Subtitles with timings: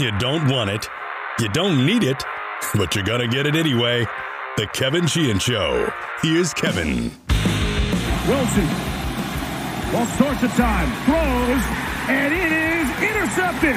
[0.00, 0.86] You don't want it.
[1.40, 2.22] You don't need it,
[2.74, 4.06] but you're going to get it anyway.
[4.56, 5.92] The Kevin Sheehan Show.
[6.22, 7.10] Here's Kevin.
[8.28, 8.66] Wilson.
[9.92, 10.88] Ball starts of time.
[11.04, 11.62] Throws.
[12.08, 13.76] And it is intercepted.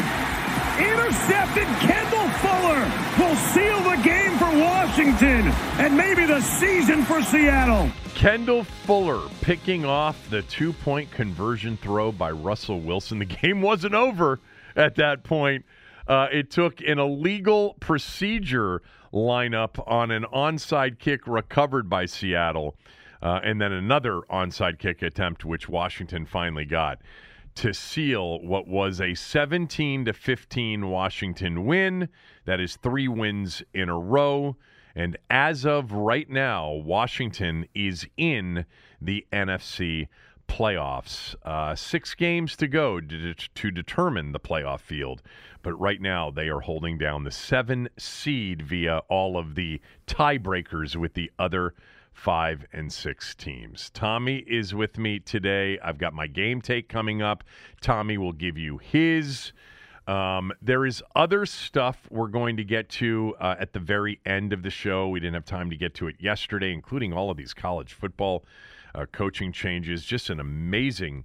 [0.78, 1.68] Intercepted.
[1.80, 2.82] Kendall Fuller
[3.18, 5.48] will seal the game for Washington
[5.80, 7.90] and maybe the season for Seattle.
[8.16, 13.20] Kendall Fuller picking off the two point conversion throw by Russell Wilson.
[13.20, 14.40] The game wasn't over
[14.76, 15.66] at that point.
[16.12, 18.82] Uh, it took an illegal procedure
[19.14, 22.76] lineup on an onside kick recovered by Seattle,
[23.22, 27.00] uh, and then another onside kick attempt, which Washington finally got
[27.56, 32.10] to seal what was a 17 to 15 Washington win.
[32.44, 34.58] That is three wins in a row.
[34.94, 38.66] And as of right now, Washington is in
[39.02, 40.10] the NFC
[40.52, 41.34] playoffs.
[41.44, 45.22] Uh, six games to go to, to determine the playoff field.
[45.62, 50.96] But right now, they are holding down the seven seed via all of the tiebreakers
[50.96, 51.74] with the other
[52.14, 53.90] five and six teams.
[53.92, 55.80] Tommy is with me today.
[55.84, 57.44] I've got my game take coming up.
[57.80, 59.54] Tommy will give you his.
[60.08, 64.52] Um, there is other stuff we're going to get to uh, at the very end
[64.52, 65.08] of the show.
[65.08, 68.44] We didn't have time to get to it yesterday, including all of these college football
[68.94, 70.04] uh, coaching changes.
[70.04, 71.24] Just an amazing,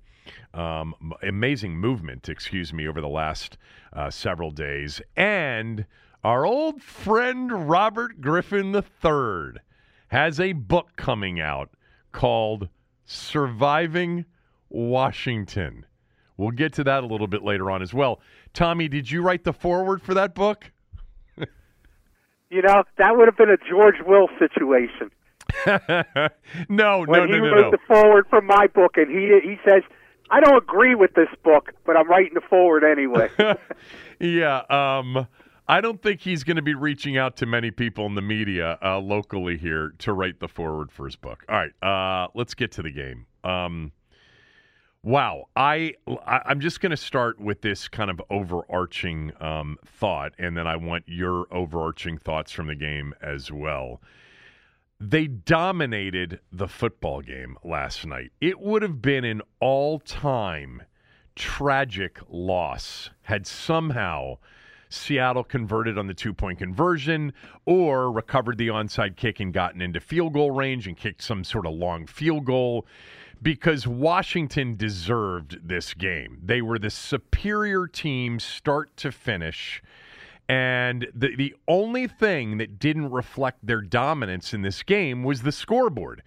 [0.54, 3.56] um, amazing movement, excuse me, over the last
[3.92, 5.00] uh, several days.
[5.16, 5.86] And
[6.24, 9.60] our old friend Robert Griffin III
[10.08, 11.70] has a book coming out
[12.12, 12.68] called
[13.04, 14.24] Surviving
[14.68, 15.86] Washington.
[16.36, 18.20] We'll get to that a little bit later on as well.
[18.52, 20.70] Tommy, did you write the foreword for that book?
[21.38, 25.10] you know, that would have been a George Will situation.
[26.68, 27.70] no, when no, he no, no, wrote no.
[27.70, 29.82] the forward for my book, and he he says,
[30.30, 33.28] "I don't agree with this book, but I'm writing the forward anyway."
[34.20, 35.26] yeah, um,
[35.68, 38.78] I don't think he's going to be reaching out to many people in the media
[38.82, 41.44] uh, locally here to write the forward for his book.
[41.48, 43.26] All right, uh, let's get to the game.
[43.42, 43.92] Um,
[45.02, 45.94] wow, I,
[46.26, 50.66] I am just going to start with this kind of overarching um, thought, and then
[50.66, 54.00] I want your overarching thoughts from the game as well
[54.98, 58.32] they dominated the football game last night.
[58.40, 60.82] It would have been an all time
[61.34, 64.38] tragic loss had somehow
[64.88, 67.32] Seattle converted on the two point conversion
[67.66, 71.66] or recovered the onside kick and gotten into field goal range and kicked some sort
[71.66, 72.86] of long field goal
[73.42, 76.38] because Washington deserved this game.
[76.42, 79.82] They were the superior team start to finish.
[80.48, 85.52] And the, the only thing that didn't reflect their dominance in this game was the
[85.52, 86.22] scoreboard.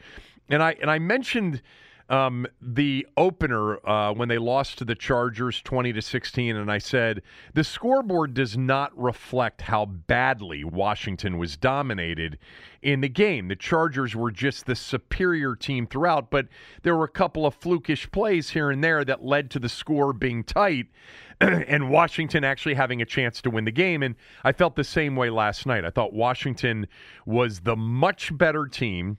[0.50, 1.62] And I and I mentioned
[2.10, 6.80] um, the opener uh, when they lost to the Chargers 20 to 16, and I
[6.80, 7.22] said
[7.54, 12.40] the scoreboard does not reflect how badly Washington was dominated
[12.82, 13.48] in the game.
[13.48, 16.48] The Chargers were just the superior team throughout, but
[16.82, 20.12] there were a couple of flukish plays here and there that led to the score
[20.12, 20.88] being tight.
[21.42, 24.04] and Washington actually having a chance to win the game.
[24.04, 25.86] And I felt the same way last night.
[25.86, 26.88] I thought Washington
[27.26, 29.18] was the much better team.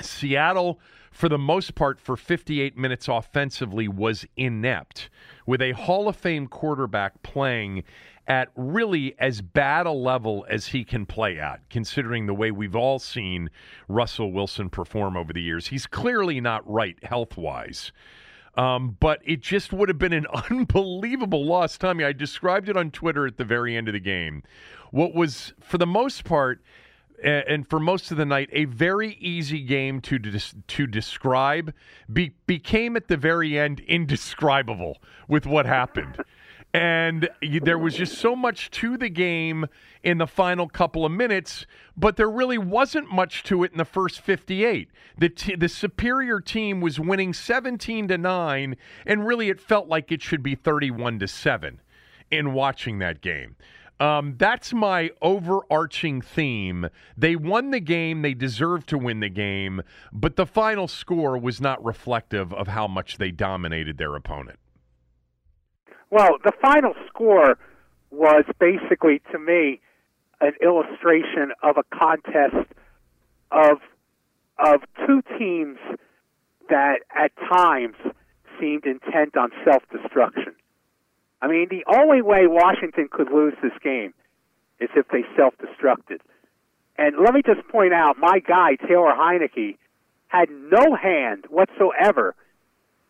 [0.00, 0.80] Seattle,
[1.16, 5.08] for the most part, for 58 minutes offensively, was inept
[5.46, 7.84] with a Hall of Fame quarterback playing
[8.28, 12.76] at really as bad a level as he can play at, considering the way we've
[12.76, 13.48] all seen
[13.88, 15.68] Russell Wilson perform over the years.
[15.68, 17.92] He's clearly not right health wise.
[18.54, 21.78] Um, but it just would have been an unbelievable loss.
[21.78, 24.42] Tommy, I described it on Twitter at the very end of the game.
[24.90, 26.62] What was, for the most part,
[27.22, 31.72] and for most of the night, a very easy game to to describe
[32.12, 34.98] be, became at the very end indescribable
[35.28, 36.18] with what happened.
[36.74, 37.28] and
[37.62, 39.66] there was just so much to the game
[40.02, 41.66] in the final couple of minutes,
[41.96, 44.90] but there really wasn't much to it in the first 58.
[45.16, 48.76] The t- the superior team was winning 17 to 9
[49.06, 51.80] and really it felt like it should be 31 to 7
[52.30, 53.56] in watching that game.
[53.98, 56.88] Um, that's my overarching theme.
[57.16, 58.22] They won the game.
[58.22, 59.82] They deserved to win the game,
[60.12, 64.58] but the final score was not reflective of how much they dominated their opponent.
[66.10, 67.58] Well, the final score
[68.10, 69.80] was basically, to me,
[70.40, 72.70] an illustration of a contest
[73.50, 73.78] of
[74.58, 75.78] of two teams
[76.68, 77.96] that at times
[78.58, 80.54] seemed intent on self destruction.
[81.42, 84.14] I mean, the only way Washington could lose this game
[84.80, 86.18] is if they self destructed.
[86.98, 89.76] And let me just point out, my guy Taylor Heinicke
[90.28, 92.34] had no hand whatsoever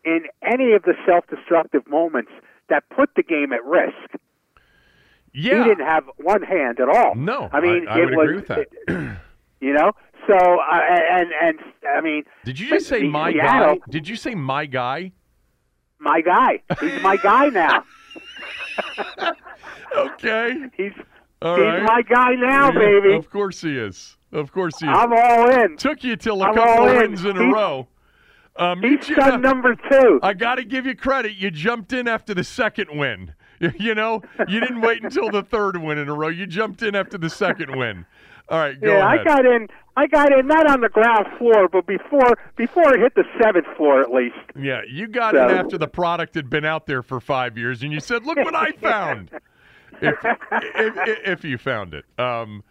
[0.03, 2.31] in any of the self destructive moments
[2.69, 3.95] that put the game at risk.
[5.33, 7.15] Yeah, He didn't have one hand at all.
[7.15, 8.59] No, I mean I- I it would was, agree with that.
[8.87, 9.17] it-
[9.59, 9.91] you know,
[10.27, 11.59] so uh, and and
[11.95, 13.81] I mean, Did you just say my Seattle, guy?
[13.89, 15.11] Did you say my guy?
[15.99, 16.61] My guy.
[16.79, 17.83] He's my guy now.
[19.95, 20.55] Okay.
[20.75, 20.91] He's
[21.41, 21.83] All he's right.
[21.83, 23.15] my guy now, Yeah, baby.
[23.15, 24.17] Of course he is.
[24.31, 24.91] Of course he is.
[24.95, 25.77] I'm all in.
[25.77, 27.01] Took you till a I'm couple all of in.
[27.11, 27.87] wins in a row.
[28.57, 30.19] Um, He's son number two.
[30.23, 31.33] I got to give you credit.
[31.35, 33.33] You jumped in after the second win.
[33.79, 36.27] You know, you didn't wait until the third win in a row.
[36.27, 38.05] You jumped in after the second win.
[38.49, 39.19] All right, go yeah, ahead.
[39.19, 39.67] I got in.
[39.97, 43.65] I got in not on the ground floor, but before before it hit the seventh
[43.75, 44.35] floor at least.
[44.57, 47.83] yeah, you got So- in after the product had been out there for five years,
[47.83, 49.31] and you said, "Look what I found."
[50.01, 50.15] if,
[50.51, 52.63] if, if you found it, um,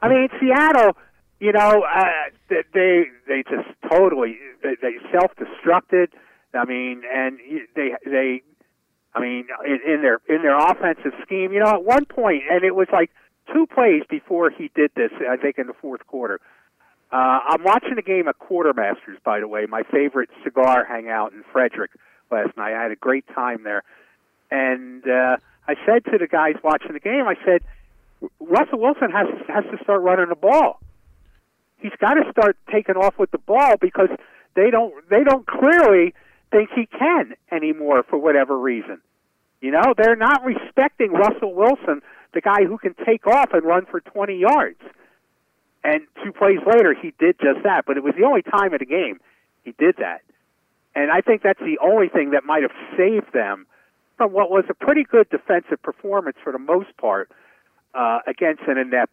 [0.00, 0.96] I mean, Seattle.
[1.40, 2.04] You know, uh,
[2.48, 6.08] they they just totally they, they self destructed.
[6.54, 7.38] I mean, and
[7.76, 8.42] they they.
[9.16, 12.64] I mean, in, in their in their offensive scheme, you know, at one point, and
[12.64, 13.10] it was like
[13.52, 15.10] two plays before he did this.
[15.28, 16.40] I think in the fourth quarter.
[17.12, 21.44] Uh, I'm watching the game at Quartermasters, by the way, my favorite cigar hangout in
[21.52, 21.92] Frederick
[22.30, 22.74] last night.
[22.74, 23.84] I had a great time there,
[24.50, 25.36] and uh,
[25.68, 27.62] I said to the guys watching the game, I said,
[28.40, 30.80] Russell Wilson has has to start running the ball.
[31.78, 34.08] He's got to start taking off with the ball because
[34.54, 36.14] they don't they don't clearly
[36.50, 39.00] think he can anymore for whatever reason.
[39.60, 42.02] You know, they're not respecting Russell Wilson,
[42.34, 44.80] the guy who can take off and run for 20 yards.
[45.82, 47.84] And two plays later, he did just that.
[47.86, 49.20] But it was the only time in the game
[49.64, 50.22] he did that.
[50.94, 53.66] And I think that's the only thing that might have saved them
[54.16, 57.30] from what was a pretty good defensive performance for the most part
[57.94, 59.12] uh, against an inept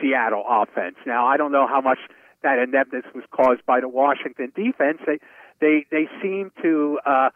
[0.00, 0.96] Seattle offense.
[1.06, 1.98] Now, I don't know how much
[2.42, 4.98] that ineptness was caused by the Washington defense.
[5.06, 5.18] They
[5.60, 6.98] they they seem to.
[7.04, 7.28] Uh,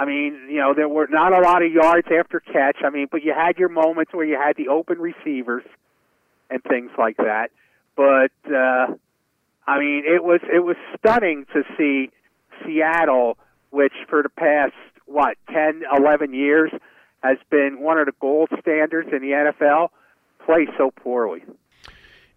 [0.00, 2.78] I mean, you know, there were not a lot of yards after catch.
[2.82, 5.62] I mean, but you had your moments where you had the open receivers
[6.48, 7.50] and things like that.
[7.96, 8.94] But uh,
[9.66, 12.08] I mean, it was it was stunning to see
[12.64, 13.36] Seattle,
[13.68, 14.72] which for the past
[15.04, 16.70] what ten, eleven years
[17.22, 19.88] has been one of the gold standards in the NFL,
[20.46, 21.42] play so poorly.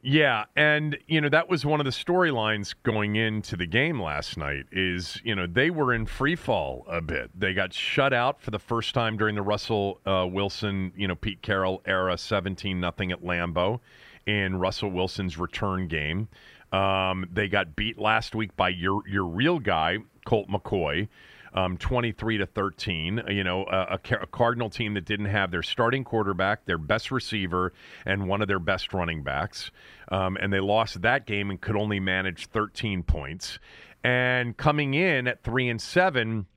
[0.05, 4.35] Yeah, and you know that was one of the storylines going into the game last
[4.35, 4.65] night.
[4.69, 7.31] Is you know they were in free fall a bit.
[7.39, 11.15] They got shut out for the first time during the Russell uh, Wilson, you know
[11.15, 13.79] Pete Carroll era, seventeen nothing at Lambeau,
[14.25, 16.27] in Russell Wilson's return game.
[16.73, 21.07] Um, they got beat last week by your your real guy Colt McCoy.
[21.55, 23.21] Um, 23 to 13.
[23.29, 27.11] You know, a, a a Cardinal team that didn't have their starting quarterback, their best
[27.11, 27.73] receiver,
[28.05, 29.69] and one of their best running backs.
[30.11, 33.59] Um, and they lost that game and could only manage 13 points.
[34.03, 36.47] And coming in at three and seven,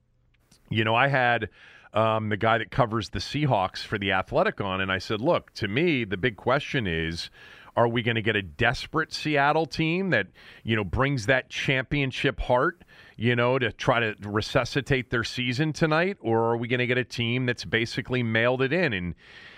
[0.70, 1.50] you know, I had
[1.92, 5.52] um, the guy that covers the Seahawks for the Athletic on, and I said, look,
[5.54, 7.30] to me, the big question is.
[7.76, 10.28] Are we going to get a desperate Seattle team that,
[10.64, 12.82] you know, brings that championship heart,
[13.16, 16.16] you know, to try to resuscitate their season tonight?
[16.20, 18.92] Or are we going to get a team that's basically mailed it in?
[18.92, 19.14] And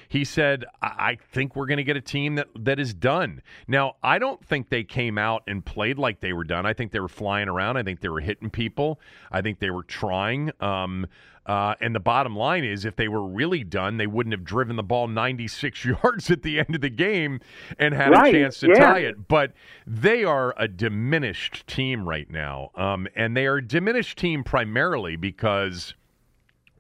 [0.09, 3.43] he said, I, think we're going to get a team that, that is done.
[3.67, 6.65] Now, I don't think they came out and played like they were done.
[6.65, 7.77] I think they were flying around.
[7.77, 9.01] I think they were hitting people.
[9.31, 10.51] I think they were trying.
[10.61, 11.07] Um,
[11.49, 14.76] uh, and the bottom line is, if they were really done, they wouldn't have driven
[14.76, 17.40] the ball 96 yards at the end of the game
[17.78, 18.75] and had Right, a chance to yeah.
[18.75, 19.26] tie it.
[19.28, 19.55] But
[19.87, 22.71] they are a diminished team right now.
[22.75, 25.95] Um, and they are a diminished team primarily because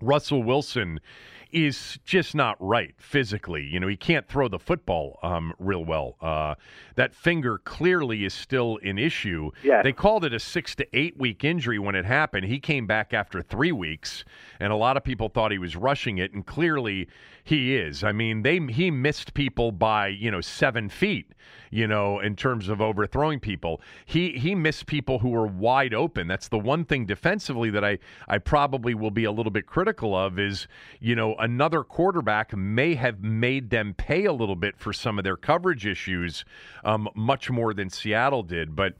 [0.02, 1.00] Russell Wilson
[1.50, 3.64] is just not right physically.
[3.64, 6.16] You know, he can't throw the football um, real well.
[6.20, 6.54] Uh,
[6.96, 9.50] that finger clearly is still an issue.
[9.62, 9.82] Yes.
[9.84, 12.46] They called it a six to eight week injury when it happened.
[12.46, 14.24] He came back after three weeks,
[14.60, 17.08] and a lot of people thought he was rushing it, and clearly
[17.48, 18.04] he is.
[18.04, 21.32] I mean, they he missed people by you know seven feet.
[21.70, 26.26] You know, in terms of overthrowing people, he he missed people who were wide open.
[26.28, 30.14] That's the one thing defensively that I I probably will be a little bit critical
[30.14, 30.68] of is
[31.00, 35.24] you know another quarterback may have made them pay a little bit for some of
[35.24, 36.44] their coverage issues,
[36.84, 38.94] um, much more than Seattle did, but.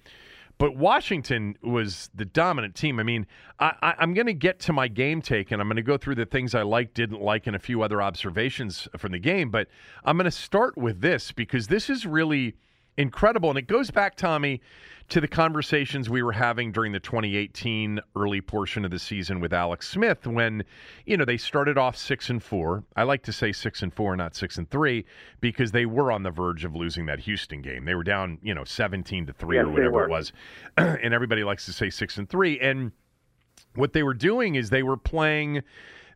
[0.59, 2.99] But Washington was the dominant team.
[2.99, 3.27] I mean,
[3.61, 6.17] I, am going to get to my game take, and I'm going to go through
[6.17, 9.51] the things I liked, didn't like, and a few other observations from the game.
[9.51, 9.69] But
[10.05, 12.57] I'm going to start with this because this is really
[12.97, 13.51] incredible.
[13.51, 14.61] And it goes back, Tommy,
[15.09, 19.55] to the conversations we were having during the 2018 early portion of the season with
[19.55, 20.63] Alex Smith when,
[21.07, 22.85] you know, they started off six and four.
[22.95, 25.07] I like to say six and four, not six and three,
[25.41, 27.87] because they were on the verge of losing that Houston game.
[27.87, 30.33] They were down, you know, 17 to three Yes, or whatever it was.
[30.77, 32.61] and everybody likes to say six and three.
[32.61, 32.93] And
[33.75, 35.63] what they were doing is they were playing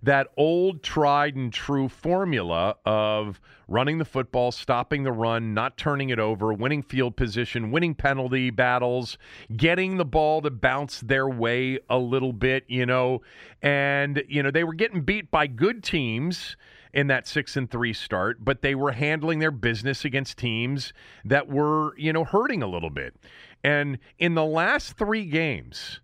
[0.03, 6.11] that old tried and true formula of running the football, stopping the run, not turning
[6.11, 9.17] it over, winning field position, winning penalty battles,
[9.57, 13.23] getting the ball to bounce their way a little bit, you know.
[13.63, 16.57] And, you know, they were getting beat by good teams
[16.93, 20.93] in that 6 and 3 start, but they were handling their business against teams
[21.25, 23.15] that were, you know, hurting a little bit.
[23.65, 26.01] And in the last 3 games,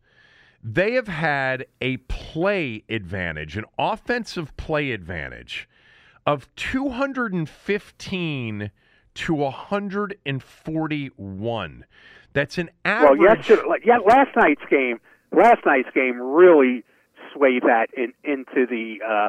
[0.62, 5.68] they have had a play advantage, an offensive play advantage
[6.26, 8.70] of 215
[9.14, 11.84] to 141.
[12.32, 13.48] That's an Well, average.
[13.48, 15.00] yesterday, yeah, last night's game,
[15.32, 16.84] last night's game really
[17.32, 19.28] swayed that in, into the uh,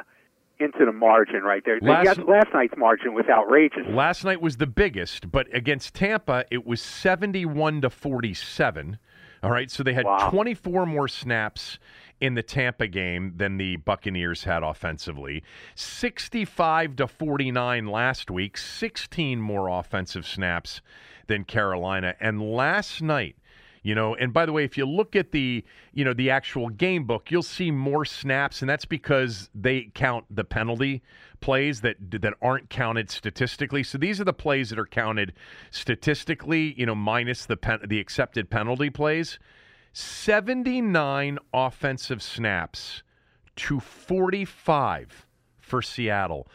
[0.59, 1.79] into the margin right there.
[1.81, 3.87] Last- last night's margin was outrageous.
[3.87, 8.97] Last night was the biggest, but against Tampa, it was 71 to 47.
[9.41, 10.29] All right, so they had Wow.
[10.29, 11.79] 24 more snaps
[12.19, 15.43] in the Tampa game than the Buccaneers had offensively.
[15.75, 20.81] 65 to 49 last week, 16 more offensive snaps
[21.27, 22.15] than Carolina.
[22.19, 23.37] And last night,
[23.81, 26.69] you know, and by the way, if you look at the, you know, the actual
[26.69, 31.01] game book, you'll see more snaps, and that's because they count the penalty
[31.41, 33.83] plays that that aren't counted statistically.
[33.83, 35.33] So these are the plays that are counted
[35.71, 39.39] statistically, you know, minus the pen, the accepted penalty plays.
[39.93, 43.03] 79 offensive snaps
[43.55, 45.25] to 45
[45.59, 46.47] for Seattle.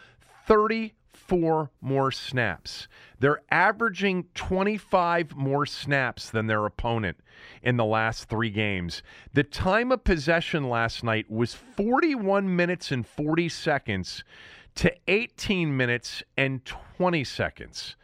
[1.29, 2.89] 34 more snaps.
[3.19, 7.19] They're averaging 25 more snaps than their opponent
[7.63, 9.03] in the last three games.
[9.33, 14.25] The time of possession last night was 41 minutes and 40 seconds
[14.77, 17.97] to 18 minutes and 20 seconds.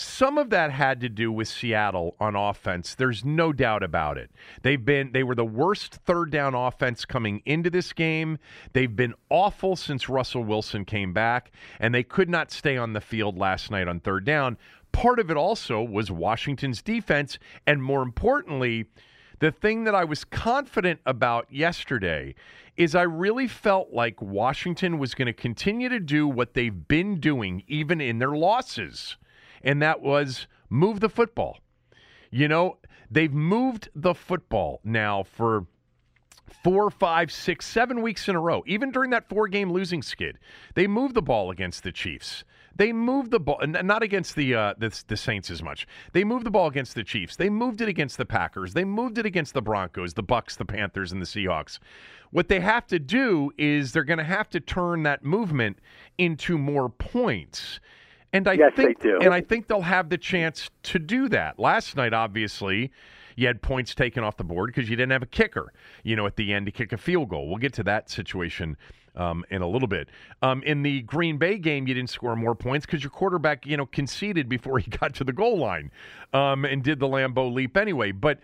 [0.00, 2.94] Some of that had to do with Seattle on offense.
[2.94, 4.30] There's no doubt about it.
[4.62, 8.38] They've been they were the worst third down offense coming into this game.
[8.72, 13.02] They've been awful since Russell Wilson came back and they could not stay on the
[13.02, 14.56] field last night on third down.
[14.90, 18.86] Part of it also was Washington's defense and more importantly,
[19.40, 22.34] the thing that I was confident about yesterday
[22.74, 27.20] is I really felt like Washington was going to continue to do what they've been
[27.20, 29.18] doing even in their losses
[29.62, 31.58] and that was move the football.
[32.30, 32.78] You know,
[33.10, 35.66] they've moved the football now for
[36.62, 38.62] four, five, six, seven weeks in a row.
[38.66, 40.38] Even during that four game losing skid,
[40.74, 42.44] they moved the ball against the Chiefs.
[42.76, 45.86] They moved the ball, not against the, uh, the the Saints as much.
[46.12, 47.36] They moved the ball against the Chiefs.
[47.36, 48.74] They moved it against the Packers.
[48.74, 51.78] They moved it against the Broncos, the Bucs, the Panthers, and the Seahawks.
[52.30, 55.78] What they have to do is they're going to have to turn that movement
[56.16, 57.80] into more points.
[58.32, 59.18] And I Yes, they think, do.
[59.20, 61.58] and I think they'll have the chance to do that.
[61.58, 62.90] Last night, obviously,
[63.36, 65.72] you had points taken off the board because you didn't have a kicker,
[66.04, 67.48] you know, at the end to kick a field goal.
[67.48, 68.76] We'll get to that situation
[69.16, 70.08] um, in a little bit.
[70.42, 73.76] Um, in the Green Bay game, you didn't score more points because your quarterback, you
[73.76, 75.90] know, conceded before he got to the goal line
[76.32, 78.12] um, and did the Lambeau leap anyway.
[78.12, 78.38] But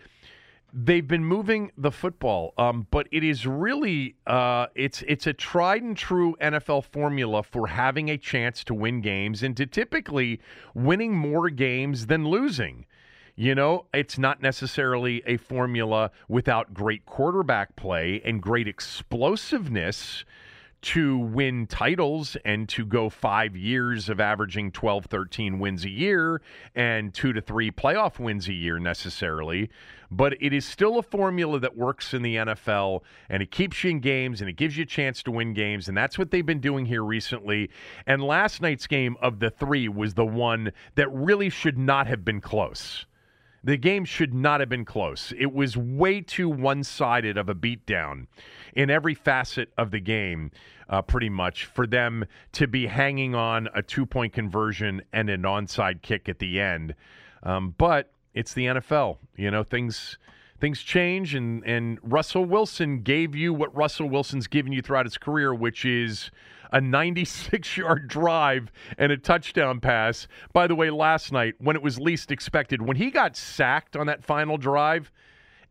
[0.73, 5.83] they've been moving the football, um, but it is really uh, it's it's a tried
[5.83, 10.41] and true NFL formula for having a chance to win games and to typically
[10.75, 12.87] winning more games than losing.
[13.39, 20.25] You know, it's not necessarily a formula without great quarterback play and great explosiveness
[20.83, 26.41] to win titles and to go five years of averaging 12, 13 wins a year
[26.75, 29.71] and two to three playoff wins a year necessarily.
[30.11, 33.91] But it is still a formula that works in the NFL and it keeps you
[33.91, 35.89] in games and it gives you a chance to win games.
[35.89, 37.71] And that's what they've been doing here recently.
[38.07, 42.25] And last night's game of the three was the one that really should not have
[42.25, 43.07] been close.
[43.67, 45.33] The game should not have been close.
[45.37, 48.29] It was way too one sided of a beatdown
[48.77, 50.53] in every facet of the game,
[50.89, 55.43] uh, pretty much, for them to be hanging on a two point conversion and an
[55.43, 56.95] onside kick at the end.
[57.43, 59.19] Um, but it's the NFL.
[59.35, 60.17] You know, things
[60.67, 65.17] things change and and Russell Wilson gave you what Russell Wilson's given you throughout his
[65.17, 66.33] career, which is
[66.73, 70.27] a 96 yard drive and a touchdown pass.
[70.53, 74.09] By the way, last night when it was least expected, when he got sacked on
[74.09, 75.13] that final drive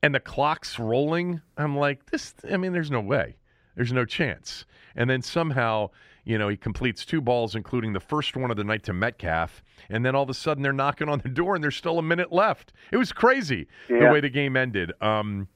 [0.01, 3.35] and the clock's rolling, I'm like, this I mean, there's no way.
[3.75, 4.63] There's no chance.
[4.95, 5.89] And then somehow,
[6.25, 9.63] you know, he completes two balls, including the first one of the night to Metcalf.
[9.89, 12.03] And then all of a sudden they're knocking on the door and there's still a
[12.03, 12.73] minute left.
[12.91, 14.07] It was crazy Yeah.
[14.07, 14.91] the way the game ended.
[15.01, 15.47] Um,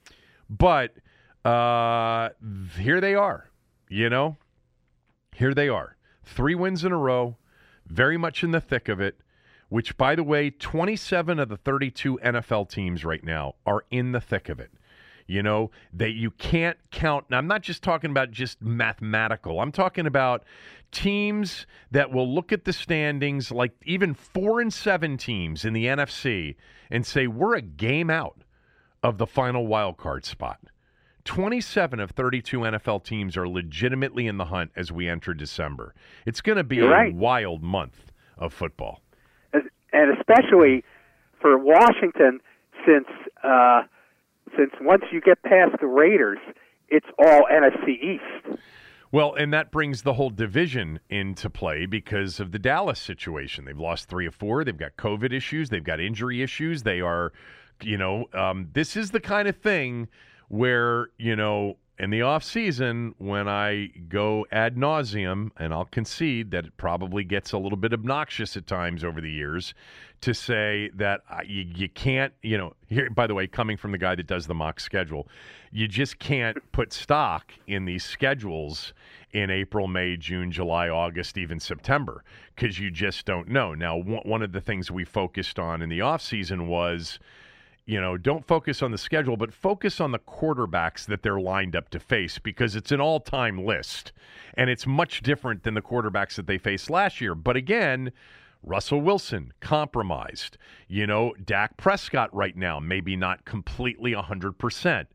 [0.49, 0.95] but
[1.43, 2.29] uh,
[2.77, 3.49] here they are,
[3.89, 4.37] you know,
[5.33, 5.95] here they are.
[6.23, 7.37] Three wins in a row,
[7.87, 9.19] very much in the thick of it,
[9.69, 14.21] which, by the way, 27 of the 32 NFL teams right now are in the
[14.21, 14.71] thick of it.
[15.29, 17.25] You know, that you can't count.
[17.29, 19.61] Now, I'm not just talking about just mathematical.
[19.61, 20.43] I'm talking about
[20.91, 25.85] teams that will look at the standings, like even four and seven teams in the
[25.85, 26.55] NFC,
[26.89, 28.41] and say, we're a game out
[29.03, 30.59] of the final wild card spot.
[31.25, 35.93] 27 of 32 NFL teams are legitimately in the hunt as we enter December.
[36.25, 37.13] It's going to be You're a right.
[37.13, 39.01] wild month of football.
[39.53, 40.83] And especially
[41.39, 42.39] for Washington,
[42.83, 43.07] since
[43.43, 43.83] uh,
[44.57, 46.39] since once you get past the Raiders,
[46.89, 48.59] it's all NFC East.
[49.11, 53.65] Well, and that brings the whole division into play because of the Dallas situation.
[53.65, 54.63] They've lost three or four.
[54.63, 55.69] They've got COVID issues.
[55.69, 56.83] They've got injury issues.
[56.83, 57.33] They are,
[57.81, 60.09] you know, um, this is the kind of thing
[60.49, 66.51] where, you know, in the off season, when I go ad nauseum, and I'll concede
[66.51, 69.73] that it probably gets a little bit obnoxious at times over the years,
[70.21, 73.91] to say that uh, you, you can't, you know, here, by the way, coming from
[73.91, 75.27] the guy that does the mock schedule,
[75.71, 78.93] you just can't put stock in these schedules
[79.31, 82.23] in April, May, June, July, August, even September,
[82.55, 83.73] because you just don't know.
[83.73, 87.19] Now, one of the things we focused on in the offseason was
[87.89, 91.75] you know, don't focus on the schedule, but focus on the quarterbacks that they're lined
[91.75, 94.11] up to face because it's an all time list.
[94.53, 97.33] And it's much different than the quarterbacks that they faced last year.
[97.33, 98.11] But again,
[98.63, 100.57] Russell Wilson, compromised.
[100.87, 105.05] You know, Dak Prescott right now, maybe not completely 100%.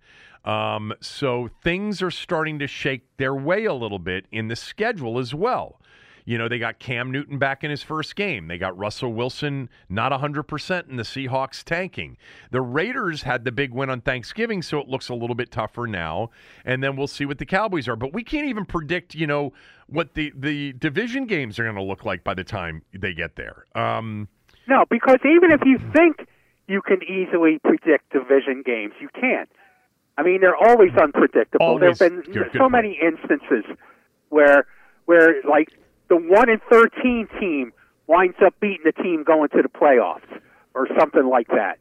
[0.44, 5.18] Um, so things are starting to shake their way a little bit in the schedule
[5.18, 5.80] as well.
[6.26, 8.48] You know, they got Cam Newton back in his first game.
[8.48, 12.16] They got Russell Wilson not 100% in the Seahawks tanking.
[12.50, 15.86] The Raiders had the big win on Thanksgiving, so it looks a little bit tougher
[15.86, 16.30] now.
[16.64, 17.96] And then we'll see what the Cowboys are.
[17.96, 19.52] But we can't even predict, you know,
[19.86, 23.36] what the, the division games are going to look like by the time they get
[23.36, 23.66] there.
[23.74, 24.28] Um,
[24.66, 26.26] No, because even if you think
[26.68, 29.50] you can easily predict division games, you can't.
[30.16, 31.66] I mean, they're always unpredictable.
[31.66, 31.98] Always.
[31.98, 32.72] There have been Good- good so point.
[32.72, 33.64] many instances
[34.30, 34.64] where
[35.04, 35.68] where like
[36.18, 37.72] the one in thirteen team
[38.06, 40.40] winds up beating the team going to the playoffs
[40.74, 41.78] or something like that.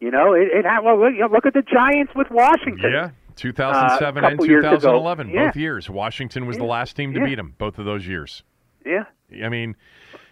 [0.00, 2.90] You know, it, it ha- well, look- you know, look at the Giants with Washington.
[2.92, 4.70] yeah, 2007 Uh, and couple years ago.
[4.76, 5.46] 2011, Yeah.
[5.46, 5.88] both years.
[5.88, 7.26] Washington was the last team to Yeah.
[7.26, 8.42] beat them, both of those years.
[8.84, 9.04] yeah,
[9.44, 9.76] I mean,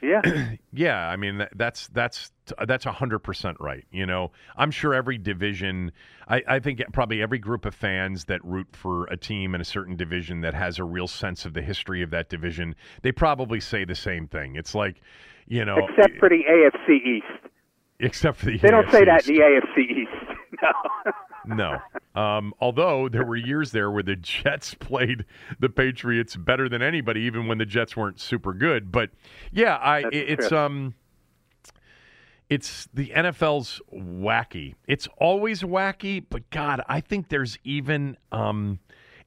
[0.02, 0.22] yeah.
[0.72, 2.30] Yeah, I mean that, that's that's
[2.66, 3.84] that's hundred percent right.
[3.90, 5.90] You know, I'm sure every division,
[6.28, 9.64] I, I think probably every group of fans that root for a team in a
[9.64, 13.58] certain division that has a real sense of the history of that division, they probably
[13.60, 14.54] say the same thing.
[14.56, 15.00] It's like,
[15.48, 17.52] you know, Except for the AFC East.
[17.98, 19.28] except for the They don't say AFC that East.
[19.30, 20.36] in the AFC East.
[20.62, 21.12] No.
[21.46, 21.78] No.
[22.14, 25.24] Um, although there were years there where the Jets played
[25.58, 28.92] the Patriots better than anybody, even when the Jets weren't super good.
[28.92, 29.10] But
[29.52, 30.58] yeah, I That's it's true.
[30.58, 30.94] um
[32.48, 34.74] it's the NFL's wacky.
[34.88, 38.80] It's always wacky, but God, I think there's even um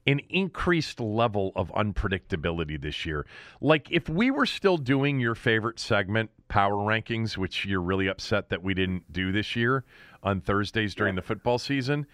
[0.06, 3.26] an increased level of unpredictability this year.
[3.60, 8.48] Like if we were still doing your favorite segment, power rankings, which you're really upset
[8.48, 9.82] that we didn't do this year
[10.22, 12.06] on Thursdays during the football season,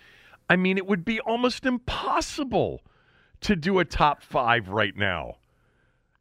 [0.48, 2.80] I mean it would be almost impossible
[3.42, 5.34] to do a top 5 right now.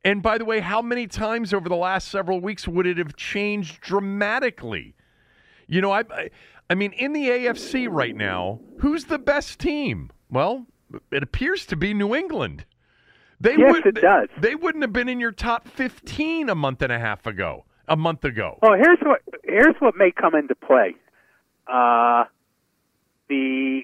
[0.03, 3.15] And by the way, how many times over the last several weeks would it have
[3.15, 4.95] changed dramatically?
[5.67, 6.29] You know, I, I,
[6.69, 10.11] I mean, in the AFC right now, who's the best team?
[10.29, 10.65] Well,
[11.09, 12.65] it appears to be New England.
[13.39, 14.27] They Yes, would, it does.
[14.37, 17.63] They wouldn't have been in your top 15 a month and a half ago.
[17.89, 18.59] A month ago.
[18.61, 20.95] Well, here's what here's what may come into play.
[21.67, 22.25] Uh,
[23.27, 23.81] the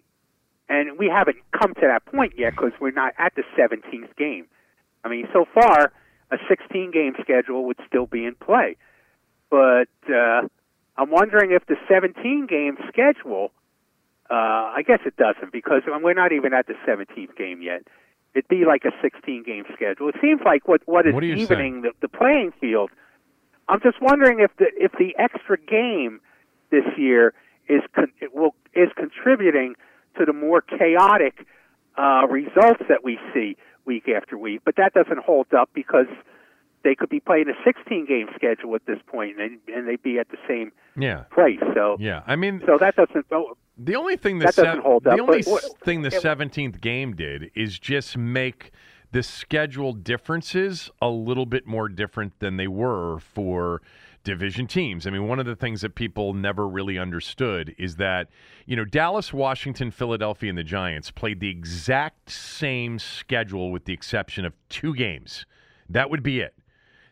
[0.70, 4.46] and we haven't come to that point yet because we're not at the 17th game.
[5.04, 5.92] I mean, so far
[6.32, 8.78] a 16 game schedule would still be in play,
[9.50, 10.42] but uh,
[10.98, 13.52] I'm wondering if the 17 game schedule.
[14.30, 17.84] Uh, I guess it doesn't because we're not even at the 17th game yet.
[18.34, 20.10] It'd be like a 16 game schedule.
[20.10, 22.90] It seems like what what is What evening the, the playing field.
[23.68, 26.20] I'm just wondering if the if the extra game
[26.72, 27.34] this year
[27.68, 29.76] is con- it will is contributing
[30.20, 31.46] to the more chaotic
[31.98, 34.62] uh, results that we see week after week.
[34.66, 36.08] But that doesn't hold up because
[36.84, 40.20] they could be playing a 16 game schedule at this point and and they'd be
[40.20, 41.24] at the same Yeah.
[41.34, 41.60] place.
[41.74, 42.22] So Yeah.
[42.28, 43.26] I mean, so that doesn't.
[43.32, 45.18] oh, The only thing the That doesn't hold up.
[45.18, 48.72] the only but thing the it- seventeenth game did is just make
[49.16, 53.82] the schedule differences a little bit more different than they were for
[54.26, 55.08] division teams.
[55.08, 58.28] I mean, one of the things that people never really understood is that
[58.66, 63.94] you know Dallas, Washington, Philadelphia, and the Giants played the exact same schedule with the
[63.94, 65.46] exception of two games.
[65.88, 66.54] That would be it.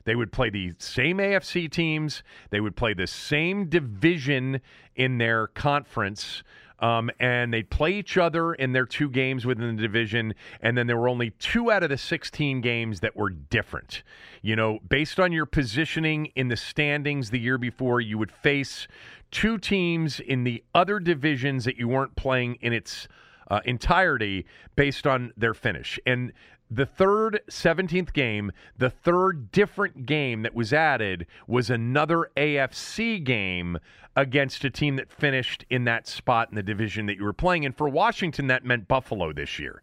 [0.03, 2.21] They would play the same AFC teams.
[2.49, 4.59] They would play the same division
[4.93, 6.43] in their conference.
[6.83, 10.33] Um, and they'd play each other in their two games within the division.
[10.59, 14.03] And then there were only two out of the 16 games that were different.
[14.41, 18.85] You know, based on your positioning in the standings the year before, you would face
[19.31, 23.07] two teams in the other divisions that you weren't playing in its
[23.49, 25.97] uh, entirety based on their finish.
[26.05, 26.33] And
[26.75, 33.77] the third 17th game, the third different game that was added was another AFC game
[34.15, 37.65] against a team that finished in that spot in the division that you were playing.
[37.65, 39.81] And for Washington, that meant Buffalo this year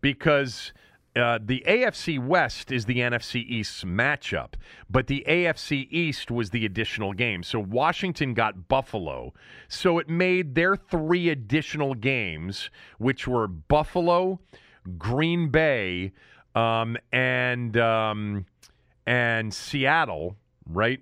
[0.00, 0.72] because
[1.16, 4.54] uh, the AFC West is the NFC East matchup,
[4.90, 7.44] but the AFC East was the additional game.
[7.44, 9.32] So Washington got Buffalo.
[9.68, 14.40] So it made their three additional games, which were Buffalo,
[14.98, 16.12] Green Bay,
[16.54, 18.46] um, and um,
[19.06, 21.00] and Seattle, right?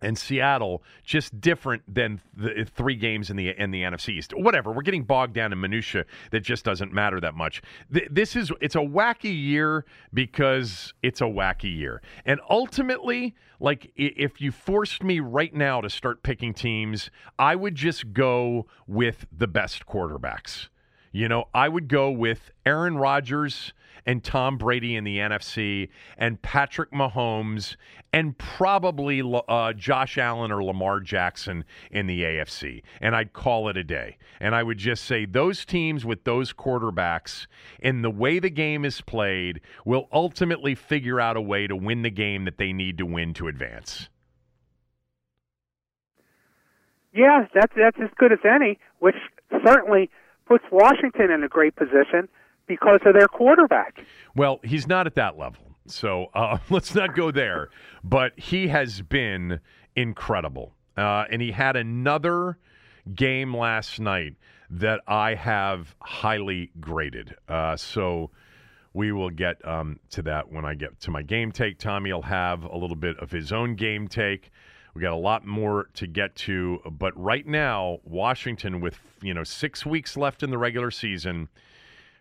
[0.00, 4.32] and Seattle just different than the three games in the in the NFC East.
[4.36, 7.62] Whatever, we're getting bogged down in minutia that just doesn't matter that much.
[7.92, 13.90] Th- this is it's a wacky year because it's a wacky year, and ultimately, like
[13.96, 19.26] if you forced me right now to start picking teams, I would just go with
[19.36, 20.68] the best quarterbacks.
[21.12, 23.72] You know, I would go with Aaron Rodgers
[24.08, 27.76] and Tom Brady in the NFC and Patrick Mahomes
[28.12, 32.82] and probably uh, Josh Allen or Lamar Jackson in the AFC.
[33.02, 34.16] And I'd call it a day.
[34.40, 37.46] And I would just say those teams with those quarterbacks
[37.82, 42.00] and the way the game is played will ultimately figure out a way to win
[42.00, 44.08] the game that they need to win to advance.
[47.12, 49.16] Yeah, that's that's as good as any, which
[49.66, 50.10] certainly
[50.48, 52.28] puts Washington in a great position
[52.66, 54.00] because of their quarterback.
[54.34, 55.62] Well, he's not at that level.
[55.86, 57.68] So uh, let's not go there.
[58.02, 59.60] But he has been
[59.94, 60.74] incredible.
[60.96, 62.58] Uh, and he had another
[63.14, 64.34] game last night
[64.70, 67.34] that I have highly graded.
[67.48, 68.30] Uh, so
[68.92, 71.78] we will get um, to that when I get to my game take.
[71.78, 74.50] Tommy will have a little bit of his own game take.
[74.94, 79.44] We got a lot more to get to, but right now, Washington with you know
[79.44, 81.48] six weeks left in the regular season,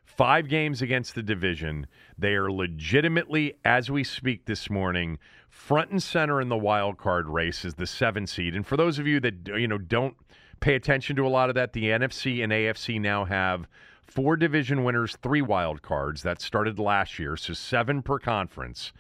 [0.06, 1.88] five games against the division.
[2.18, 7.28] They are legitimately, as we speak this morning, front and center in the wild card
[7.28, 8.56] race as the seven seed.
[8.56, 10.16] And for those of you that you know don't
[10.60, 13.68] pay attention to a lot of that, the NFC and AFC now have
[14.04, 16.24] four division winners, three wild cards.
[16.24, 18.92] That started last year, so seven per conference.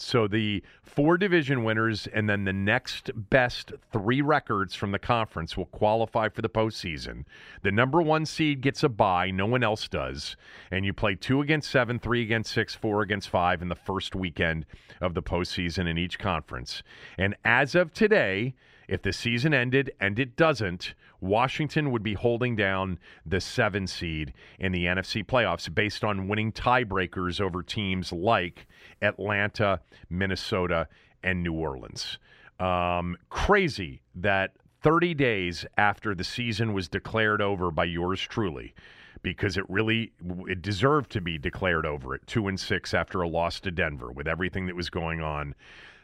[0.00, 5.56] So the four division winners and then the next best three records from the conference
[5.56, 7.24] will qualify for the postseason.
[7.62, 10.36] The number one seed gets a bye, no one else does.
[10.70, 14.14] And you play two against seven, three against six, four against five in the first
[14.14, 14.66] weekend
[15.00, 16.84] of the postseason in each conference.
[17.18, 18.54] And as of today,
[18.88, 24.32] if the season ended, and it doesn't, Washington would be holding down the seven seed
[24.58, 28.66] in the NFC playoffs based on winning tiebreakers over teams like
[29.02, 30.88] Atlanta, Minnesota,
[31.22, 32.18] and New Orleans.
[32.58, 38.74] Um, crazy that 30 days after the season was declared over by yours truly,
[39.22, 40.12] because it really
[40.46, 44.10] it deserved to be declared over at two and six after a loss to Denver
[44.12, 45.54] with everything that was going on.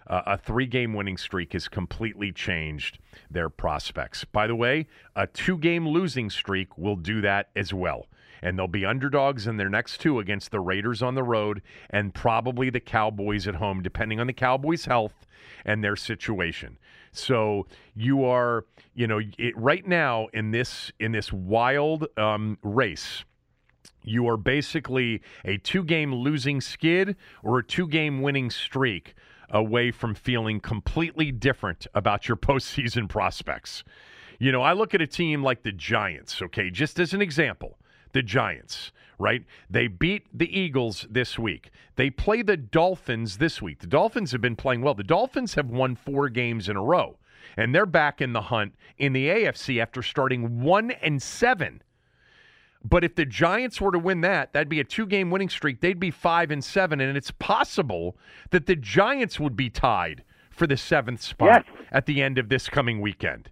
[0.07, 2.99] Uh, a three game winning streak has completely changed
[3.31, 4.25] their prospects.
[4.25, 4.87] By the way,
[5.17, 8.07] a two game losing streak will do that as well.
[8.43, 12.13] and they'll be underdogs in their next two against the Raiders on the road and
[12.13, 15.27] probably the Cowboys at home, depending on the Cowboys' health
[15.65, 16.79] and their situation.
[17.11, 23.25] So you are, you know, it, right now in this in this wild um, race
[24.07, 29.15] you are basically a two game losing skid or a two game winning streak
[29.55, 33.85] away from feeling completely different about your postseason prospects.
[34.39, 37.79] You know, I look at a team like the Giants, okay, just as an example.
[38.13, 39.45] The Giants, right?
[39.71, 41.71] They beat the Eagles this week.
[41.97, 43.79] They play the Dolphins this week.
[43.79, 44.95] The Dolphins have been playing well.
[44.95, 47.17] The Dolphins have won four games in a row,
[47.57, 51.83] and they're back in the hunt in the AFC after starting one and seven
[52.85, 55.81] but if the Giants were to win that, that'd be a two-game winning streak.
[55.81, 58.17] They'd be five and seven, and it's possible
[58.51, 61.87] that the Giants would be tied for the seventh spot yes.
[61.91, 63.51] at the end of this coming weekend.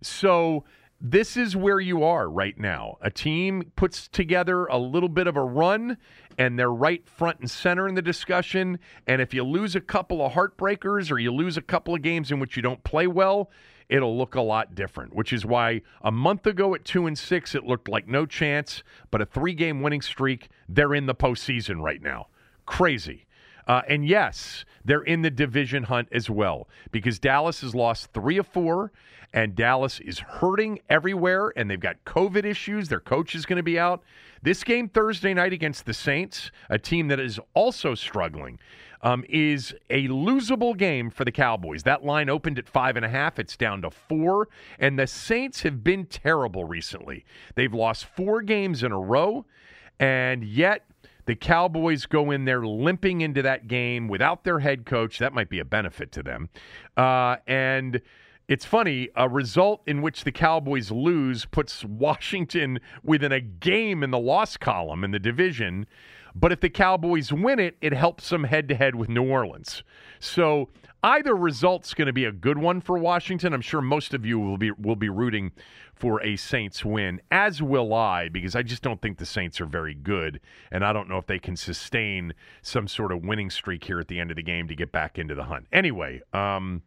[0.00, 0.64] So
[1.00, 2.96] this is where you are right now.
[3.02, 5.98] A team puts together a little bit of a run,
[6.38, 8.78] and they're right front and center in the discussion.
[9.06, 12.30] And if you lose a couple of heartbreakers or you lose a couple of games
[12.30, 13.50] in which you don't play well,
[13.88, 17.54] it'll look a lot different, which is why a month ago at 2 and 6
[17.54, 22.02] it looked like no chance, but a 3-game winning streak, they're in the postseason right
[22.02, 22.28] now.
[22.66, 23.26] Crazy.
[23.66, 28.36] Uh, and yes, they're in the division hunt as well because Dallas has lost three
[28.36, 28.92] of four,
[29.32, 32.88] and Dallas is hurting everywhere, and they've got COVID issues.
[32.88, 34.02] Their coach is going to be out.
[34.44, 38.58] This game Thursday night against the Saints, a team that is also struggling,
[39.00, 41.84] um, is a losable game for the Cowboys.
[41.84, 43.38] That line opened at five and a half.
[43.38, 44.48] It's down to four.
[44.78, 47.24] And the Saints have been terrible recently.
[47.54, 49.46] They've lost four games in a row,
[49.98, 50.84] and yet
[51.24, 55.18] the Cowboys go in there limping into that game without their head coach.
[55.20, 56.50] That might be a benefit to them.
[56.98, 58.02] Uh, and
[58.48, 64.10] it's funny, a result in which the Cowboys lose puts Washington within a game in
[64.10, 65.86] the loss column in the division.
[66.34, 69.82] But if the Cowboys win it, it helps them head to head with New Orleans.
[70.18, 70.68] So
[71.02, 73.54] either result's going to be a good one for Washington.
[73.54, 75.52] I'm sure most of you will be will be rooting
[75.94, 79.66] for a Saints win, as will I, because I just don't think the Saints are
[79.66, 80.40] very good,
[80.72, 84.08] and I don't know if they can sustain some sort of winning streak here at
[84.08, 85.66] the end of the game to get back into the hunt.
[85.72, 86.82] Anyway, um,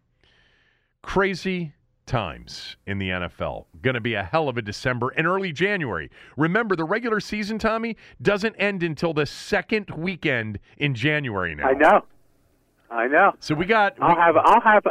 [1.02, 1.74] crazy
[2.06, 3.66] times in the NFL.
[3.82, 6.10] Going to be a hell of a December and early January.
[6.38, 11.68] Remember, the regular season, Tommy, doesn't end until the second weekend in January now.
[11.68, 12.06] I know.
[12.90, 13.34] I know.
[13.40, 13.96] So we got.
[14.02, 14.38] I'll we, have.
[14.38, 14.88] I'll have.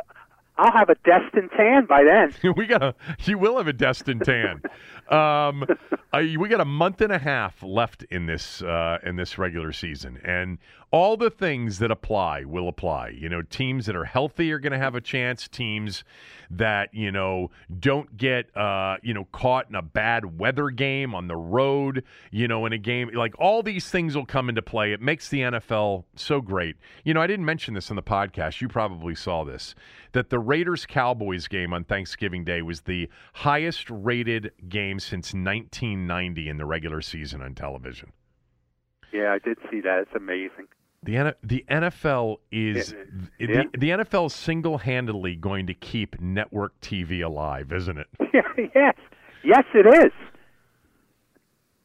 [0.59, 2.35] I'll have a destined tan by then.
[2.57, 2.95] we got a.
[3.25, 4.63] You will have a destined tan.
[5.11, 5.65] Um,
[6.13, 10.21] we got a month and a half left in this uh, in this regular season,
[10.25, 10.59] and
[10.91, 13.09] all the things that apply will apply.
[13.09, 15.49] You know, teams that are healthy are going to have a chance.
[15.49, 16.05] Teams
[16.51, 21.29] that you know don't get uh, you know caught in a bad weather game on
[21.29, 22.05] the road.
[22.31, 24.93] You know, in a game like all these things will come into play.
[24.93, 26.77] It makes the NFL so great.
[27.05, 28.61] You know, I didn't mention this on the podcast.
[28.61, 29.75] You probably saw this
[30.13, 36.49] that the Raiders Cowboys game on Thanksgiving Day was the highest rated game since 1990
[36.49, 38.13] in the regular season on television.
[39.13, 40.01] Yeah, I did see that.
[40.01, 40.67] It's amazing.
[41.03, 42.95] The the NFL is
[43.39, 43.47] yeah.
[43.47, 48.09] the, the NFL is single handedly going to keep network TV alive, isn't it?
[48.75, 48.95] yes,
[49.45, 50.13] yes, it is.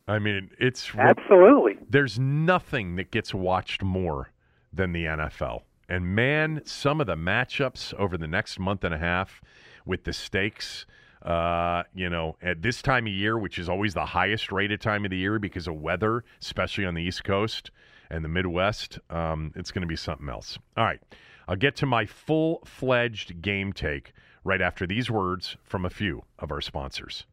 [0.08, 1.78] I mean, it's absolutely.
[1.88, 4.32] There's nothing that gets watched more
[4.74, 5.62] than the NFL.
[5.88, 9.41] And man, some of the matchups over the next month and a half
[9.86, 10.86] with the stakes
[11.23, 15.05] uh, you know, at this time of year, which is always the highest rated time
[15.05, 17.71] of the year because of weather, especially on the East Coast
[18.10, 20.57] and the Midwest, um, it's going to be something else.
[20.75, 20.99] All right.
[21.47, 26.23] I'll get to my full fledged game take right after these words from a few
[26.39, 27.25] of our sponsors.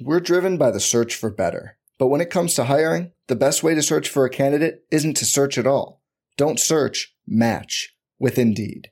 [0.00, 1.78] We're driven by the search for better.
[1.98, 5.16] But when it comes to hiring, the best way to search for a candidate isn't
[5.18, 6.02] to search at all.
[6.36, 8.91] Don't search, match with Indeed.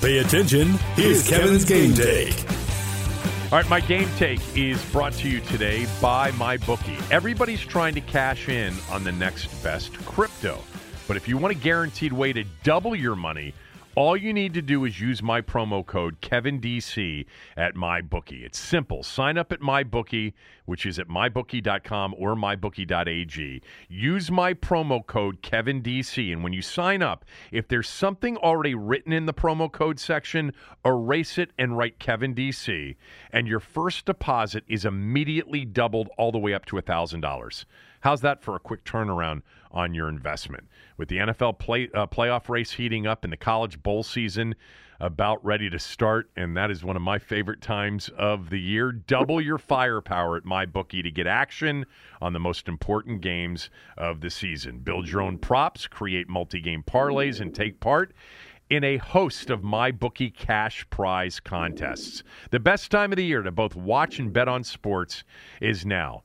[0.00, 0.68] Pay attention.
[0.94, 2.34] Here's Kevin's game take.
[3.52, 7.10] All right, my game take is brought to you today by MyBookie.
[7.10, 10.58] Everybody's trying to cash in on the next best crypto.
[11.06, 13.52] But if you want a guaranteed way to double your money,
[13.96, 17.26] all you need to do is use my promo code KevinDC
[17.56, 18.44] at MyBookie.
[18.44, 19.02] It's simple.
[19.02, 20.32] Sign up at MyBookie,
[20.66, 23.62] which is at MyBookie.com or MyBookie.ag.
[23.88, 26.32] Use my promo code KevinDC.
[26.32, 30.52] And when you sign up, if there's something already written in the promo code section,
[30.84, 32.94] erase it and write KevinDC.
[33.32, 37.64] And your first deposit is immediately doubled all the way up to $1,000.
[38.00, 40.68] How's that for a quick turnaround on your investment?
[41.00, 44.54] With the NFL play, uh, playoff race heating up and the college bowl season
[45.00, 48.92] about ready to start, and that is one of my favorite times of the year.
[48.92, 51.86] Double your firepower at MyBookie to get action
[52.20, 54.80] on the most important games of the season.
[54.80, 58.12] Build your own props, create multi game parlays, and take part
[58.68, 62.22] in a host of MyBookie cash prize contests.
[62.50, 65.24] The best time of the year to both watch and bet on sports
[65.62, 66.24] is now.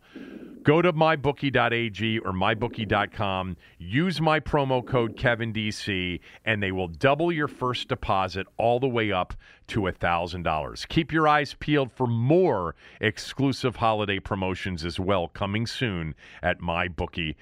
[0.66, 7.48] Go to mybookie.ag or mybookie.com, use my promo code KevinDC, and they will double your
[7.48, 9.36] first deposit all the way up
[9.68, 10.88] to $1,000.
[10.88, 17.36] Keep your eyes peeled for more exclusive holiday promotions as well coming soon at mybookie.ag.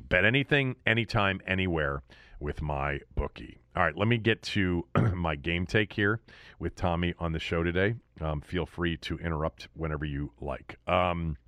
[0.00, 2.02] Bet anything, anytime, anywhere
[2.38, 3.62] with my bookie.
[3.74, 6.20] All right, let me get to my game take here
[6.58, 7.94] with Tommy on the show today.
[8.20, 10.76] Um, feel free to interrupt whenever you like.
[10.86, 11.38] Um,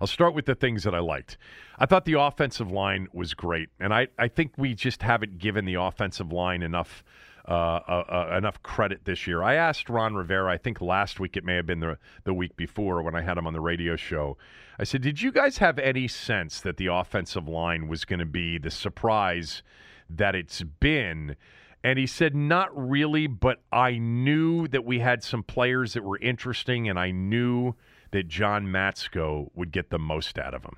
[0.00, 1.38] I'll start with the things that I liked.
[1.78, 5.64] I thought the offensive line was great, and I, I think we just haven't given
[5.64, 7.04] the offensive line enough
[7.48, 9.42] uh, uh, uh, enough credit this year.
[9.42, 12.54] I asked Ron Rivera, I think last week it may have been the the week
[12.54, 14.36] before when I had him on the radio show.
[14.78, 18.26] I said, "Did you guys have any sense that the offensive line was going to
[18.26, 19.62] be the surprise
[20.08, 21.36] that it's been?"
[21.82, 26.18] And he said, Not really, but I knew that we had some players that were
[26.18, 27.74] interesting, and I knew
[28.12, 30.76] that John Matsko would get the most out of him.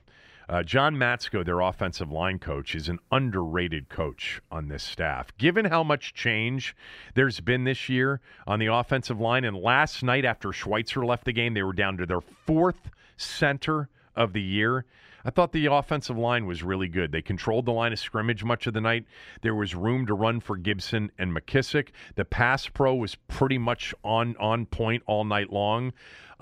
[0.49, 5.29] Uh, John Matsko, their offensive line coach, is an underrated coach on this staff.
[5.38, 6.77] Given how much change
[7.14, 11.33] there's been this year on the offensive line, and last night after Schweitzer left the
[11.33, 14.85] game, they were down to their fourth center of the year.
[15.25, 17.12] I thought the offensive line was really good.
[17.12, 19.05] They controlled the line of scrimmage much of the night.
[19.42, 21.90] There was room to run for Gibson and McKissic.
[22.16, 25.92] The pass pro was pretty much on on point all night long.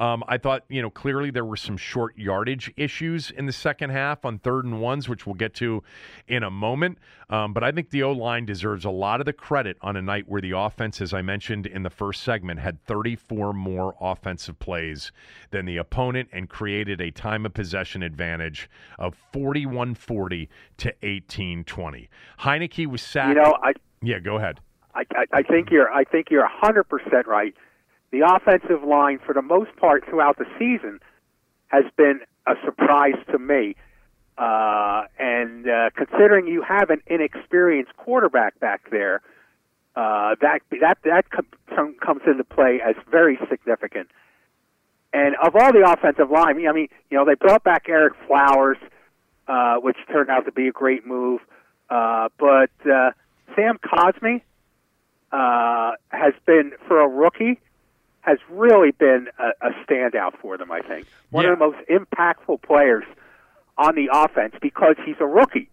[0.00, 3.90] Um, I thought, you know, clearly there were some short yardage issues in the second
[3.90, 5.82] half on third and ones, which we'll get to
[6.26, 6.96] in a moment.
[7.28, 10.02] Um, but I think the O line deserves a lot of the credit on a
[10.02, 14.58] night where the offense, as I mentioned in the first segment, had 34 more offensive
[14.58, 15.12] plays
[15.50, 21.62] than the opponent and created a time of possession advantage of 41 40 to 18
[21.64, 22.08] 20.
[22.40, 23.36] Heinicke was sacked.
[23.36, 23.74] You know, I.
[24.00, 24.60] Yeah, go ahead.
[24.94, 25.92] I, I, I think you're.
[25.92, 27.54] I think you're 100 percent right
[28.12, 31.00] the offensive line, for the most part throughout the season,
[31.68, 33.76] has been a surprise to me.
[34.36, 39.20] Uh, and uh, considering you have an inexperienced quarterback back there,
[39.96, 44.08] uh, that that that com- comes into play as very significant.
[45.12, 48.78] And of all the offensive line, I mean, you know, they brought back Ereck Flowers,
[49.48, 51.40] uh, which turned out to be a great move.
[51.90, 53.10] Uh, but uh,
[53.56, 54.42] Sam Cosmi
[55.32, 57.60] uh, has been for a rookie
[58.22, 60.70] has really been a, a standout for them.
[60.70, 61.52] I think one Yeah.
[61.52, 63.04] of the most impactful players
[63.78, 65.68] on the offense because he's a rookie,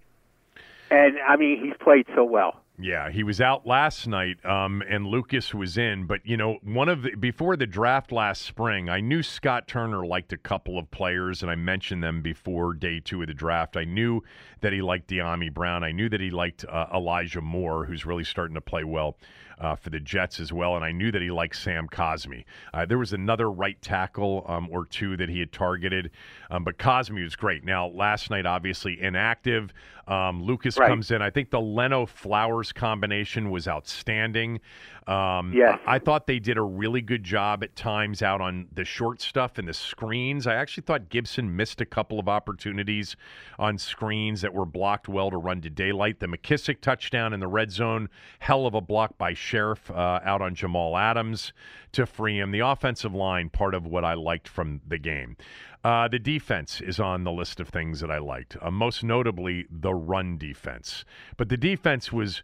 [0.89, 2.61] and I mean he's played so well.
[2.79, 6.05] Yeah, he was out last night, um, and Lucas was in.
[6.05, 10.05] But you know, one of the before the draft last spring, I knew Scott Turner
[10.05, 13.77] liked a couple of players, and I mentioned them before day two of the draft.
[13.77, 14.21] I knew
[14.61, 15.83] that he liked Dyami Brown.
[15.83, 19.17] I knew that he liked uh, Elijah Moore, who's really starting to play well
[19.59, 20.75] uh, for the Jets as well.
[20.75, 22.43] And I knew that he liked Sam Cosmi.
[22.75, 26.11] Uh, there was another right tackle um, or two that he had targeted,
[26.51, 27.63] um, but Cosmi was great.
[27.65, 29.73] Now, last night, obviously inactive.
[30.07, 30.87] Um, Lucas Right.
[30.87, 31.21] comes in.
[31.21, 34.59] I think the Leno Flowers combination was outstanding.
[35.07, 35.79] Um, Yes.
[35.85, 39.21] I, I thought they did a really good job at times out on the short
[39.21, 40.45] stuff and the screens.
[40.45, 43.15] I actually thought Gibson missed a couple of opportunities
[43.57, 46.19] on screens that were blocked well to run to daylight.
[46.19, 50.41] The McKissic touchdown in the red zone, hell of a block by Scherff uh, out
[50.41, 51.53] on Jamal Adams
[51.93, 52.51] to free him.
[52.51, 55.37] The offensive line, part of what I liked from the game.
[55.83, 59.65] Uh, the defense is on the list of things that I liked, uh, most notably
[59.69, 61.05] the run defense.
[61.37, 62.41] But the defense was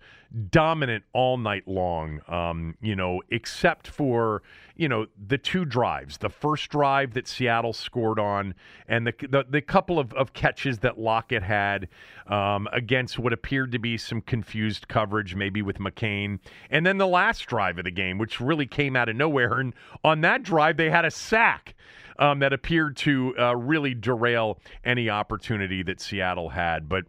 [0.50, 4.42] dominant all night long, um, you know, except for,
[4.76, 6.18] you know, the two drives.
[6.18, 8.56] The first drive that Seattle scored on
[8.88, 11.88] and the, the, the couple of, of catches that Lockett had
[12.28, 16.40] um, against what appeared to be some confused coverage, maybe with McCain.
[16.70, 19.60] And then the last drive of the game, which really came out of nowhere.
[19.60, 21.76] And on that drive, they had a sack
[22.20, 26.88] um, that appeared to uh, really derail any opportunity that Seattle had.
[26.90, 27.06] But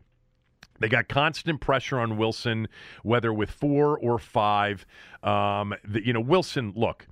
[0.80, 2.68] they got constant pressure on Wilson,
[3.02, 4.84] whether with four or five.
[5.22, 7.06] Um, the, you know, Wilson, look,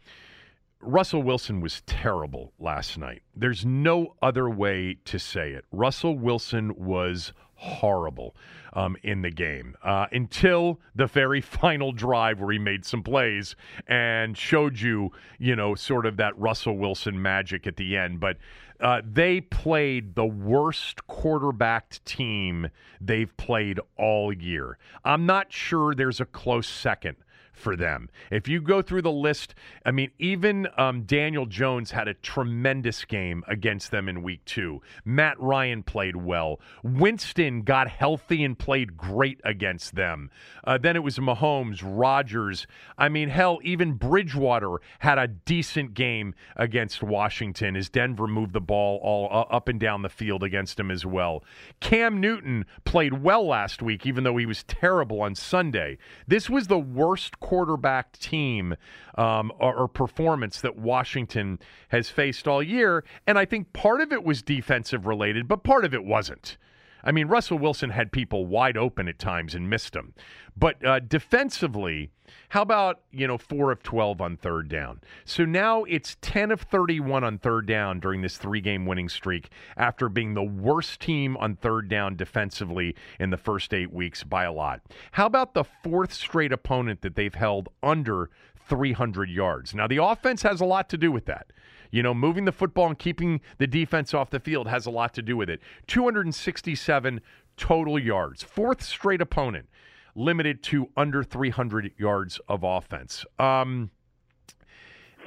[0.80, 3.22] Russell Wilson was terrible last night.
[3.36, 5.64] There's no other way to say it.
[5.70, 7.32] Russell Wilson was
[7.62, 8.34] horrible
[8.72, 13.54] um, in the game uh, until the very final drive where he made some plays
[13.86, 18.18] and showed you, you know, sort of that Russell Wilson magic at the end.
[18.18, 18.36] But
[18.80, 22.68] uh, they played the worst quarterbacked team
[23.00, 24.76] they've played all year.
[25.04, 27.16] I'm not sure there's a close second
[27.62, 28.10] for them.
[28.30, 29.54] If you go through the list,
[29.86, 34.82] I mean, even um, Daniel Jones had a tremendous game against them in week two.
[35.04, 36.60] Matt Ryan played well.
[36.82, 40.30] Winston got healthy and played great against them.
[40.64, 42.66] Uh, then it was Mahomes, Rodgers.
[42.98, 48.60] I mean, hell, even Bridgewater had a decent game against Washington as Denver moved the
[48.60, 51.44] ball all uh, up and down the field against him as well.
[51.80, 55.98] Cam Newton played well last week, even though he was terrible on Sunday.
[56.26, 58.74] This was the worst quarterback team
[59.18, 63.04] um, or, or performance that Washington has faced all year.
[63.26, 66.56] And I think part of it was defensive related, but part of it wasn't.
[67.04, 70.14] I mean, Russell Wilson had people wide open at times and missed them.
[70.56, 72.10] But uh, defensively,
[72.50, 75.00] how about, you know, 4 of 12 on third down?
[75.24, 79.50] So now it's 10 of 31 on third down during this three game winning streak
[79.76, 84.44] after being the worst team on third down defensively in the first eight weeks by
[84.44, 84.82] a lot.
[85.12, 88.30] How about the fourth straight opponent that they've held under
[88.68, 89.74] 300 yards?
[89.74, 91.46] Now, the offense has a lot to do with that.
[91.92, 95.14] You know, moving the football and keeping the defense off the field has a lot
[95.14, 95.60] to do with it.
[95.86, 97.20] 267
[97.56, 99.68] total yards, fourth straight opponent
[100.14, 103.24] limited to under 300 yards of offense.
[103.38, 103.90] Um,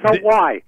[0.04, 0.62] so th- why?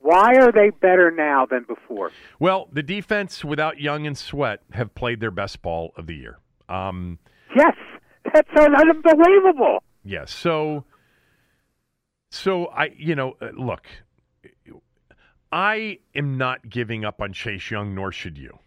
[0.00, 2.12] Why are they better now than before?
[2.38, 6.38] Well, the defense without Young and Sweat have played their best ball of the year.
[6.68, 7.18] Um,
[7.56, 7.74] yes,
[8.32, 9.82] that's unbelievable.
[10.04, 10.84] Yes, so
[12.30, 13.86] so I, you know, uh, look,
[15.52, 18.58] I am not giving up on Chase Young, nor should you.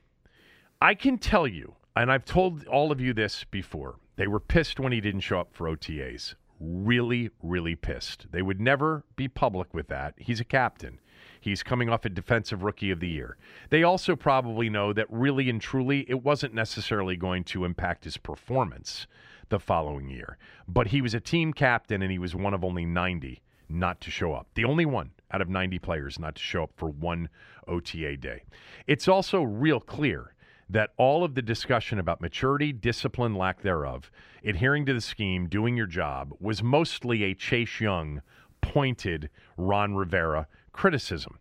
[0.81, 4.79] I can tell you, and I've told all of you this before, they were pissed
[4.79, 6.35] when he didn't show up for OTAs.
[6.59, 8.27] Really, really pissed.
[8.31, 10.13] They would never be public with that.
[10.17, 10.99] He's a captain.
[11.41, 13.37] He's coming off a defensive rookie of the year.
[13.69, 18.17] They also probably know that really and truly it wasn't necessarily going to impact his
[18.17, 19.07] performance
[19.49, 20.37] the following year.
[20.67, 24.11] But he was a team captain and he was one of only 90 not to
[24.11, 24.47] show up.
[24.55, 27.29] The only one out of 90 players not to show up for one
[27.67, 28.43] OTA day.
[28.87, 30.33] It's also real clear
[30.69, 34.11] that all of the discussion about maturity, discipline, lack thereof,
[34.43, 38.21] adhering to the scheme, doing your job, was mostly a Chase Young
[38.61, 41.39] pointed Ron Rivera criticism.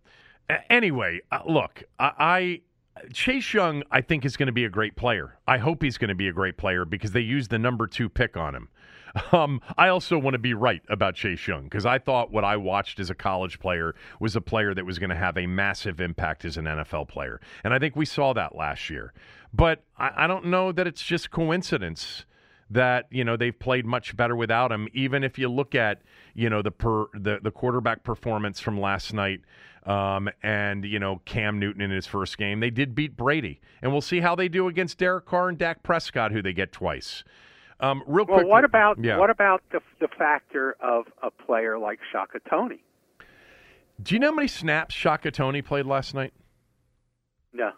[0.49, 2.61] A- anyway, uh, look, I, I
[3.13, 5.39] Chase Young, I think, is going to be a great player.
[5.47, 8.09] I hope he's going to be a great player because they used the number two
[8.09, 8.69] pick on him.
[9.31, 12.57] Um, I also want to be right about Chase Young because I thought what I
[12.57, 16.01] watched as a college player was a player that was going to have a massive
[16.01, 17.41] impact as an NFL player.
[17.63, 19.13] And I think we saw that last year.
[19.53, 22.25] But I, I don't know that it's just coincidence
[22.71, 24.89] that you know they've played much better without him.
[24.93, 26.03] Even if you look at
[26.35, 29.41] you know the per the, the quarterback performance from last night,
[29.85, 33.93] um, and you know Cam Newton in his first game, they did beat Brady, and
[33.93, 37.25] we'll see how they do against Derek Carr and Dak Prescott, who they get twice.
[37.81, 38.49] Um, real well, quick.
[38.49, 39.19] what about yeah.
[39.19, 42.83] what about the the factor of a player like Shaka Toney?
[44.03, 46.33] Do you know how many snaps Shaka Toney played last night?
[47.53, 47.73] No.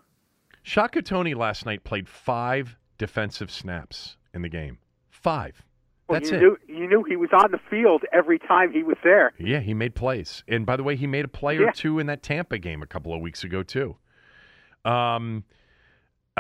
[0.63, 4.79] Shaka Toney last night played five defensive snaps in the game.
[5.09, 5.63] Five.
[6.09, 6.41] Well, That's you it.
[6.41, 9.33] Knew, you knew he was on the field every time he was there.
[9.39, 10.43] Yeah, he made plays.
[10.49, 12.87] And by the way, he made a play or two in that Tampa game a
[12.87, 13.97] couple of weeks ago too.
[14.85, 15.45] Um,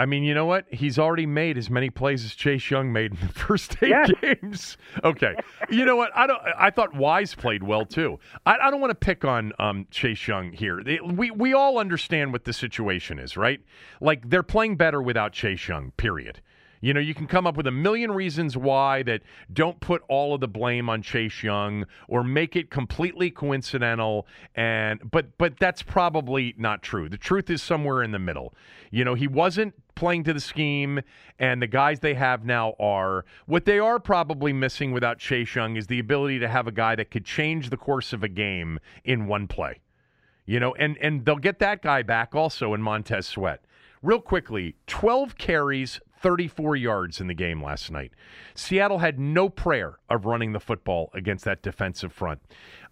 [0.01, 0.64] I mean, you know what?
[0.70, 4.11] He's already made as many plays as Chase Young made in the first eight Yes.
[4.22, 4.78] games.
[5.05, 5.34] Okay,
[5.68, 6.11] you know what?
[6.16, 6.40] I don't.
[6.59, 8.18] I thought Wise played well too.
[8.46, 10.82] I, I don't want to pick on um, Chase Young here.
[10.82, 13.61] They- we we all understand what the situation is, right?
[14.01, 15.90] Like they're playing better without Chase Young.
[15.98, 16.40] Period.
[16.82, 19.20] You know, you can come up with a million reasons why that
[19.53, 24.98] don't put all of the blame on Chase Young or make it completely coincidental and
[25.11, 27.11] but but that's probably not true.
[27.11, 28.55] The truth is somewhere in the middle.
[28.90, 30.98] You know, he wasn't playing to the scheme
[31.38, 35.76] and the guys they have now are what they are probably missing without Chase Young
[35.76, 38.78] is the ability to have a guy that could change the course of a game
[39.05, 39.80] in one play.
[40.46, 43.62] You know, and and they'll get that guy back also in Montez Sweat.
[44.03, 48.12] Real quickly, 12 carries, 34 yards in the game last night.
[48.55, 52.41] Seattle had no prayer of running the football against that defensive front.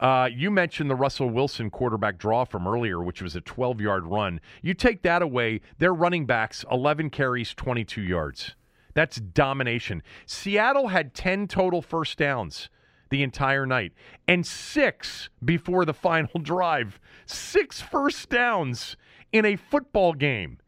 [0.00, 4.06] Uh, you mentioned the Russell Wilson quarterback draw from earlier, which was a 12 yard
[4.06, 4.40] run.
[4.62, 8.54] You take that away, their running backs, 11 carries, 22 yards.
[8.94, 10.02] That's domination.
[10.26, 12.68] Seattle had 10 total first downs
[13.10, 13.92] the entire night
[14.26, 16.98] and six before the final drive.
[17.26, 18.96] Six first downs
[19.32, 20.58] in a football game.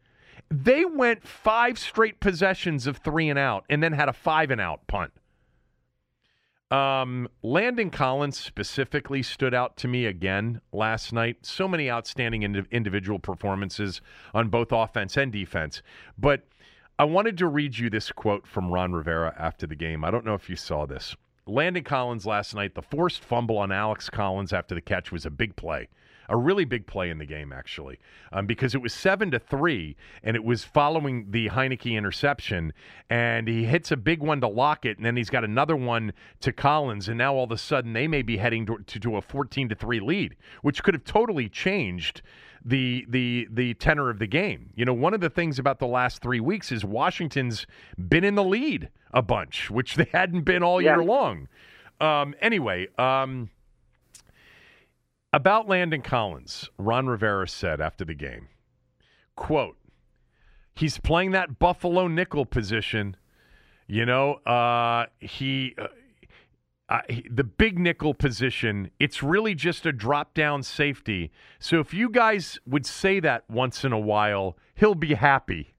[0.51, 4.59] They went five straight possessions of three and out and then had a five and
[4.59, 5.13] out punt.
[6.69, 11.45] Um, Landon Collins specifically stood out to me again last night.
[11.45, 14.01] So many outstanding ind- individual performances
[14.33, 15.81] on both offense and defense.
[16.17, 16.45] But
[16.99, 20.03] I wanted to read you this quote from Ron Rivera after the game.
[20.03, 21.15] I don't know if you saw this.
[21.47, 25.31] Landon Collins last night, the forced fumble on Alex Collins after the catch was a
[25.31, 25.87] big play
[26.31, 27.99] a really big play in the game actually,
[28.31, 32.73] um, because it was seven to three, and it was following the Heinicke interception,
[33.09, 36.53] and he hits a big one to Lockett, and then he's got another one to
[36.53, 39.21] Collins, and now all of a sudden they may be heading to, to, to a
[39.21, 42.21] fourteen to three lead, which could have totally changed
[42.63, 44.69] the the the tenor of the game.
[44.75, 47.67] You know, one of the things about the last three weeks is Washington's
[47.97, 50.95] been in the lead a bunch, which they hadn't been all yeah.
[50.95, 51.47] year long.
[51.99, 53.49] Um, anyway, um,
[55.33, 58.49] about Landon Collins, Ron Rivera said after the game,
[59.35, 59.77] quote,
[60.75, 63.15] he's playing that Buffalo nickel position.
[63.87, 65.87] You know, uh, he, uh,
[66.89, 71.31] uh, he, the big nickel position, it's really just a drop down safety.
[71.59, 75.73] So if you guys would say that once in a while, he'll be happy.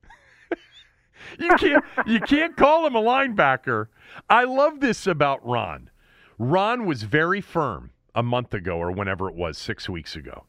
[1.38, 3.88] you can't you can't call him a linebacker.
[4.30, 5.90] I love this about Ron.
[6.38, 10.44] Ron was very firm a month ago or whenever it was, six weeks ago.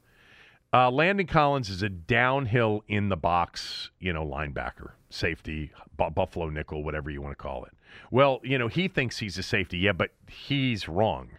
[0.74, 6.50] Uh, Landon Collins is a downhill in the box, you know, linebacker, safety, bu- Buffalo
[6.50, 7.74] nickel, whatever you want to call it.
[8.10, 9.78] Well, you know, he thinks he's a safety.
[9.78, 11.30] Yeah, but he's wrong.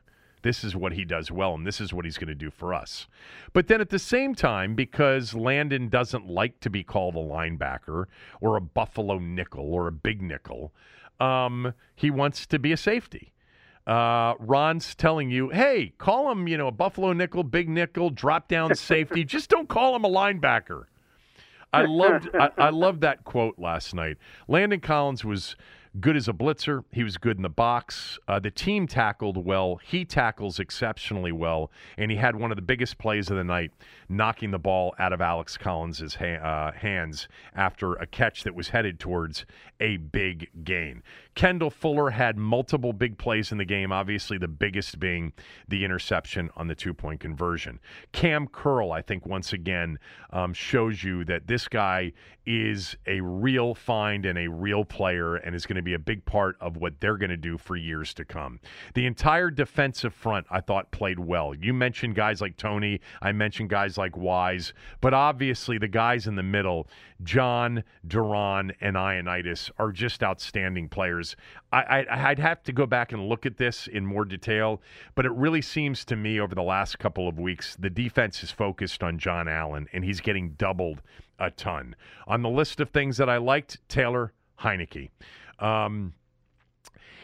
[0.42, 2.72] This is what he does well, and this is what he's going to do for
[2.72, 3.08] us.
[3.52, 8.04] But then at the same time, because Landon doesn't like to be called a linebacker
[8.40, 10.72] or a Buffalo nickel or a big nickel,
[11.18, 13.34] um, he wants to be a safety
[13.87, 18.49] uh, Ron's telling you, hey, call him, you know, a Buffalo nickel, big nickel, drop
[18.49, 19.24] down safety.
[19.24, 20.85] Just don't call him a linebacker.
[21.72, 24.16] I loved I, I loved that quote last night.
[24.47, 25.57] Landon Collins was
[26.01, 26.84] good as a blitzer.
[26.90, 28.18] He was good in the box.
[28.26, 29.76] Uh, the team tackled well.
[29.76, 33.70] He tackles exceptionally well, and he had one of the biggest plays of the night,
[34.09, 38.68] knocking the ball out of Alex Collins' ha- uh, hands after a catch that was
[38.68, 39.47] headed towards
[39.80, 41.03] a big gain.
[41.34, 45.32] Kendall Fuller had multiple big plays in the game, obviously the biggest being
[45.68, 47.80] the interception on the two point conversion.
[48.12, 49.99] Cam Curl, I think, once again
[50.30, 52.12] um, shows you that this guy
[52.47, 56.24] is a real find and a real player and is going to be a big
[56.24, 58.61] part of what they're going to do for years to come.
[58.95, 61.55] The entire defensive front, I thought, played well.
[61.55, 66.37] You mentioned guys like Toney, I mentioned guys like Wise, but obviously the guys in
[66.37, 66.89] the middle,
[67.22, 71.37] John, Daron, and Ioannidis, are just outstanding players.
[71.72, 74.80] I, I, I'd have to go back and look at this in more detail,
[75.14, 78.51] but it really seems to me over the last couple of weeks, the defense is
[78.51, 81.03] focused on John Allen, and he's getting doubled
[81.39, 81.97] a ton.
[82.26, 85.11] On the list of things that I liked, Taylor Heinicke.
[85.59, 86.14] Um,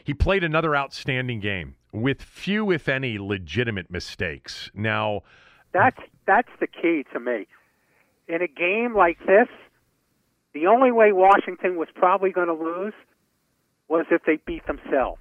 [0.05, 4.71] he played another outstanding game with few, if any, legitimate mistakes.
[4.75, 5.23] Now,
[5.73, 7.47] that's that's the key to me.
[8.29, 9.49] In a game like this,
[10.53, 12.95] the only way Washington was probably going to lose
[13.89, 15.21] was if they beat themselves.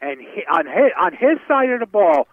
[0.00, 2.26] And he, on his on his side of the ball,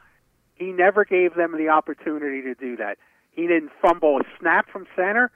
[0.56, 2.98] he never gave them the opportunity to do that.
[3.32, 5.32] He didn't fumble a snap from center.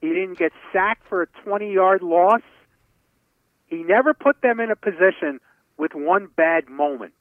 [0.00, 2.42] He didn't get sacked for a 20 yard loss.
[3.68, 5.40] He never put them in a position
[5.76, 7.12] with one bad moment.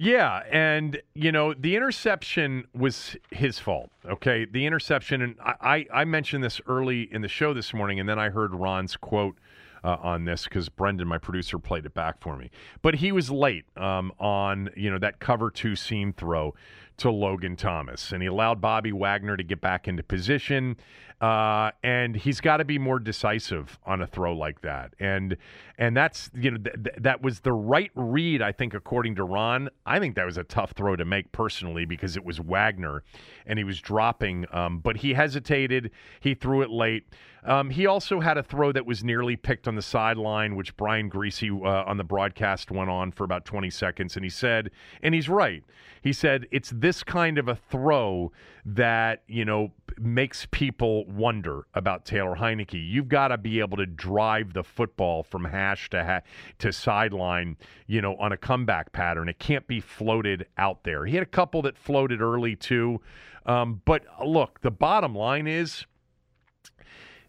[0.00, 3.90] Yeah, and you know the interception was his fault.
[4.06, 8.08] Okay, the interception, and I, I, mentioned this early in the show this morning, and
[8.08, 9.36] then I heard Ron's quote
[9.82, 12.48] uh, on this because Brendan, my producer, played it back for me.
[12.80, 16.54] But he was late um, on you know that cover two seam throw
[16.98, 20.76] to Logan Thomas, and he allowed Bobby Wagner to get back into position.
[21.20, 24.94] Uh, and he's got to be more decisive on a throw like that.
[25.00, 25.36] And
[25.76, 29.24] and that's you know th- th- that was the right read, I think, according to
[29.24, 29.68] Ron.
[29.84, 33.02] I think that was a tough throw to make personally because it was Wagner,
[33.46, 35.90] and he was dropping, um, but he hesitated.
[36.20, 37.08] He threw it late.
[37.44, 41.10] Um, he also had a throw that was nearly picked on the sideline, which Brian
[41.10, 44.70] Griese uh, on the broadcast went on for about 20 seconds, and he said,
[45.02, 45.64] and he's right.
[46.02, 48.32] He said it's this kind of a throw
[48.64, 52.80] that you know makes people wonder about Taylor Heinicke.
[52.88, 56.20] You've got to be able to drive the football from hash to ha-
[56.58, 59.28] to sideline, you know, on a comeback pattern.
[59.28, 61.06] It can't be floated out there.
[61.06, 63.00] He had a couple that floated early too,
[63.46, 65.86] um, but look, the bottom line is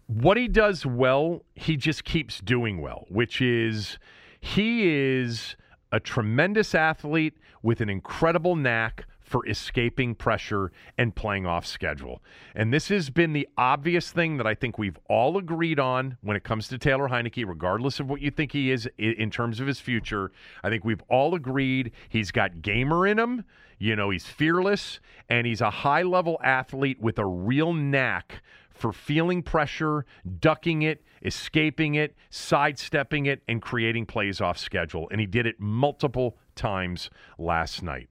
[0.07, 3.99] what he does well, he just keeps doing well, which is
[4.41, 5.55] he is
[5.91, 12.19] a tremendous athlete with an incredible knack for escaping pressure and playing off schedule.
[12.55, 16.36] And this has been the obvious thing that I think we've all agreed on when
[16.36, 19.67] it comes to Taylor Heinicke, regardless of what you think he is in terms of
[19.67, 20.32] his future.
[20.63, 23.45] I think we've all agreed he's got gamer in him.
[23.77, 24.99] You know, he's fearless
[25.30, 30.07] and he's a high level athlete with a real knack for feeling pressure,
[30.39, 35.07] ducking it, escaping it, sidestepping it, and creating plays off schedule.
[35.11, 38.09] And he did it multiple times last night.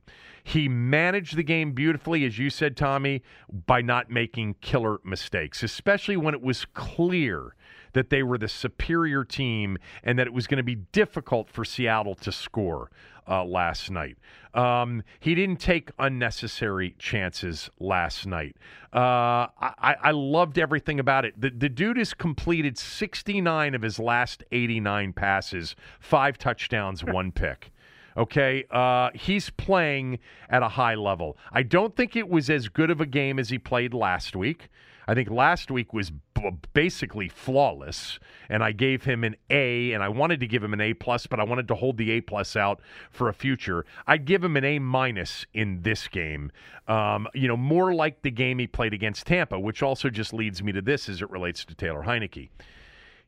[0.49, 3.22] He managed the game beautifully, as you said, Tommy,
[3.53, 7.55] by not making killer mistakes, especially when it was clear
[7.92, 11.66] that they were the superior team and that it was going to be difficult for
[11.66, 12.90] Seattle to score
[13.28, 14.16] uh, last night.
[14.55, 18.57] Um, he didn't take unnecessary chances last night.
[18.90, 21.38] Uh, I, I, loved everything about it.
[21.38, 27.70] The, the dude has completed 69 of his last 89 passes, five touchdowns, one pick.
[28.18, 30.18] Okay, uh, he's playing
[30.50, 31.38] at a high level.
[31.52, 34.70] I don't think it was as good of a game as he played last week.
[35.06, 38.18] I think last week was b- basically flawless,
[38.50, 41.28] and I gave him an A, and I wanted to give him an A plus,
[41.28, 43.86] but I wanted to hold the A plus out for a future.
[44.06, 46.50] I'd give him an A minus in this game.
[46.88, 50.60] Um, you know, more like the game he played against Tampa, which also just leads
[50.60, 52.48] me to this as it relates to Taylor Heinicke.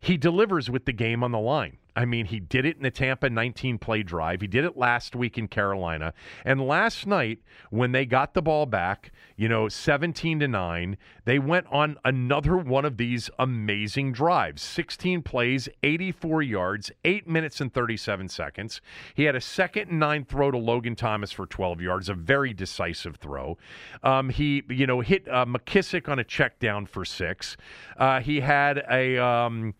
[0.00, 1.76] He delivers with the game on the line.
[2.00, 4.40] I mean, he did it in the Tampa 19 play drive.
[4.40, 6.14] He did it last week in Carolina.
[6.46, 10.96] And last night, when they got the ball back, you know, 17 to 9,
[11.26, 17.60] they went on another one of these amazing drives 16 plays, 84 yards, 8 minutes
[17.60, 18.80] and 37 seconds.
[19.14, 22.54] He had a second and nine throw to Logan Thomas for 12 yards, a very
[22.54, 23.58] decisive throw.
[24.02, 27.58] Um, he, you know, hit uh, McKissic on a check down for six.
[27.98, 29.18] Uh, he had a.
[29.18, 29.74] Um,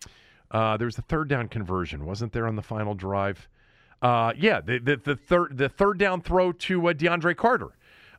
[0.51, 3.47] uh, there was a third down conversion, wasn't there, on the final drive?
[4.01, 7.69] Uh, yeah, the, the, the third the third down throw to uh, DeAndre Carter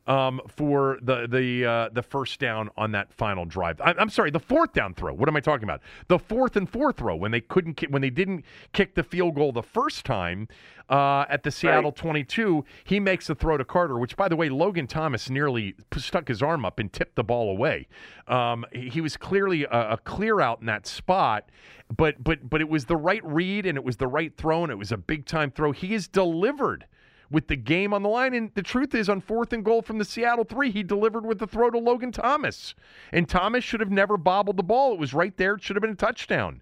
[0.07, 3.79] um, for the the uh, the first down on that final drive.
[3.81, 5.13] I, am sorry, the fourth down throw.
[5.13, 5.81] What am I talking about?
[6.07, 8.43] The fourth and fourth throw when they couldn't when they didn't
[8.73, 10.47] kick the field goal the first time
[10.89, 11.95] uh, at the Seattle right.
[11.95, 12.65] 22.
[12.83, 16.41] He makes the throw to Carter, which by the way, Logan Thomas nearly stuck his
[16.41, 17.87] arm up and tipped the ball away.
[18.27, 21.49] Um, he, he, was clearly a, a clear out in that spot
[21.95, 24.71] but but but it was the right read and it was the right throw and
[24.71, 25.71] it was a big time throw.
[25.71, 26.85] He is delivered
[27.31, 28.33] with the game on the line.
[28.33, 31.39] And the truth is, on fourth and goal from the Seattle three, he delivered with
[31.39, 32.75] the throw to Logan Thomas.
[33.11, 34.93] And Thomas should have never bobbled the ball.
[34.93, 35.55] It was right there.
[35.55, 36.61] It should have been a touchdown.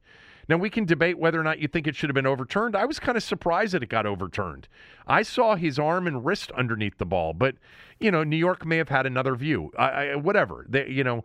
[0.50, 2.76] Now, we can debate whether or not you think it should have been overturned.
[2.76, 4.68] I was kind of surprised that it got overturned.
[5.08, 7.56] I saw his arm and wrist underneath the ball, but,
[8.00, 9.72] you know, New York may have had another view.
[9.78, 10.66] I, I, whatever.
[10.68, 11.24] They, you know,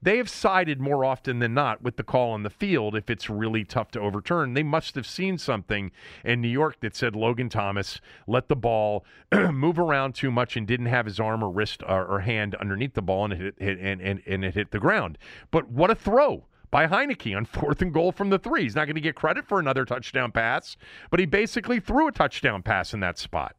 [0.00, 3.28] they have sided more often than not with the call on the field if it's
[3.28, 4.54] really tough to overturn.
[4.54, 5.90] They must have seen something
[6.24, 10.66] in New York that said Logan Thomas let the ball move around too much and
[10.66, 13.78] didn't have his arm or wrist or, or hand underneath the ball and it hit,
[13.78, 15.18] and, and, and it hit the ground.
[15.50, 16.44] But what a throw!
[16.70, 18.64] by Heinicke on fourth and goal from the three.
[18.64, 20.76] He's not going to get credit for another touchdown pass,
[21.10, 23.56] but he basically threw a touchdown pass in that spot.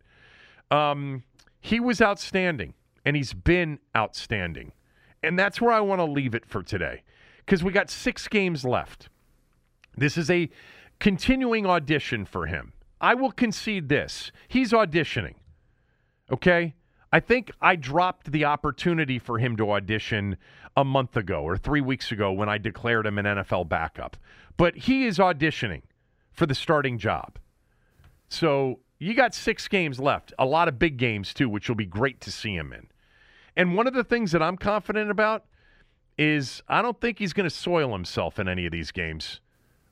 [0.70, 1.24] Um,
[1.60, 4.72] he was outstanding, and he's been outstanding.
[5.24, 7.04] And that's where I want to leave it for today
[7.46, 9.10] because we got six games left.
[9.98, 10.50] This is a
[11.00, 12.74] continuing audition for him.
[13.02, 14.32] I will concede this.
[14.48, 15.36] He's auditioning.
[16.32, 16.76] Okay?
[17.12, 20.38] I think I dropped the opportunity for him to audition
[20.78, 24.16] a month ago or three weeks ago when I declared him an NFL backup.
[24.58, 25.82] But he is auditioning
[26.32, 27.40] for the starting job.
[28.28, 31.86] So you got six games left, a lot of big games too, which will be
[31.86, 32.88] great to see him in.
[33.60, 35.44] And one of the things that I'm confident about
[36.18, 39.42] is I don't think he's going to soil himself in any of these games.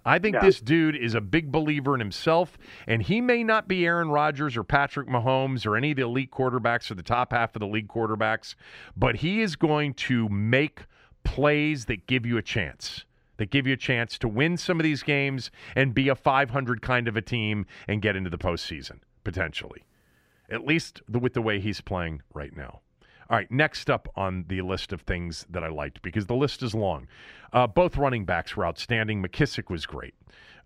[0.05, 0.39] I think No.
[0.39, 2.57] this dude is a big believer in himself,
[2.87, 6.31] and he may not be Aaron Rodgers or Patrick Mahomes or any of the elite
[6.31, 8.55] quarterbacks or the top half of the league quarterbacks,
[8.95, 10.83] but he is going to make
[11.25, 13.03] plays that give you a chance.
[13.35, 16.81] That give you a chance to win some of these games and be a 500
[16.81, 19.83] kind of a team and get into the postseason, potentially.
[20.49, 22.79] At least with the way he's playing right now.
[23.29, 26.63] All right, next up on the list of things that I liked because the list
[26.63, 27.07] is long.
[27.51, 29.21] Uh, both running backs were outstanding.
[29.21, 30.13] McKissic was great.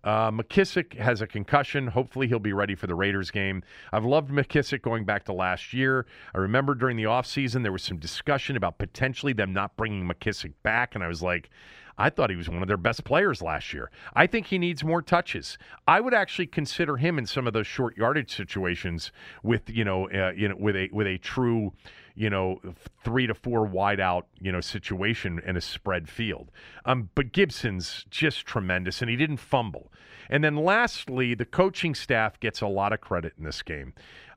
[0.04, 1.88] Uh, McKissic has a concussion.
[1.88, 3.62] Hopefully, he'll be ready for the Raiders game.
[3.92, 6.06] I've loved McKissic going back to last year.
[6.34, 10.52] I remember during the offseason, there was some discussion about potentially them not bringing McKissic
[10.62, 11.50] back, and I was like,
[11.98, 13.90] I thought he was one of their best players last year.
[14.14, 15.58] I think he needs more touches.
[15.86, 19.12] I would actually consider him in some of those short yardage situations
[19.42, 21.72] with you know uh, you know with a with a true
[22.14, 22.60] you know
[23.02, 26.50] three to four wide out you know situation in a spread field.
[26.84, 29.92] Um, but Gibson's just tremendous, and he didn't fumble.
[30.30, 33.92] And then lastly, the coaching staff gets a lot of credit in this game.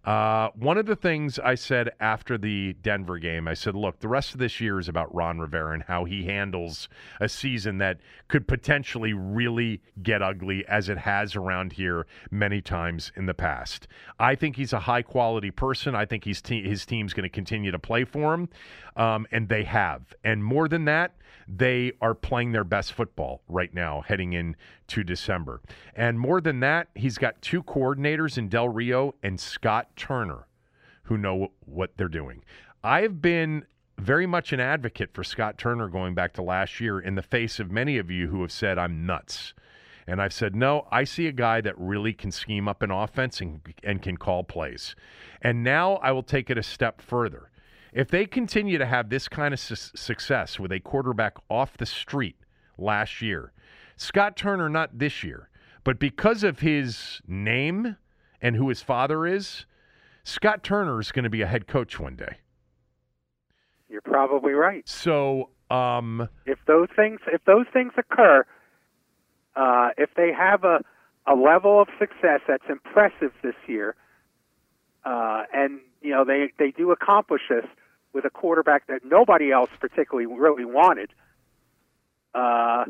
[0.06, 4.08] Uh, one of the things I said after the Denver game, I said, look, the
[4.08, 6.88] rest of this year is about Ron Rivera and how he handles
[7.20, 7.98] a season that
[8.28, 13.88] could potentially really get ugly as it has around here many times in the past.
[14.20, 15.96] I think he's a high quality person.
[15.96, 18.50] I think te- his team's going to continue to play for him,
[18.96, 20.14] um, and they have.
[20.24, 21.16] And more than that,
[21.48, 25.62] they are playing their best football right now heading into December.
[25.96, 30.48] And more than that, he's got two coordinators in Del Rio and Scott Turner
[31.04, 32.44] who know what they're doing.
[32.84, 33.66] I've been
[33.98, 37.60] very much an advocate for Scott Turner going back to last year in the face
[37.60, 39.54] of many of you who have said I'm nuts.
[40.08, 43.42] And I've said, no, I see a guy that really can scheme up an offense
[43.42, 44.96] and, and can call plays.
[45.42, 47.50] And now I will take it a step further.
[47.96, 51.86] If they continue to have this kind of su- success with a quarterback off the
[51.86, 52.36] street
[52.78, 53.54] last year,
[53.96, 55.50] Scott Turner, not this year,
[55.86, 57.96] but because of his name
[58.42, 59.66] and who his father is,
[60.24, 62.40] Scott Turner is going to be a head coach one day.
[63.88, 64.86] You're probably right.
[64.90, 68.46] So, um, If those things if those things occur,
[69.56, 70.80] uh, if they have a
[71.26, 73.96] a level of success that's impressive this year,
[75.06, 77.64] uh, and you know they they do accomplish this
[78.16, 81.12] with a quarterback that nobody else particularly really wanted.
[82.34, 82.86] Uh,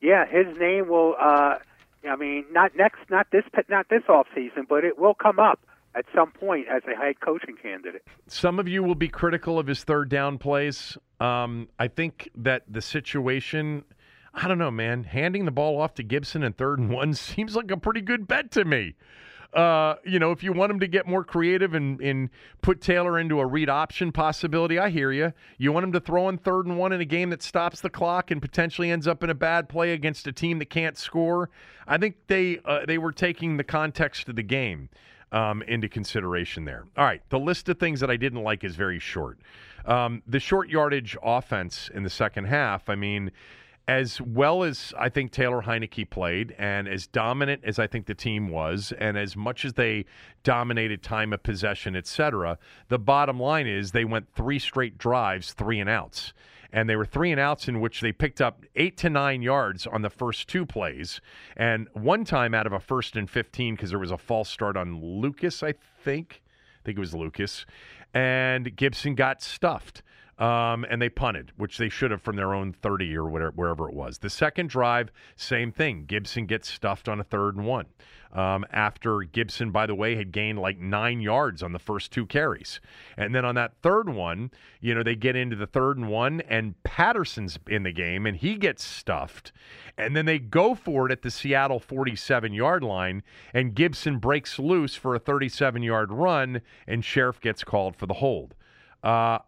[0.00, 1.14] yeah, his name will.
[1.20, 1.56] Uh,
[2.08, 5.60] I mean, not next, not this, not this off season, but it will come up
[5.94, 8.02] at some point as a head coaching candidate.
[8.26, 10.96] some of you will be critical of his third down plays.
[11.18, 13.84] Um, I think that the situation,
[14.32, 17.54] I don't know, man, handing the ball off to Gibson in third and one seems
[17.54, 18.94] like a pretty good bet to me.
[19.52, 22.30] Uh, you know, if you want him to get more creative and, and
[22.62, 25.32] put Taylor into a read option possibility, I hear you.
[25.58, 27.90] You want him to throw in third and one in a game that stops the
[27.90, 31.50] clock and potentially ends up in a bad play against a team that can't score.
[31.88, 34.88] I think they uh, they were taking the context of the game
[35.32, 36.84] um, into consideration there.
[36.96, 39.38] All right, the list of things that I didn't like is very short.
[39.84, 42.88] Um, the short yardage offense in the second half.
[42.88, 43.32] I mean,
[43.88, 48.14] as well as I think Taylor Heinicke played, and as dominant as I think the
[48.14, 50.04] team was, and as much as they
[50.44, 52.58] dominated time of possession, et cetera,
[52.88, 56.32] the bottom line is they went three straight drives, three and outs.
[56.72, 59.88] And they were three and outs in which they picked up eight to nine yards
[59.88, 61.20] on the first two plays.
[61.56, 64.76] And one time out of a first and 15, because there was a false start
[64.76, 65.74] on Lucas, I
[66.04, 66.42] think.
[66.80, 67.66] I think it was Lucas.
[68.14, 70.02] And Gibson got stuffed.
[70.40, 73.88] Um, and they punted, which they should have from their own 30 or whatever, wherever
[73.90, 74.18] it was.
[74.18, 76.06] The second drive, same thing.
[76.06, 77.86] Gibson gets stuffed on a third and one.
[78.32, 82.26] Um, after Gibson, by the way, had gained like nine yards on the first two
[82.26, 82.80] carries.
[83.16, 86.40] And then on that third one, you know, they get into the third and one,
[86.42, 89.52] and Patterson's in the game, and he gets stuffed.
[89.98, 94.58] And then they go for it at the Seattle 47 yard line, and Gibson breaks
[94.58, 98.54] loose for a 37 yard run, and Scherff gets called for the hold.
[99.02, 99.38] Uh,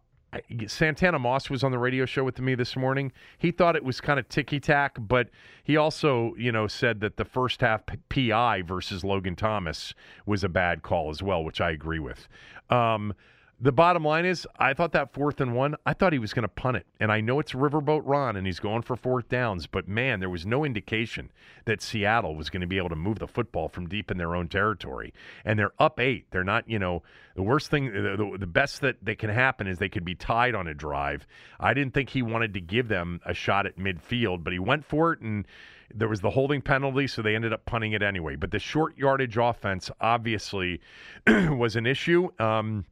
[0.67, 3.13] Santana Moss was on the radio show with me this morning.
[3.39, 5.29] He thought it was kind of ticky tack, but
[5.63, 10.49] he also, you know, said that the first half PI versus Logan Thomas was a
[10.49, 12.29] bad call as well, which I agree with.
[12.71, 13.15] Um,
[13.63, 16.43] the bottom line is, I thought that fourth and one, I thought he was going
[16.43, 16.87] to punt it.
[16.99, 20.29] And I know it's Riverboat Ron and he's going for fourth downs, but man, there
[20.29, 21.31] was no indication
[21.65, 24.35] that Seattle was going to be able to move the football from deep in their
[24.35, 25.15] own territory.
[25.45, 26.27] And they're up eight.
[26.33, 27.05] They're not, you know,
[27.37, 30.57] the worst thing, the, the, best that they can happen is they could be tied
[30.57, 31.25] on a drive.
[31.61, 34.85] I didn't think he wanted to give them a shot at midfield, but he went
[34.85, 35.47] for it and
[35.95, 38.35] there was the holding penalty, so they ended up punting it anyway.
[38.35, 40.81] But the short yardage offense obviously
[41.27, 42.29] was an issue.
[42.41, 42.87] Um,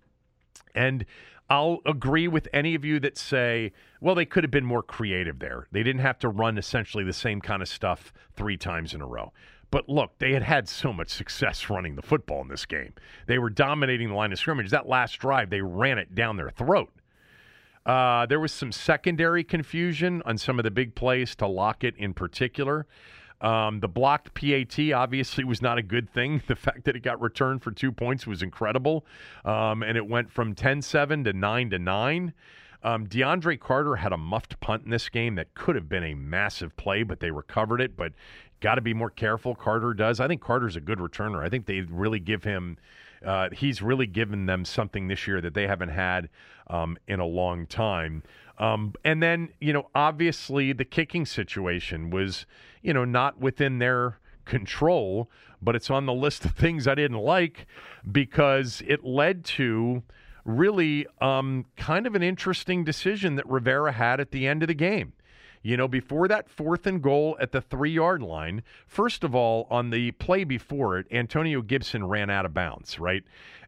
[0.75, 1.05] and
[1.49, 5.41] I'll agree with any of you that say, well, they could have been more creative
[5.41, 5.67] there.
[5.73, 9.07] They didn't have to run essentially the same kind of stuff three times in a
[9.07, 9.33] row.
[9.73, 12.93] But look, they had had so much success running the football in this game.
[13.27, 14.71] They were dominating the line of scrimmage.
[14.71, 16.93] That last drive, they ran it down their throat.
[17.87, 22.15] Uh, there was some secondary confusion on some of the big plays to Lockett in
[22.15, 22.87] particular.
[23.41, 26.43] Um, the blocked PAT obviously was not a good thing.
[26.51, 29.07] The fact that it got returned for two points was incredible.
[29.45, 32.35] Um, and it went from 10 7 to 9 to 9.
[32.83, 36.15] Um, DeAndre Carter had a muffed punt in this game that could have been a
[36.15, 37.97] massive play, but they recovered it.
[37.97, 38.13] But
[38.61, 39.55] got to be more careful.
[39.55, 40.21] Carter does.
[40.21, 41.45] I think Carter's a good returner.
[41.45, 42.79] I think they really give him.
[43.25, 46.31] Uh, he's really given them something this year that they haven't had
[46.69, 48.23] um, in a long time.
[48.59, 52.47] Um, and then, you know, obviously the kicking situation was,
[52.83, 55.31] you know, not within their control,
[55.63, 57.67] but it's on the list of things I didn't like
[58.11, 60.03] because it led to
[60.45, 64.75] really um, kind of an interesting decision that Rivera had at the end of the
[64.75, 65.13] game.
[65.63, 69.67] You know, before that fourth and goal at the three yard line, first of all,
[69.71, 73.23] on the play before it, Antonio Gibson ran out of bounds, right?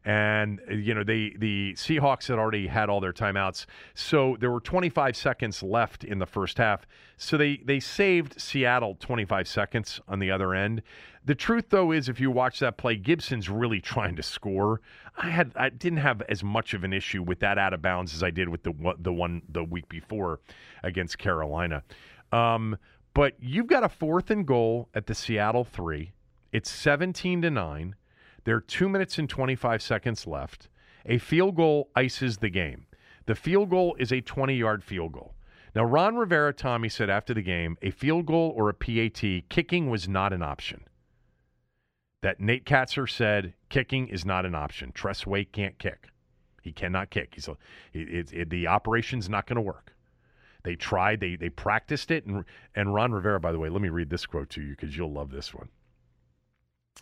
[0.04, 3.66] And, you know, they, the Seahawks had already had all their timeouts.
[3.94, 6.86] So there were 25 seconds left in the first half.
[7.16, 10.82] So they, they saved Seattle 25 seconds on the other end.
[11.24, 14.80] The truth, though, is if you watch that play, Gibson's really trying to score.
[15.16, 18.12] I had I didn't have as much of an issue with that out of bounds
[18.12, 20.40] as I did with the the one the week before
[20.82, 21.84] against Carolina.
[22.32, 22.76] Um,
[23.14, 26.12] but you've got a fourth and goal at the Seattle three.
[26.50, 27.94] It's 17 to nine.
[28.44, 30.68] There are two minutes and 25 seconds left.
[31.06, 32.86] A field goal ices the game.
[33.26, 35.34] The field goal is a 20 yard field goal.
[35.74, 39.88] Now, Ron Rivera, Tommy said after the game, a field goal or a PAT, kicking
[39.88, 40.84] was not an option
[42.22, 44.92] that Nate Kaczor said kicking is not an option.
[44.92, 46.08] Tress Way can't kick.
[46.62, 47.34] He cannot kick.
[47.34, 47.56] He's a,
[47.92, 49.92] it, it, the operation's not going to work.
[50.62, 51.18] They tried.
[51.18, 52.44] They they practiced it, and
[52.76, 53.40] and Ron Rivera.
[53.40, 55.68] By the way, let me read this quote to you because you'll love this one.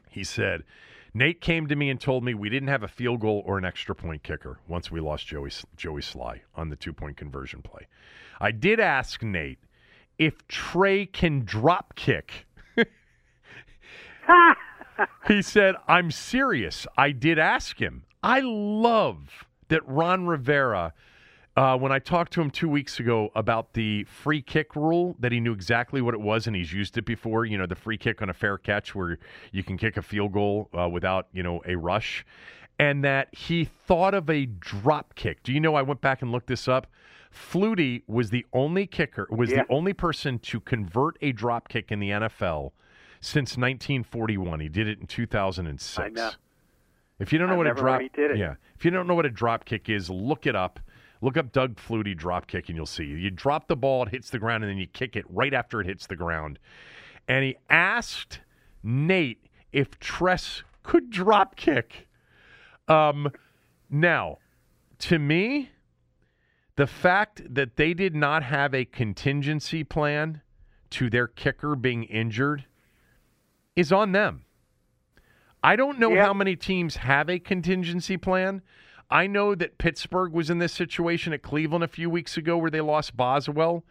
[0.09, 0.65] He said,
[1.13, 3.67] "Nate came to me and told me we didn't have a field goal or an
[3.67, 7.87] extra point kicker once we lost Joey Joey Slye on the two point conversion play.
[8.41, 9.59] I did ask Nate
[10.17, 12.47] if Trey can drop kick."
[15.29, 16.87] he said, I'm serious.
[16.97, 18.05] I did ask him.
[18.23, 20.93] I love that Ron Rivera,
[21.57, 25.33] uh, when I talked to him two weeks ago about the free kick rule, that
[25.33, 27.45] he knew exactly what it was and he's used it before.
[27.45, 29.19] You know, the free kick on a fair catch where
[29.53, 32.25] you can kick a field goal uh, without, you know, a rush.
[32.79, 35.43] And that he thought of a drop kick.
[35.43, 35.75] Do you know?
[35.75, 36.87] I went back and looked this up.
[37.33, 39.63] Flutie was the only kicker, was yeah.
[39.63, 42.73] the only person to convert a drop kick in the NFL
[43.21, 44.61] since 1941.
[44.61, 45.99] He did it in 2006.
[45.99, 46.31] I know.
[47.19, 49.31] If you don't know I what a drop, yeah, if you don't know what a
[49.31, 50.81] drop kick is, look it up.
[51.21, 53.05] Look up Doug Flutie drop kick, and you'll see.
[53.05, 55.83] You drop the ball, it hits the ground, and then you kick it right after
[55.83, 56.59] it hits the ground.
[57.29, 58.41] And he asked
[58.83, 62.09] Nate if Tress could drop kick.
[62.89, 63.31] Um,
[63.91, 64.39] now,
[65.01, 65.71] to me,
[66.77, 70.41] the fact that they did not have a contingency plan
[70.89, 72.65] to their kicker being injured
[73.81, 74.45] is on them.
[75.63, 78.63] I don't know how many teams have a contingency plan.
[79.11, 82.71] I know that Pittsburgh was in this situation at Cleveland a few weeks ago where
[82.71, 83.85] they lost Boswell.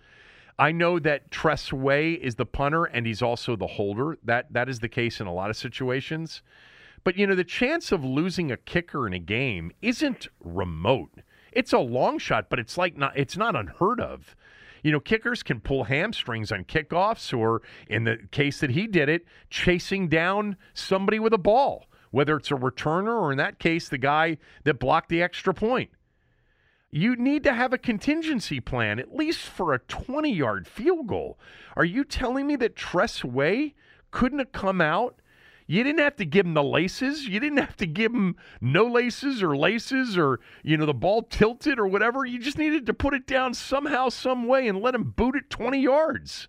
[0.58, 4.18] I know that Tress Way is the punter and he's also the holder.
[4.24, 6.42] That that is the case in a lot of situations.
[7.04, 11.12] But you know, the chance of losing a kicker in a game isn't remote.
[11.52, 14.36] It's a long shot, but it's like not it's not unheard of.
[14.84, 19.09] You know, kickers can pull hamstrings on kickoffs, or in the case that he did
[19.09, 23.89] it, chasing down somebody with a ball, whether it's a returner or in that case,
[23.89, 25.89] the guy that blocked the extra point.
[26.91, 31.38] You need to have a contingency plan, at least for a 20 yard field goal.
[31.75, 33.75] Are you telling me that Tress Way
[34.11, 35.21] couldn't have come out
[35.70, 37.28] you didn't have to give him the laces.
[37.28, 41.22] You didn't have to give him no laces or laces or, you know, the ball
[41.22, 42.26] tilted or whatever.
[42.26, 45.51] You just needed to put it down somehow, some way, and let him boot it
[45.51, 46.47] 20 yards.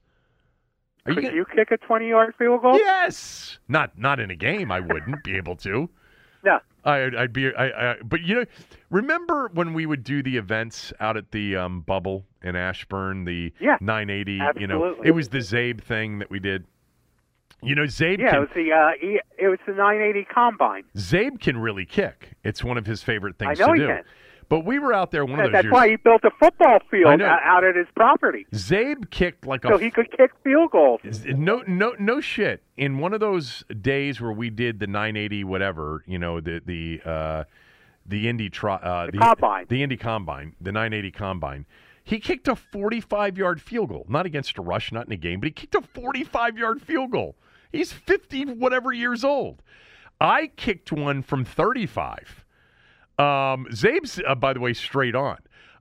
[1.05, 1.37] Are Could you, gonna...
[1.37, 2.79] you kick a 20 yard field goal?
[2.79, 3.59] Yes.
[3.69, 4.73] Not not in a game.
[4.73, 5.91] I wouldn't be able to.
[6.43, 6.59] No.
[6.87, 7.55] I, would be.
[7.55, 8.45] I, I, but you know,
[8.89, 13.53] remember when we would do the events out at the um, bubble in Ashburn, the
[13.61, 14.41] yeah, 980.
[14.41, 14.63] Absolutely.
[14.63, 16.65] You know, it was the Zabe thing that we did.
[17.63, 18.19] You know, Zabe.
[18.21, 20.85] Yeah, can, it was the uh, it was the 980 combine.
[20.97, 22.33] Zabe can really kick.
[22.45, 23.87] It's one of his favorite things I know to he do.
[23.87, 24.03] Can.
[24.49, 25.73] But we were out there one of those That's years.
[25.73, 28.47] why he built a football field out at his property.
[28.53, 29.73] Zabe kicked like so a.
[29.75, 31.01] So he could kick field goals.
[31.27, 32.65] No, no, no shit.
[32.77, 37.01] In one of those days where we did the 980 whatever, you know, the the
[37.09, 37.45] uh,
[38.07, 39.67] the Indy tri- uh, The combine.
[39.69, 41.67] the Indy combine, the 980 combine.
[42.03, 45.39] He kicked a 45 yard field goal, not against a rush, not in a game,
[45.39, 47.37] but he kicked a 45 yard field goal.
[47.73, 49.63] He's 50 whatever years old.
[50.21, 52.45] I kicked one from 35.
[53.19, 55.39] Um, Zabe's, uh, by the way, straight on.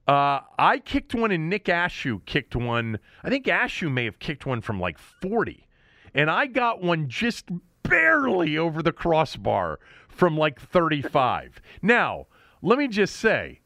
[0.07, 2.99] Uh, I kicked one, and Nick Ashooh kicked one.
[3.23, 5.67] I think Ashew may have kicked one from like 40.
[6.13, 7.45] And I got one just
[7.83, 11.61] barely over the crossbar from like 35.
[11.81, 12.27] now,
[12.61, 13.61] let me just say,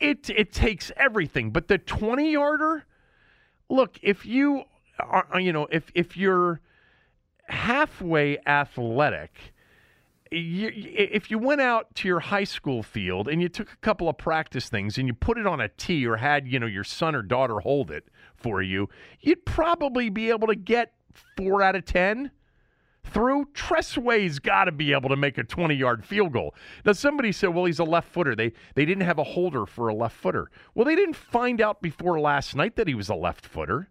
[0.00, 2.86] it it takes everything, but the 20 yarder,
[3.68, 4.64] look, if you
[4.98, 6.60] are, you know, if if you're
[7.52, 9.52] halfway athletic,
[10.30, 14.08] you, if you went out to your high school field and you took a couple
[14.08, 16.84] of practice things and you put it on a tee or had you know your
[16.84, 18.88] son or daughter hold it for you,
[19.20, 20.94] you'd probably be able to get
[21.36, 22.30] four out of ten
[23.04, 23.48] through.
[23.52, 26.54] Tress Way's got to be able to make a 20 yard field goal.
[26.86, 28.34] Now, somebody said, well, he's a left footer.
[28.34, 30.50] They, they didn't have a holder for a left footer.
[30.74, 33.90] Well, they didn't find out before last night that he was a left footer.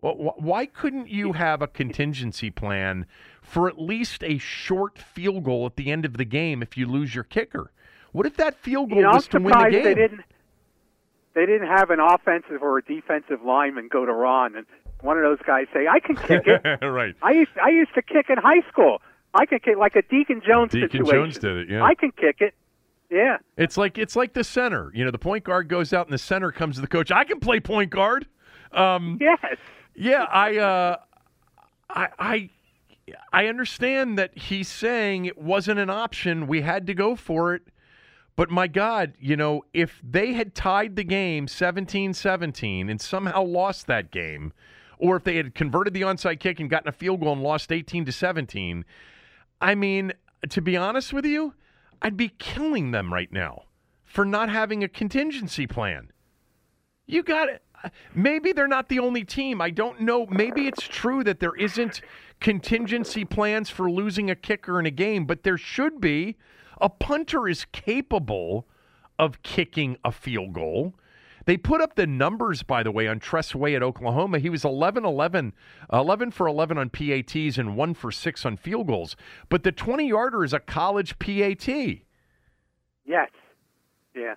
[0.00, 3.06] Well, why couldn't you have a contingency plan
[3.42, 6.86] for at least a short field goal at the end of the game if you
[6.86, 7.72] lose your kicker?
[8.12, 9.84] What if that field goal you know, was I'm to win the game?
[9.84, 10.20] They didn't.
[11.34, 14.66] They didn't have an offensive or a defensive lineman go to Ron and
[15.02, 17.14] one of those guys say, "I can kick it." right.
[17.22, 19.00] I used I used to kick in high school.
[19.34, 21.14] I can kick like a Deacon Jones Deacon situation.
[21.14, 21.82] Jones did it, yeah.
[21.82, 22.54] I can kick it.
[23.10, 23.38] Yeah.
[23.56, 24.90] It's like it's like the center.
[24.94, 27.10] You know, the point guard goes out and the center comes to the coach.
[27.12, 28.26] I can play point guard.
[28.72, 29.38] Um, Yes.
[29.98, 30.96] Yeah, I, uh,
[31.90, 32.50] I, I,
[33.32, 36.46] I understand that he's saying it wasn't an option.
[36.46, 37.62] We had to go for it.
[38.36, 43.42] But my God, you know, if they had tied the game 17 17 and somehow
[43.42, 44.52] lost that game,
[44.98, 47.72] or if they had converted the onside kick and gotten a field goal and lost
[47.72, 48.84] 18 to 17,
[49.60, 50.12] I mean,
[50.48, 51.54] to be honest with you,
[52.00, 53.64] I'd be killing them right now
[54.04, 56.12] for not having a contingency plan.
[57.06, 57.62] You got it.
[58.14, 59.60] Maybe they're not the only team.
[59.60, 60.26] I don't know.
[60.26, 62.00] Maybe it's true that there isn't
[62.40, 66.36] contingency plans for losing a kicker in a game, but there should be.
[66.80, 68.66] A punter is capable
[69.18, 70.94] of kicking a field goal.
[71.48, 74.38] They put up the numbers, by the way, on Tress Way at Oklahoma.
[74.38, 75.54] He was 11 11,
[75.90, 79.16] 11 for 11 on PATs and 1 for 6 on field goals.
[79.48, 81.66] But the 20 yarder is a college PAT.
[81.66, 83.30] Yes.
[84.14, 84.34] Yeah.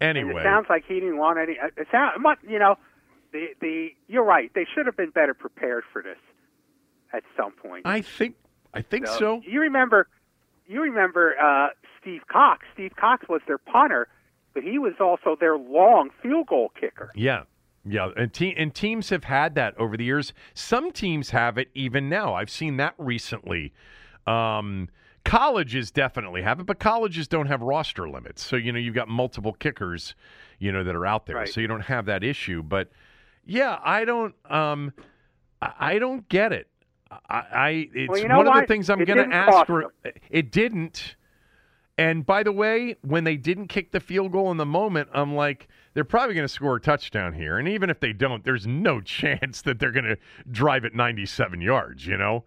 [0.00, 1.58] And Anyway, it sounds like he didn't want any.
[1.58, 2.76] uh, It sound, you know,
[3.32, 3.88] the the.
[4.06, 4.50] You're right.
[4.54, 6.18] They should have been better prepared for this
[7.12, 7.82] at some point.
[7.86, 8.36] I think
[8.74, 9.42] I think so.
[9.46, 10.08] You remember,
[10.66, 11.68] you remember uh,
[12.00, 12.64] Steve Cox.
[12.74, 14.06] Steve Cox was their punter,
[14.54, 17.10] but he was also their long field goal kicker.
[17.14, 17.42] Yeah.
[17.90, 20.34] Yeah, and, te- and teams have had that over the years.
[20.52, 22.34] Some teams have it even now.
[22.34, 23.72] I've seen that recently.
[24.26, 24.90] Um,
[25.28, 28.44] colleges definitely have it, but colleges don't have roster limits.
[28.44, 30.14] So, you know, you've got multiple kickers,
[30.58, 31.36] you know, that are out there.
[31.36, 31.48] Right.
[31.48, 32.62] So you don't have that issue.
[32.62, 32.90] But
[33.44, 34.92] yeah, I don't um
[35.60, 36.68] I, don't get it.
[37.10, 39.92] I, I it's Well, you know one of the things I'm It gonna ask for
[40.30, 41.16] it didn't.
[41.98, 45.34] And by the way, when they didn't kick the field goal in the moment, I'm
[45.34, 47.58] like, they're probably going to score a touchdown here.
[47.58, 50.16] And even if they don't, there's no chance that they're going to
[50.48, 52.44] drive it 97 yards, you know?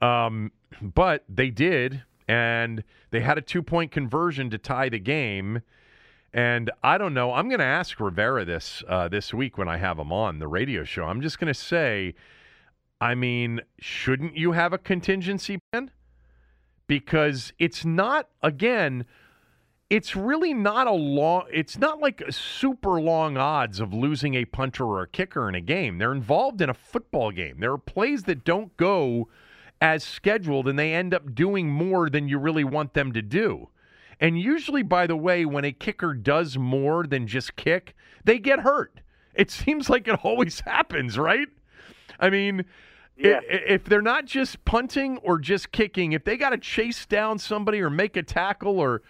[0.00, 5.62] Um, but they did, and they had a two point conversion to tie the game.
[6.32, 7.32] And I don't know.
[7.32, 10.48] I'm going to ask Rivera this uh, this week when I have him on the
[10.48, 11.04] radio show.
[11.04, 12.14] I'm just going to say,
[13.00, 15.90] I mean, shouldn't you have a contingency plan?
[16.86, 19.04] because it's not again
[19.90, 24.84] it's really not a long it's not like super long odds of losing a punter
[24.84, 28.24] or a kicker in a game they're involved in a football game there are plays
[28.24, 29.28] that don't go
[29.80, 33.68] as scheduled and they end up doing more than you really want them to do
[34.20, 37.94] and usually by the way when a kicker does more than just kick
[38.24, 39.00] they get hurt
[39.34, 41.48] it seems like it always happens right
[42.20, 42.64] i mean
[43.16, 43.40] Yeah.
[43.48, 47.80] If they're not just punting or just kicking, if they got to chase down somebody
[47.80, 49.02] or make a tackle, or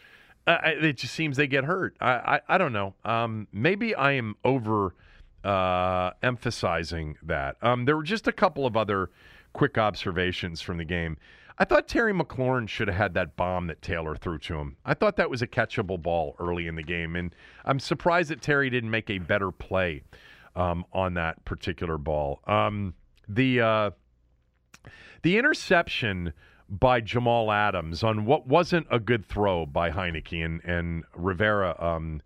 [0.46, 1.96] uh, it just seems they get hurt.
[2.02, 2.92] I I, I don't know.
[3.06, 4.94] Um, maybe I am over
[5.42, 7.56] uh, emphasizing that.
[7.62, 9.08] Um, there were just a couple of other
[9.54, 11.16] quick observations from the game.
[11.56, 14.76] I thought Terry McLaurin should have had that bomb that Taylor threw to him.
[14.84, 17.34] I thought that was a catchable ball early in the game, and
[17.64, 20.02] I'm surprised that Terry didn't make a better play
[20.56, 22.40] um, on that particular ball.
[22.46, 22.94] Um,
[23.28, 23.90] the uh,
[25.22, 26.32] the interception
[26.68, 32.20] by Jamal Adams on what wasn't a good throw by Heinicke and and Rivera um,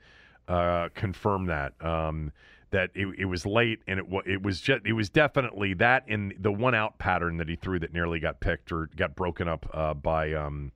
[0.48, 2.32] uh, confirmed that um,
[2.70, 6.34] that it, it was late and it it was just it was definitely that in
[6.38, 9.68] the one out pattern that he threw that nearly got picked or got broken up
[9.72, 10.72] uh, by um,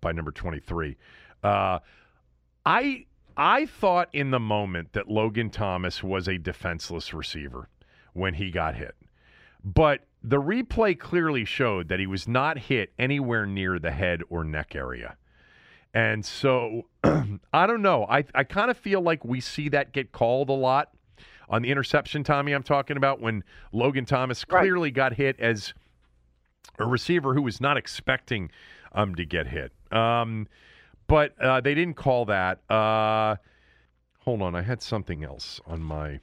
[0.00, 0.96] by number 23.
[1.42, 1.78] Uh,
[2.66, 7.68] I I thought in the moment that Logan Thomas was a defenseless receiver
[8.12, 8.94] when he got hit.
[9.64, 14.44] But the replay clearly showed that he was not hit anywhere near the head or
[14.44, 15.16] neck area.
[15.94, 16.86] And so
[17.52, 18.06] I don't know.
[18.08, 20.90] I, I kind of feel like we see that get called a lot
[21.50, 24.60] on the interception, Tommy, I'm talking about when Logan Thomas Right.
[24.62, 25.74] clearly got hit as
[26.78, 28.50] a receiver who was not expecting
[28.92, 29.72] um, to get hit.
[29.92, 30.48] Um,
[31.06, 32.60] but uh, they didn't call that.
[32.70, 33.36] Uh,
[34.20, 34.54] hold on.
[34.54, 36.20] I had something else on my.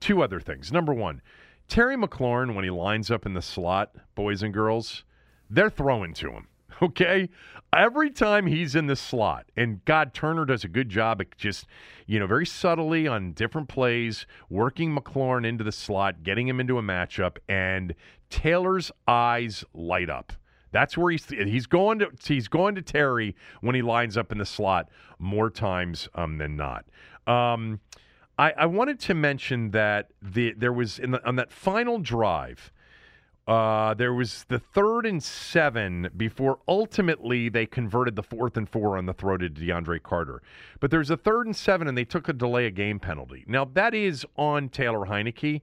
[0.00, 0.70] Two other things.
[0.70, 1.22] Number one,
[1.66, 5.04] Terry McLaurin, when he lines up in the slot, boys and girls,
[5.48, 6.48] they're throwing to him.
[6.82, 7.28] Okay?
[7.72, 11.66] Every time he's in the slot, and Scott Turner does a good job at just,
[12.06, 16.78] you know, very subtly on different plays, working McLaurin into the slot, getting him into
[16.78, 17.94] a matchup, and
[18.30, 20.32] Taylor's eyes light up.
[20.70, 24.38] That's where he's he's going to he's going to Terry when he lines up in
[24.38, 24.88] the slot
[25.20, 26.84] more times um, than not.
[27.28, 27.80] Um,
[28.38, 32.72] I, I wanted to mention that the there was in the, on that final drive.
[33.46, 38.96] Uh, there was the third and seven before ultimately they converted the fourth and four
[38.96, 40.40] on the throw to DeAndre Carter.
[40.80, 43.44] But there's a third and seven, and they took a delay of game penalty.
[43.46, 45.60] Now, that is on Taylor Heinicke,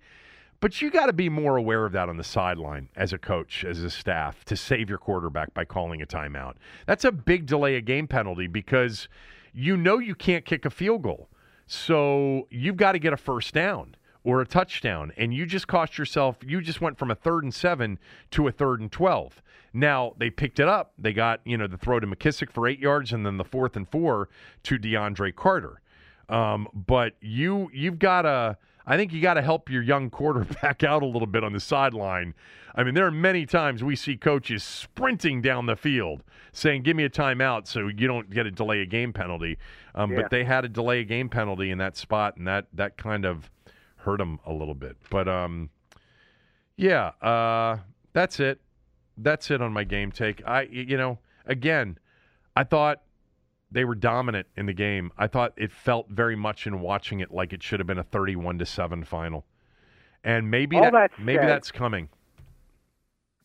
[0.60, 3.66] but you got to be more aware of that on the sideline as a coach,
[3.66, 6.54] as a staff, to save your quarterback by calling a timeout.
[6.86, 9.10] That's a big delay of game penalty because
[9.54, 11.30] you know you can't kick a field goal.
[11.66, 15.98] So you've got to get a first down or a touchdown, and you just cost
[15.98, 16.38] yourself.
[16.46, 17.98] You just went from a third and seven
[18.32, 19.42] to a third and twelve.
[19.74, 20.94] Now they picked it up.
[20.98, 23.76] They got you know the throw to McKissic for eight yards, and then the fourth
[23.76, 24.30] and four
[24.64, 25.82] to DeAndre Carter.
[26.30, 28.58] Um, but you you've got to.
[28.86, 31.60] I think you got to help your young quarterback out a little bit on the
[31.60, 32.34] sideline.
[32.74, 36.96] I mean, there are many times we see coaches sprinting down the field saying, "Give
[36.96, 39.58] me a timeout so you don't get a delay a game penalty."
[39.94, 40.22] Um, Yeah.
[40.24, 43.26] But they had a delay a game penalty in that spot, and that that kind
[43.26, 43.50] of
[44.04, 44.98] hurt them a little bit.
[45.10, 45.70] But um,
[46.76, 47.80] yeah, uh,
[48.14, 48.60] that's it.
[49.18, 50.46] That's it on my game take.
[50.46, 51.98] I you know, again,
[52.56, 53.02] I thought
[53.72, 55.12] they were dominant in the game.
[55.18, 58.04] I thought it felt very much in watching it like it should have been a
[58.04, 59.46] thirty-one to seven final,
[60.24, 62.10] and maybe that, that maybe that's coming.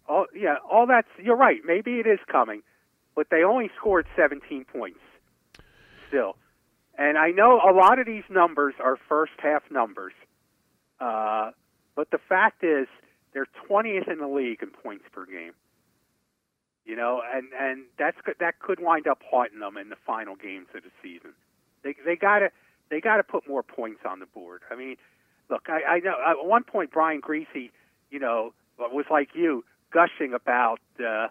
[0.09, 1.61] Oh yeah, all that's you're right.
[1.65, 2.63] Maybe it is coming,
[3.15, 5.01] but they only scored 17 points
[6.09, 6.37] still.
[6.99, 10.13] And I know a lot of these numbers are first half numbers,
[11.01, 11.51] uh,
[11.95, 12.87] but the fact is
[13.33, 15.53] they're 20th in the league in points per game.
[16.85, 20.69] You know, and and that's that could wind up haunting them in the final games
[20.73, 21.33] of the season.
[21.83, 22.51] They they gotta
[22.91, 24.63] they gotta put more points on the board.
[24.71, 24.97] I mean,
[25.51, 27.71] look, I, I know at one point Brian Griese,
[28.11, 31.27] you know, was like you gushing about uh,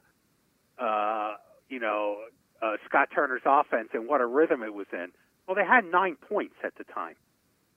[0.77, 1.35] uh,
[1.69, 2.17] you know
[2.61, 5.07] uh, Scott Turner's offense and what a rhythm it was in.
[5.47, 7.15] Well, they had nine points at the time.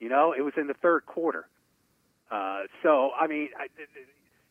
[0.01, 1.47] You know, it was in the third quarter.
[2.30, 3.66] Uh, so I mean, I,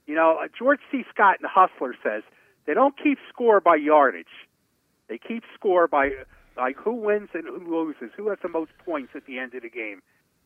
[0.05, 1.03] you know, uh, George C.
[1.13, 2.23] Scott in the Hustler says
[2.65, 4.25] they don't keep score by yardage.
[5.09, 6.11] They keep score by
[6.57, 9.61] like who wins and who loses, who has the most points at the end of
[9.61, 10.01] the game.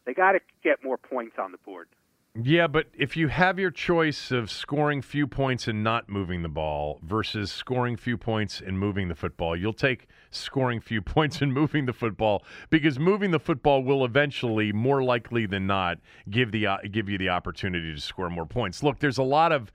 [0.05, 1.87] They got to get more points on the board.
[2.33, 6.49] Yeah, but if you have your choice of scoring few points and not moving the
[6.49, 11.53] ball versus scoring few points and moving the football, you'll take scoring few points and
[11.53, 16.65] moving the football because moving the football will eventually, more likely than not, give the
[16.65, 18.81] uh, give you the opportunity to score more points.
[18.81, 19.71] Look, there's a lot of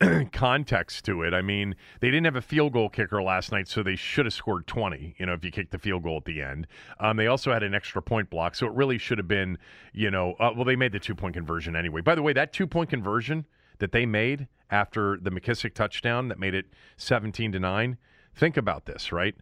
[0.32, 1.32] context to it.
[1.32, 4.34] I mean, they didn't have a field goal kicker last night, so they should have
[4.34, 5.14] scored 20.
[5.18, 6.66] You know, if you kicked the field goal at the end,
[6.98, 9.58] um, they also had an extra point block, so it really should have been,
[9.92, 12.00] you know, uh, well, they made the two point conversion anyway.
[12.00, 13.46] By the way, that two point conversion
[13.78, 17.98] that they made after the McKissic touchdown that made it 17 to nine.
[18.34, 19.34] Think about this, right?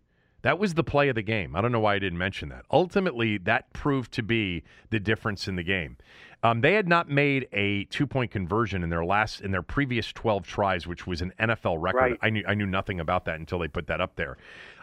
[0.42, 1.56] That was the play of the game.
[1.56, 2.64] I don't know why I didn't mention that.
[2.70, 5.96] Ultimately, that proved to be the difference in the game.
[6.44, 10.46] Um, they had not made a two-point conversion in their last in their previous 12
[10.46, 11.98] tries, which was an NFL record.
[11.98, 12.18] Right.
[12.22, 14.36] I knew I knew nothing about that until they put that up there.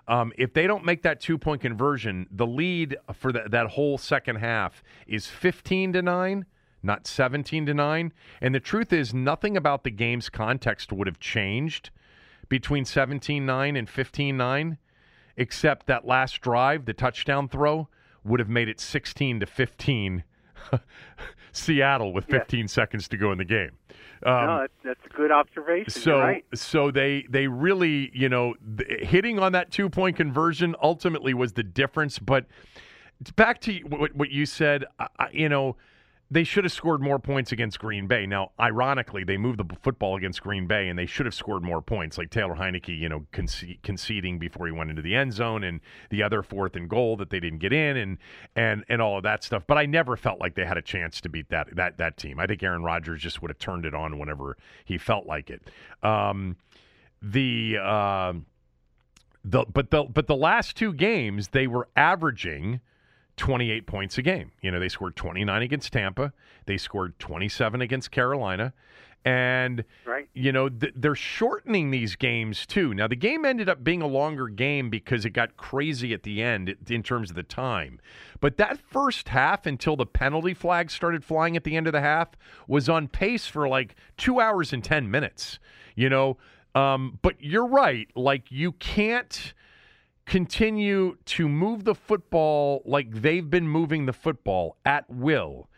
[0.08, 4.38] Um, if they don't make that two-point conversion, the lead for that that whole second
[4.38, 6.46] half is 15 to nine
[6.84, 11.20] not 17 to 9 and the truth is nothing about the game's context would have
[11.20, 11.90] changed
[12.48, 14.78] between 17-9 and 15-9
[15.38, 17.88] except that last drive the touchdown throw
[18.24, 20.24] would have made it 16 to 15
[21.52, 23.72] Seattle with 15 seconds to go in the game
[24.26, 25.90] um, no, that, that's a good observation.
[25.90, 26.46] so right.
[26.54, 31.54] so they they really you know th- hitting on that two point conversion ultimately was
[31.54, 32.18] the difference.
[32.18, 32.46] But
[33.36, 35.76] back to what, what you said, I- you know,
[36.32, 38.26] they should have scored more points against Green Bay.
[38.26, 41.82] Now, ironically, they moved the football against Green Bay, and they should have scored more
[41.82, 42.18] points.
[42.18, 45.82] Like Taylor Heinicke, you know, conce- conceding before he went into the end zone, and
[46.10, 48.18] the other fourth and goal that they didn't get in, and
[48.56, 49.64] and and all of that stuff.
[49.68, 52.40] But I never felt like they had a chance to beat that that that team.
[52.40, 55.70] I think Aaron Rodgers just would have turned it on whenever he felt like it.
[56.02, 56.58] Um,
[57.22, 58.34] the uh,
[59.44, 62.82] the but the but the last two games they were averaging
[63.38, 64.52] 28 points a game.
[64.62, 66.34] You know, they scored 29 against Tampa,
[66.66, 68.74] they scored 27 against Carolina.
[69.28, 70.28] And, Right.
[70.36, 72.94] you know, th- they're shortening these games too.
[72.94, 76.44] Now, the game ended up being a longer game because it got crazy at the
[76.44, 78.00] end in terms of the time.
[78.40, 82.02] But that first half, until the penalty flag started flying at the end of the
[82.02, 82.30] half,
[82.68, 85.58] was on pace for like two hours and 10 minutes,
[85.96, 86.38] you know.
[86.76, 88.08] Um, but you're right.
[88.16, 89.56] Like, you can't
[90.26, 95.70] continue to move the football like they've been moving the football at will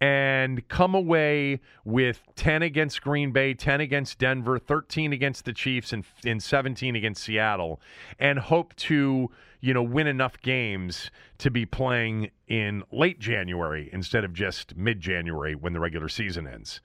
[0.00, 5.92] and come away with 10 against Green Bay, 10 against Denver, 13 against the Chiefs
[5.92, 7.80] and, and 17 against Seattle
[8.18, 14.24] and hope to, you know, win enough games to be playing in late January instead
[14.24, 16.80] of just mid-January when the regular season ends.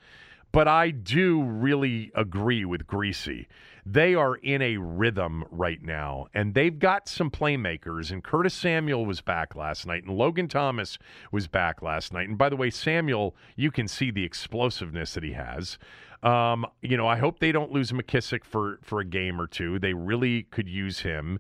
[0.52, 3.48] But I do really agree with Griese.
[3.86, 8.12] They are in a rhythm right now, and they've got some playmakers.
[8.12, 10.98] And Curtis Samuel was back last night, and Logan Thomas
[11.32, 12.30] was back last night.
[12.30, 15.78] And by the way, Samuel, you can see the explosiveness that he has.
[16.22, 19.80] Um, you know, I hope they don't lose McKissic for for a game or two.
[19.80, 21.40] They really could use him.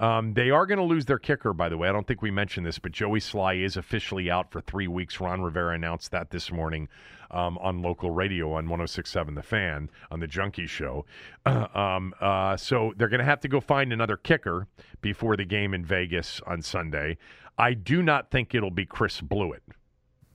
[0.00, 1.88] Um, they are going to lose their kicker, by the way.
[1.88, 5.20] I don't think we mentioned this, but Joey Slye is officially out for three weeks.
[5.20, 6.88] Ron Rivera announced that this morning
[7.30, 11.04] um, on local radio on 1067 The Fan on the Junkie Show.
[11.46, 14.66] um, uh, so they're going to have to go find another kicker
[15.00, 17.18] before the game in Vegas on Sunday.
[17.58, 19.60] I do not think it'll be Chris Blewitt.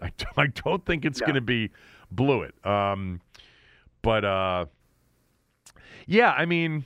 [0.02, 1.28] I, d- I don't think it's No.
[1.28, 1.72] going to be
[2.14, 2.66] Blewitt.
[2.66, 3.22] Um,
[4.02, 4.66] but uh,
[6.06, 6.86] yeah, I mean,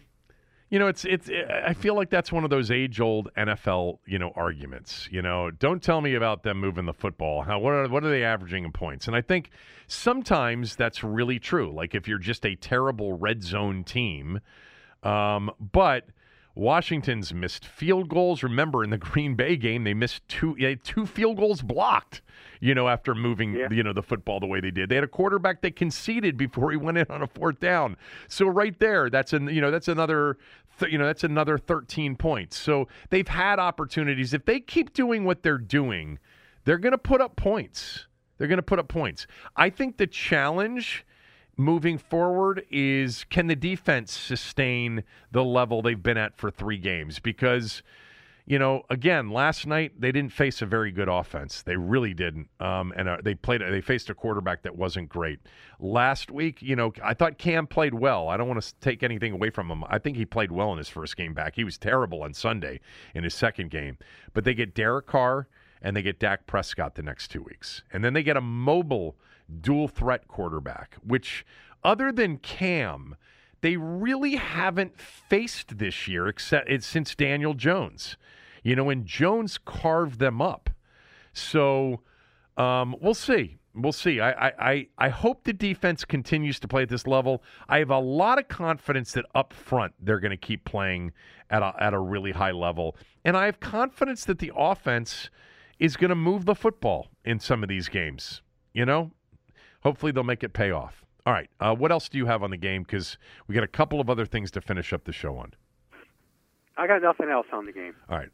[0.69, 1.29] you know, it's it's.
[1.29, 5.07] I feel like that's one of those age-old NFL, you know, arguments.
[5.09, 7.41] You know, don't tell me about them moving the football.
[7.43, 9.07] How what are what are they averaging in points?
[9.07, 9.51] And I think
[9.87, 11.71] sometimes that's really true.
[11.73, 14.41] Like if you're just a terrible red zone team,
[15.03, 16.05] um, but
[16.57, 18.43] Washington's missed field goals.
[18.43, 22.21] Remember, in the Green Bay game, they missed two they had two field goals blocked.
[22.59, 23.67] You know, after moving Yeah.
[23.71, 26.71] you know the football the way they did, they had a quarterback that conceded before
[26.71, 27.95] he went in on a fourth down.
[28.27, 30.37] So right there, that's an you know that's another
[30.79, 32.57] th- you know that's another 13 points.
[32.57, 34.33] So they've had opportunities.
[34.33, 36.17] If they keep doing what they're doing,
[36.65, 38.07] they're going to put up points.
[38.37, 39.25] They're going to put up points.
[39.55, 41.05] I think the challenge
[41.57, 47.19] moving forward is can the defense sustain the level they've been at for three games?
[47.19, 47.81] Because,
[48.45, 51.63] you know, again, last night they didn't face a very good offense.
[51.63, 52.47] They really didn't.
[52.59, 53.61] Um, and uh, they played.
[53.61, 55.39] They faced a quarterback that wasn't great.
[55.79, 58.29] Last week, you know, I thought Cam played well.
[58.29, 59.83] I don't want to take anything away from him.
[59.89, 61.55] I think he played well in his first game back.
[61.55, 62.79] He was terrible on Sunday
[63.15, 63.97] in his second game.
[64.33, 65.47] But they get Derek Carr
[65.81, 69.15] and they get Dak Prescott the next two weeks, and then they get a mobile
[69.61, 71.45] dual threat quarterback, which
[71.83, 73.15] other than Cam,
[73.61, 78.17] they really haven't faced this year except it's since Daniel Jones.
[78.63, 80.69] You know, and Jones carved them up.
[81.31, 82.01] So
[82.57, 83.59] um, we'll see.
[83.73, 84.19] We'll see.
[84.19, 87.43] I, I, I, I hope the defense continues to play at this level.
[87.69, 91.13] I have a lot of confidence that up front they're going to keep playing
[91.49, 92.97] at a, at a really high level.
[93.23, 95.29] And I have confidence that the offense
[95.79, 98.41] is going to move the football in some of these games.
[98.73, 99.11] You know,
[99.87, 101.05] hopefully they'll make it pay off.
[101.25, 101.49] All right.
[101.61, 102.83] Uh, what else do you have on the game?
[102.83, 105.53] Because we got a couple of other things to finish up the show on.
[106.77, 107.95] I got nothing else on the game.
[108.09, 108.29] All right.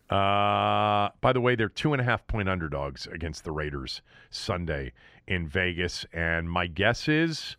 [1.06, 4.02] Uh, by the way, they're two and a half point underdogs against the Raiders
[4.32, 4.94] Sunday
[5.28, 6.06] in Vegas.
[6.12, 7.56] And my guess is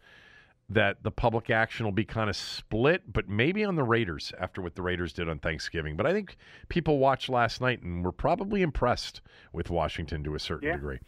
[0.69, 4.61] that the public action will be kind of split, but maybe on the Raiders after
[4.61, 5.97] what the Raiders did on Thanksgiving.
[5.97, 6.37] But I think
[6.69, 9.21] people watched last night and were probably impressed
[9.53, 10.75] with Washington to a certain Yeah.
[10.75, 10.99] degree.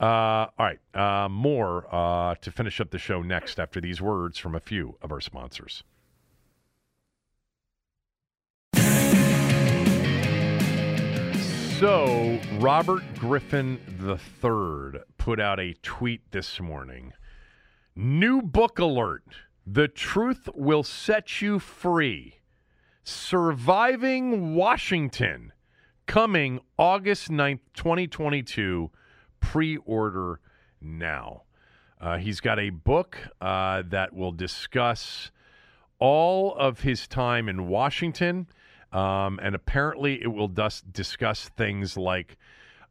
[0.00, 0.78] Uh, all right.
[0.94, 4.96] Uh, more uh, to finish up the show next after these words from a few
[5.02, 5.82] of our sponsors.
[11.78, 17.12] So, Robert Griffin III put out a tweet this morning.
[17.94, 19.22] New book alert.
[19.64, 22.40] The truth will set you free.
[23.04, 25.52] Surviving Washington.
[26.06, 28.90] Coming August 9th, 2022.
[29.40, 30.40] Pre order
[30.80, 31.42] now.
[32.00, 35.30] Uh, he's got a book uh, that will discuss
[35.98, 38.46] all of his time in Washington.
[38.92, 42.38] Um, and apparently, it will dus- discuss things like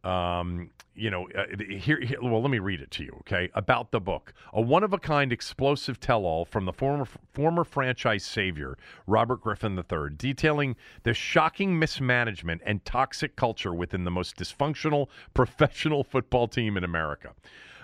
[0.07, 3.49] Um, you know, uh, here, here, well, let me read it to you, okay?
[3.53, 4.33] About the book.
[4.53, 9.41] A one of a kind explosive tell all from the former, former franchise savior, Robert
[9.41, 16.47] Griffin III, detailing the shocking mismanagement and toxic culture within the most dysfunctional professional football
[16.47, 17.33] team in America.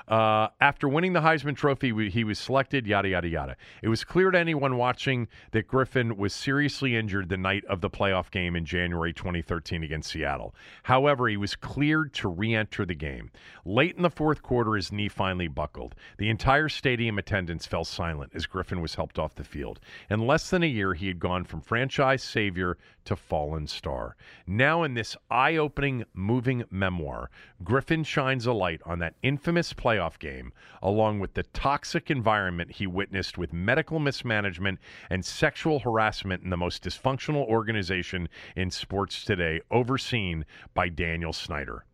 [0.07, 3.57] Uh, after winning the Heisman Trophy, he was selected, yada, yada, yada.
[3.81, 7.89] It was clear to anyone watching that Griffin was seriously injured the night of the
[7.89, 10.53] playoff game in January 2013 against Seattle.
[10.83, 13.31] However, he was cleared to re enter the game.
[13.65, 15.95] Late in the fourth quarter, his knee finally buckled.
[16.17, 19.79] The entire stadium attendance fell silent as Griffin was helped off the field.
[20.09, 24.15] In less than a year, he had gone from franchise savior to fallen star.
[24.47, 27.29] Now, in this eye opening, moving memoir,
[27.63, 32.87] Griffin shines a light on that infamous playoff game, along with the toxic environment he
[32.87, 39.61] witnessed with medical mismanagement and sexual harassment in the most dysfunctional organization in sports today,
[39.71, 41.85] overseen by Daniel Snyder.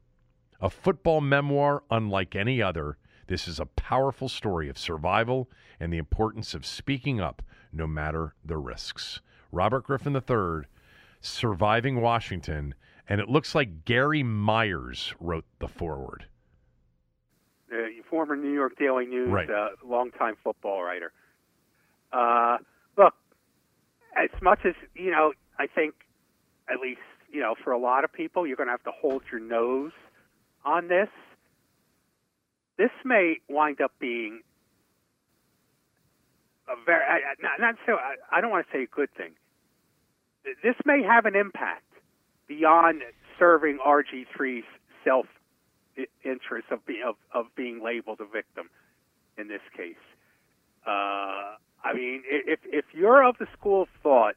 [0.62, 5.50] A football memoir unlike any other, this is a powerful story of survival
[5.80, 7.42] and the importance of speaking up
[7.72, 9.22] no matter the risks.
[9.52, 10.68] Robert Griffin III,
[11.22, 12.76] Surviving Washington,
[13.08, 16.26] and it looks like Gary Myers wrote the foreword
[17.72, 17.76] uh,
[18.10, 19.50] former New York Daily News, right.
[19.50, 21.12] uh, longtime football writer.
[22.12, 22.58] Uh,
[22.98, 23.14] look,
[24.18, 25.94] as much as you know, I think
[26.70, 27.02] at least
[27.32, 29.92] you know for a lot of people, you're going to have to hold your nose
[30.66, 31.10] on this.
[32.78, 34.42] This may wind up being
[36.68, 37.04] a very
[37.42, 37.94] not, not so.
[37.94, 39.32] I, I don't want to say a good thing.
[40.64, 41.84] This may have an impact
[42.48, 43.02] beyond
[43.38, 44.66] serving RG3's
[45.04, 45.26] self
[46.24, 48.70] interest of, be, of, of being labeled a victim
[49.38, 49.96] in this case.
[50.86, 54.36] Uh, I mean, if, if you're of the school of thought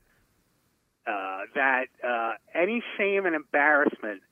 [1.06, 4.22] uh, that uh, any shame and embarrassment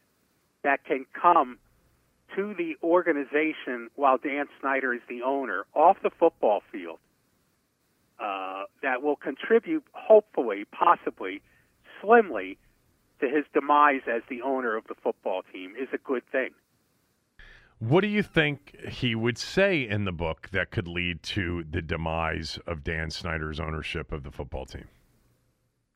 [0.62, 1.58] that can come
[2.36, 6.98] to the organization while Dan Snyder is the owner off the football field
[8.20, 11.42] uh, that will contribute, hopefully, possibly,
[12.02, 12.58] slimly,
[13.20, 16.50] to his demise as the owner of the football team is a good thing.
[17.78, 21.80] What do you think he would say in the book that could lead to the
[21.80, 24.86] demise of Dan Snyder's ownership of the football team?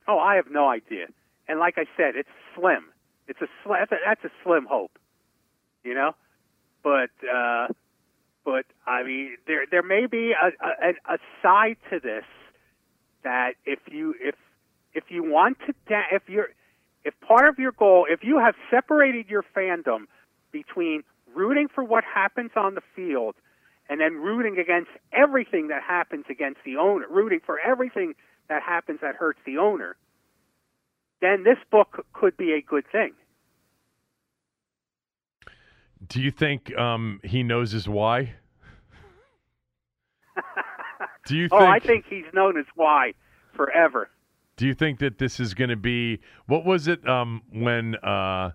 [0.07, 1.07] Oh, I have no idea.
[1.47, 2.85] And like I said, it's slim.
[3.27, 3.77] It's a slim.
[3.79, 4.97] That's a, that's a slim hope,
[5.83, 6.15] you know.
[6.83, 7.67] But uh,
[8.43, 12.25] but I mean, there there may be a, a, a side to this
[13.23, 14.35] that if you if
[14.95, 15.73] if you want to
[16.11, 16.49] if you're
[17.03, 20.05] if part of your goal if you have separated your fandom
[20.51, 21.03] between
[21.35, 23.35] rooting for what happens on the field
[23.89, 28.15] and then rooting against everything that happens against the owner, rooting for everything
[28.49, 29.95] that happens that hurts the owner,
[31.21, 33.13] then this book could be a good thing.
[36.07, 38.33] Do you think um, he knows his why?
[41.25, 41.47] Do you?
[41.51, 43.13] oh, think, I think he's known his why
[43.55, 44.09] forever.
[44.57, 47.95] Do you think that this is going to be what was it um, when?
[47.95, 48.51] Uh,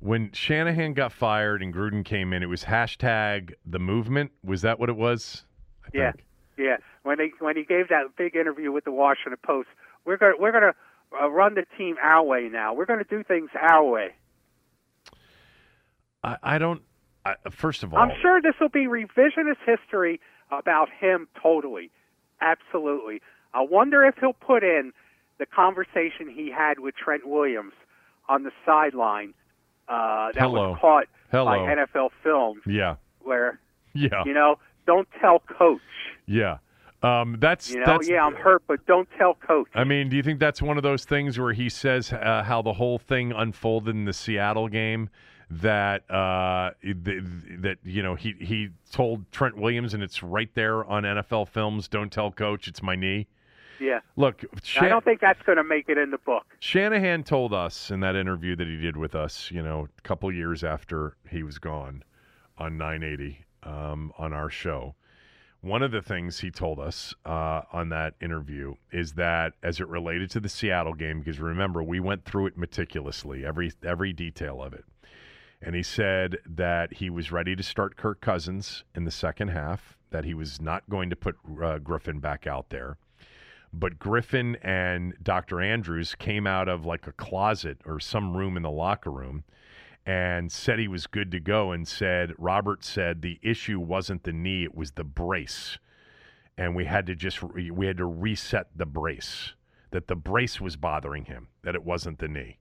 [0.00, 4.32] when Shanahan got fired and Gruden came in, it was hashtag the movement.
[4.42, 5.44] Was that what it was?
[5.84, 6.24] I yeah, think.
[6.56, 6.76] yeah.
[7.02, 9.68] When he when he gave that big interview with the Washington Post,
[10.04, 10.74] we're gonna we're going to
[11.22, 12.74] uh, run the team our way now.
[12.74, 14.14] We're going to do things our way.
[16.22, 16.82] I, I don't.
[17.24, 20.20] I, first of all, I'm sure this will be revisionist history
[20.50, 21.28] about him.
[21.42, 21.90] Totally,
[22.40, 23.20] absolutely.
[23.52, 24.92] I wonder if he'll put in
[25.40, 27.72] the conversation he had with Trent Williams
[28.28, 29.34] on the sideline
[29.88, 30.70] uh, that Hello.
[30.70, 31.46] was caught Hello.
[31.46, 32.60] by NFL Films.
[32.66, 32.96] Yeah.
[33.22, 33.58] Where
[33.92, 34.56] yeah, you know,
[34.86, 35.80] don't tell coach.
[36.26, 36.58] Yeah.
[37.02, 39.68] Um, that's you know, that's, yeah, I'm hurt, but don't tell coach.
[39.74, 42.60] I mean, do you think that's one of those things where he says uh, how
[42.60, 45.08] the whole thing unfolded in the Seattle game?
[45.50, 47.24] That uh, th-
[47.58, 51.88] that you know he he told Trent Williams, and it's right there on NFL Films.
[51.88, 53.26] Don't tell coach, it's my knee.
[53.80, 54.00] Yeah.
[54.16, 54.44] Look,
[54.78, 56.44] I don't think that's going to make it in the book.
[56.60, 60.30] Shanahan told us in that interview that he did with us, you know, a couple
[60.32, 62.04] years after he was gone
[62.58, 64.94] on 980 um, on our show.
[65.62, 69.88] One of the things he told us uh, on that interview is that as it
[69.88, 74.62] related to the Seattle game, because remember we went through it meticulously, every every detail
[74.62, 74.86] of it,
[75.60, 79.98] and he said that he was ready to start Kirk Cousins in the second half,
[80.10, 82.96] that he was not going to put uh, Griffin back out there,
[83.72, 85.60] but Griffin and Dr.
[85.60, 89.44] Andrews came out of like a closet or some room in the locker room
[90.06, 94.32] and said he was good to go and said Robert said the issue wasn't the
[94.32, 95.78] knee it was the brace
[96.56, 99.54] and we had to just we had to reset the brace
[99.90, 102.58] that the brace was bothering him that it wasn't the knee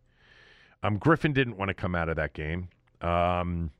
[0.84, 2.70] um, Griffin didn't want to come out of that game
[3.02, 3.72] Um,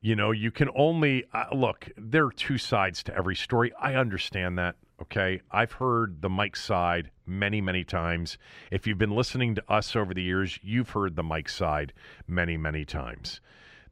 [0.00, 1.88] you know, you can only uh, look.
[1.96, 3.72] There are two sides to every story.
[3.80, 4.76] I understand that.
[5.02, 8.36] Okay, I've heard the Mike side many, many times.
[8.70, 11.92] If you've been listening to us over the years, you've heard the Mike side
[12.26, 13.40] many, many times.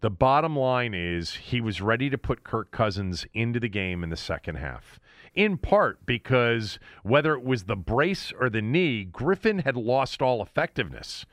[0.00, 4.10] The bottom line is he was ready to put Kirk Cousins into the game in
[4.10, 5.00] the second half,
[5.34, 10.40] in part because whether it was the brace or the knee, Griffin had lost all
[10.40, 11.26] effectiveness.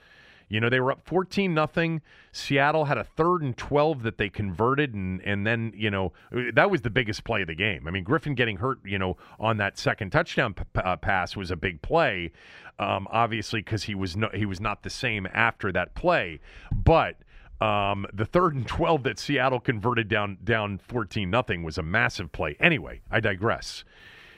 [0.48, 2.02] You know, they were up 14 nothing.
[2.32, 6.14] Seattle had a third and 12 that they converted and and then, you know,
[6.54, 7.88] that was the biggest play of the game.
[7.88, 11.52] I mean, Griffin getting hurt, you know, on that second touchdown p- uh, pass was
[11.52, 12.32] a big play.
[12.78, 16.40] Um, obviously cuz he was no, he was not the same after that play.
[16.72, 17.18] But
[17.62, 22.32] um, the third and 12 that Seattle converted down down 14 nothing was a massive
[22.32, 22.56] play.
[22.60, 23.84] Anyway, I digress.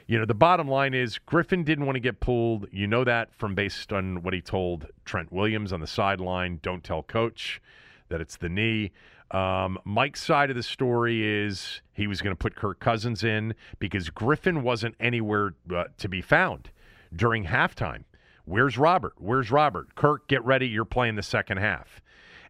[0.07, 2.67] You know, the bottom line is Griffin didn't want to get pulled.
[2.71, 6.59] You know that from based on what he told Trent Williams on the sideline.
[6.61, 7.61] Don't tell coach
[8.07, 8.91] that it's the knee.
[9.31, 13.53] Um, Mike's side of the story is he was going to put Kirk Cousins in
[13.79, 16.71] because Griffin wasn't anywhere uh, to be found
[17.13, 18.05] during halftime.
[18.45, 19.15] Where's Robert?
[19.17, 19.95] Where's Robert?
[19.95, 20.69] Kirk, get ready.
[20.69, 22.01] You're playing the second half.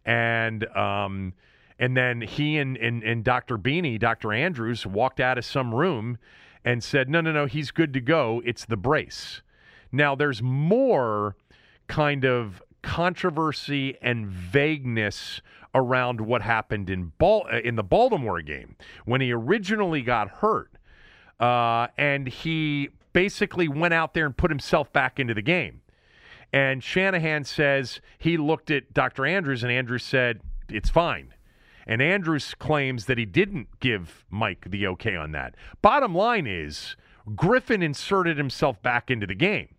[0.05, 1.33] And um,
[1.79, 3.57] and then he and, and, and Dr.
[3.57, 4.31] Beanie, Dr.
[4.31, 6.19] Andrews, walked out of some room
[6.67, 8.41] and said, no, no, no, he's good to go.
[8.43, 9.41] It's the brace.
[9.89, 11.37] Now, there's more
[11.87, 15.39] kind of controversy and vagueness
[15.73, 18.75] around what happened in Bal- in the Baltimore game
[19.05, 20.73] when he originally got hurt,
[21.39, 25.79] uh, and he basically went out there and put himself back into the game.
[26.51, 29.25] And Shanahan says he looked at Dr.
[29.25, 31.33] Andrews, and Andrews said it's fine.
[31.87, 35.55] And Andrews claims that he didn't give Mike the okay on that.
[35.81, 36.95] Bottom line is
[37.35, 39.69] Griffin inserted himself back into the game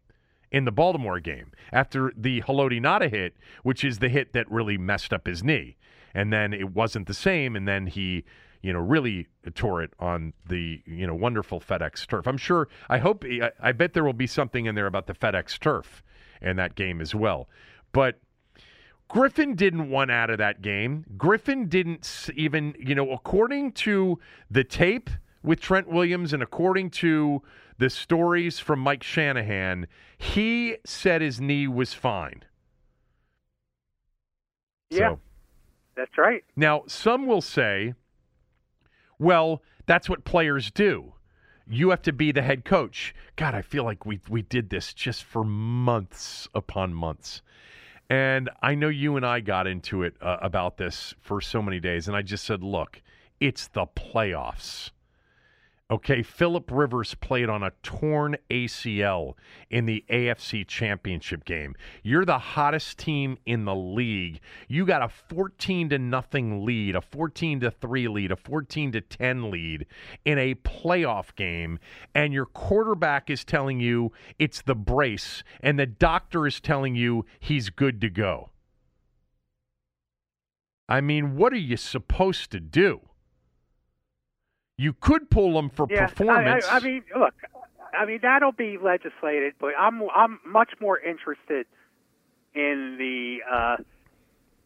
[0.50, 4.78] in the Baltimore game after the Haloti Ngata hit, which is the hit that really
[4.78, 5.76] messed up his knee.
[6.14, 8.24] And then it wasn't the same, and then he
[8.62, 12.26] you know, really tore it on the, you know, wonderful FedEx turf.
[12.26, 13.24] I'm sure, I hope,
[13.60, 16.02] I bet there will be something in there about the FedEx turf
[16.42, 17.48] in that game as well.
[17.92, 18.18] But
[19.08, 21.04] Griffin didn't want out of that game.
[21.16, 24.18] Griffin didn't even, you know, according to
[24.50, 25.08] the tape
[25.42, 27.42] with Trent Williams and according to
[27.78, 29.86] the stories from Mike Shanahan,
[30.18, 32.42] he said his knee was fine.
[34.90, 34.98] Yeah.
[34.98, 35.20] So,
[35.96, 36.44] that's right.
[36.54, 37.94] Now, some will say,
[39.18, 41.14] well, that's what players do.
[41.70, 43.14] You have to be the head coach.
[43.36, 47.42] God, I feel like we we did this just for months upon months.
[48.10, 51.78] And I know you and I got into it uh, about this for so many
[51.78, 52.08] days.
[52.08, 53.02] And I just said, look,
[53.38, 54.90] it's the playoffs.
[55.90, 59.32] Okay, Philip Rivers played on a torn ACL
[59.70, 61.74] in the AFC Championship game.
[62.02, 64.40] You're the hottest team in the league.
[64.68, 69.00] You got a 14 to nothing lead, a 14 to 3 lead, a 14 to
[69.00, 69.86] 10 lead
[70.26, 71.78] in a playoff game
[72.14, 77.24] and your quarterback is telling you it's the brace and the doctor is telling you
[77.40, 78.50] he's good to go.
[80.86, 83.07] I mean, what are you supposed to do?
[84.78, 86.64] You could pull them for yeah, performance.
[86.64, 87.34] I, I, I mean, look,
[87.92, 91.66] I mean that'll be legislated, but I'm I'm much more interested
[92.54, 93.76] in the uh,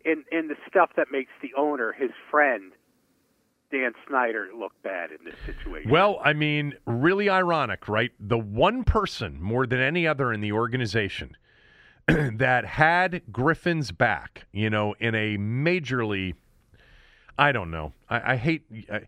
[0.05, 2.72] in in the stuff that makes the owner, his friend,
[3.70, 5.90] Dan Snyder, look bad in this situation.
[5.90, 8.12] Well, I mean, really ironic, right?
[8.20, 11.39] The one person more than any other in the organization
[12.06, 16.34] that had Griffin's back, you know, in a majorly,
[17.39, 18.64] I don't know, I, I hate.
[18.93, 19.02] I,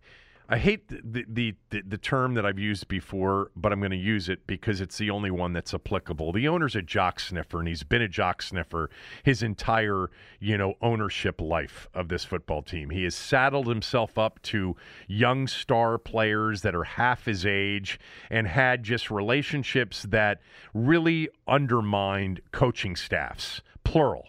[0.46, 3.96] I hate the, the, the, the, term that I've used before, but I'm going to
[3.96, 6.32] use it because it's the only one that's applicable.
[6.32, 8.90] The owner's a jock sniffer, and he's been a jock sniffer
[9.22, 10.10] his entire,
[10.40, 12.90] you know, ownership life of this football team.
[12.90, 14.76] He has saddled himself up to
[15.08, 17.98] young star players that are half his age
[18.28, 20.42] and had just relationships that
[20.74, 24.28] really undermined coaching staffs, plural.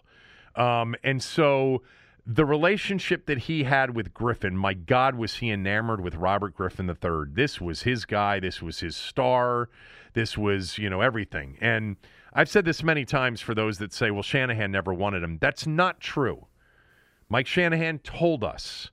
[0.55, 1.81] Um, and so
[2.25, 6.89] the relationship that he had with Griffin, my God, was he enamored with Robert Griffin
[6.89, 7.25] III.
[7.31, 8.39] This was his guy.
[8.39, 9.69] This was his star.
[10.13, 11.57] This was, you know, everything.
[11.61, 11.97] And
[12.33, 15.37] I've said this many times for those that say, well, Shanahan never wanted him.
[15.39, 16.47] That's not true.
[17.29, 18.89] Mike Shanahan told us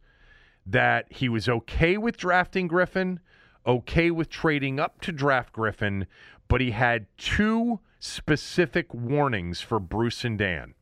[0.67, 3.21] that he was okay with drafting Griffin,
[3.67, 6.07] okay with trading up to draft Griffin,
[6.49, 10.75] but he had two specific warnings for Bruce and Dan.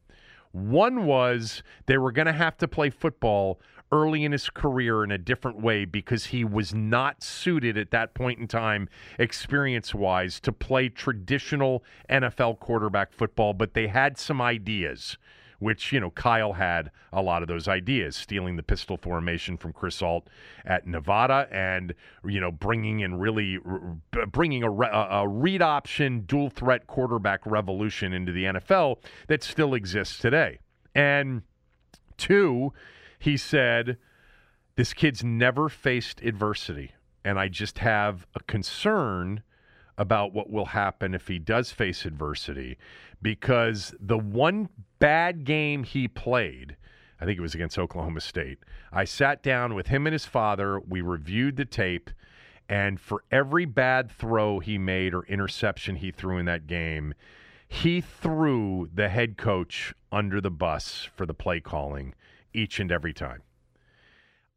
[0.52, 3.60] One was they were going to have to play football
[3.92, 8.14] early in his career in a different way because he was not suited at that
[8.14, 14.40] point in time, experience wise, to play traditional NFL quarterback football, but they had some
[14.40, 15.18] ideas
[15.60, 19.72] which, you know, Kyle had a lot of those ideas, stealing the pistol formation from
[19.72, 20.28] Chris Ault
[20.64, 23.58] at Nevada and, you know, bringing in really
[24.32, 28.96] bringing a, a read option dual threat quarterback revolution into the NFL
[29.28, 30.58] that still exists today.
[30.94, 31.42] And
[32.16, 32.72] two,
[33.18, 33.98] he said,
[34.76, 36.92] this kid's never faced adversity.
[37.22, 39.42] And I just have a concern
[39.98, 42.78] about what will happen if he does face adversity
[43.20, 44.70] because the one
[45.00, 46.76] bad game he played,
[47.20, 48.58] I think it was against Oklahoma State,
[48.92, 50.78] I sat down with him and his father.
[50.78, 52.10] We reviewed the tape.
[52.68, 57.14] And for every bad throw he made or interception he threw in that game,
[57.66, 62.14] he threw the head coach under the bus for the play calling
[62.54, 63.42] each and every time.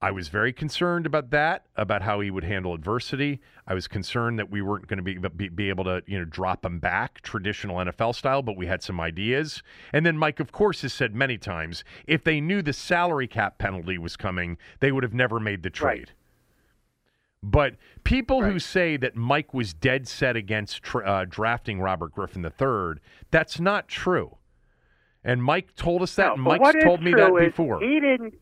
[0.04, 3.40] I was very concerned about that, about how he would handle adversity.
[3.66, 6.26] I was concerned that we weren't going to be, be, be able to, you know,
[6.26, 9.64] drop him back traditional NFL style, but we had some ideas.
[9.94, 13.58] And then Mike, of course, has said many times, if they knew the salary cap
[13.60, 16.10] penalty was coming, they would have never made the trade.
[16.10, 16.12] Right.
[17.42, 18.52] But people right.
[18.52, 23.02] who say that Mike was dead set against tra- uh, drafting Robert Griffin III,
[23.32, 24.36] that's not true.
[25.24, 26.36] And Mike told us that.
[26.38, 27.80] No, Mike's told me that before.
[27.80, 28.34] He didn't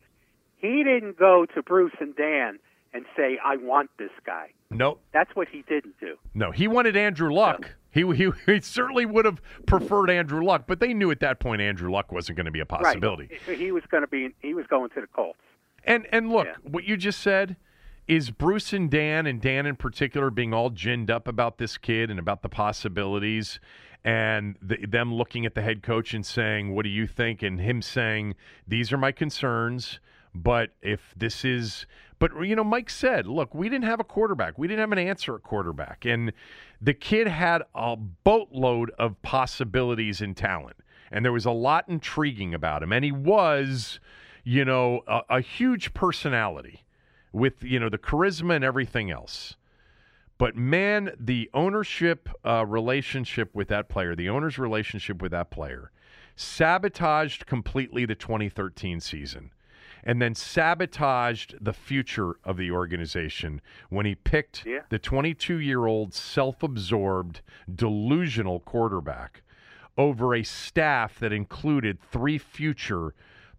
[0.62, 2.60] he didn't go to Bruce and Dan
[2.94, 5.02] and say, "I want this guy." Nope.
[5.12, 6.16] That's what he didn't do.
[6.34, 7.62] No, he wanted Andrew Luck.
[7.62, 7.68] No.
[7.92, 11.62] He, he, he certainly would have preferred Andrew Luck, but they knew at that point
[11.62, 13.30] Andrew Luck wasn't going to be a possibility.
[13.46, 13.58] Right.
[13.58, 14.30] He was going to be.
[14.40, 15.40] He was going to the Colts.
[15.84, 16.56] And and look, yeah.
[16.64, 17.58] what you just said
[18.08, 22.10] is Bruce and Dan and Dan in particular being all ginned up about this kid
[22.10, 23.60] and about the possibilities
[24.04, 27.60] and the, them looking at the head coach and saying, "What do you think?" and
[27.60, 28.36] him saying,
[28.68, 30.00] "These are my concerns."
[30.34, 31.86] But if this is,
[32.20, 34.58] but you know, Mike said, look, we didn't have a quarterback.
[34.58, 36.06] We didn't have an answer at quarterback.
[36.06, 36.32] And
[36.80, 40.78] the kid had a boatload of possibilities and talent.
[41.12, 42.94] And there was a lot intriguing about him.
[42.94, 44.00] And he was,
[44.44, 46.86] you know, a, a huge personality
[47.34, 49.56] with, you know, the charisma and everything else.
[50.38, 55.92] But man, the ownership uh, relationship with that player, the owner's relationship with that player,
[56.36, 59.52] sabotaged completely the 2013 season
[60.04, 64.80] and then sabotaged the future of the organization when he picked yeah.
[64.90, 67.42] the 22 year old self absorbed,
[67.74, 69.44] delusional quarterback
[69.98, 73.14] over a staff that included three future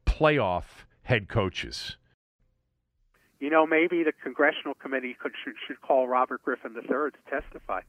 [0.07, 1.97] playoff head coaches.
[3.41, 7.81] You know, maybe the congressional committee could should, should call Robert Griffin III to testify.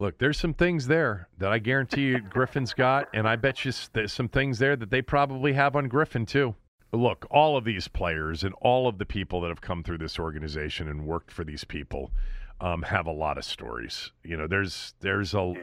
[0.00, 3.72] Look, there's some things there that I guarantee you Griffin's got, and I bet you
[3.92, 6.54] there's some things there that they probably have on Griffin too.
[6.92, 10.18] Look, all of these players and all of the people that have come through this
[10.18, 12.10] organization and worked for these people
[12.60, 14.10] um, have a lot of stories.
[14.24, 15.54] You know, there's there's a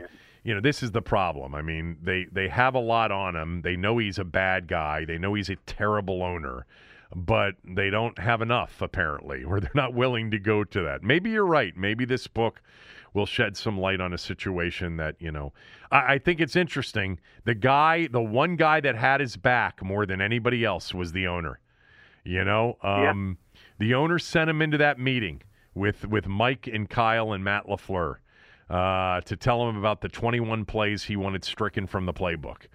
[0.44, 1.54] you know this is the problem.
[1.54, 3.62] I mean, they they have a lot on him.
[3.62, 5.06] They know he's a bad guy.
[5.06, 6.66] They know he's a terrible owner
[7.14, 11.04] but they don't have enough apparently, or they're not willing to go to that.
[11.04, 11.76] Maybe you're right.
[11.76, 12.62] Maybe this book
[13.14, 15.54] will shed some light on a situation that you know.
[15.92, 17.20] I, I, think it's interesting.
[17.44, 21.28] The guy, the one guy that had his back more than anybody else was the
[21.28, 21.60] owner.
[22.24, 23.62] You know, um, yeah.
[23.80, 25.42] the owner sent him into that meeting
[25.74, 28.18] with with Mike and Kyle and Matt LaFleur
[28.70, 32.68] uh, to tell him about the 21 plays he wanted stricken from the playbook.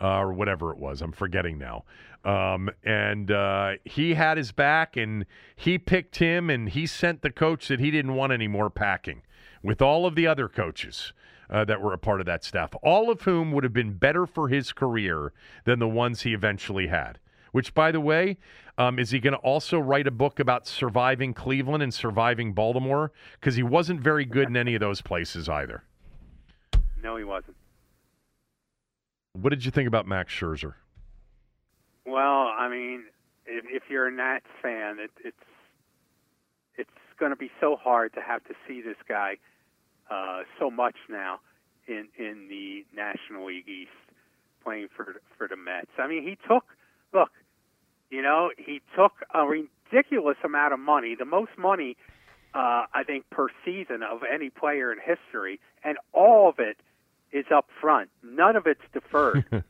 [0.00, 1.00] Uh, or whatever it was.
[1.00, 1.84] I'm forgetting now.
[2.24, 7.30] Um, and uh, he had his back, and he picked him, and he sent the
[7.30, 9.22] coach that he didn't want any more packing
[9.64, 11.12] with all of the other coaches
[11.50, 14.26] uh, that were a part of that staff, all of whom would have been better
[14.26, 15.32] for his career
[15.64, 17.18] than the ones he eventually had.
[17.50, 18.36] Which, by the way,
[18.76, 23.12] um, is he going to also write a book about surviving Cleveland and surviving Baltimore?
[23.40, 25.84] Because he wasn't very good in any of those places either.
[27.02, 27.56] No, he wasn't.
[29.32, 30.74] What did you think about Max Scherzer?
[32.04, 33.04] Well, I mean,
[33.46, 35.36] if, if you're a Nats fan, it, it's
[36.76, 39.36] it's going to be so hard to have to see this guy
[40.10, 41.40] uh, so much now
[41.86, 43.90] in in the National League East
[44.62, 45.90] playing for for the Mets.
[45.98, 46.64] I mean, he took
[47.12, 47.30] look,
[48.10, 51.96] you know, he took a ridiculous amount of money, the most money
[52.54, 56.76] uh, I think per season of any player in history, and all of it
[57.32, 58.10] is up front.
[58.22, 59.44] None of it's deferred.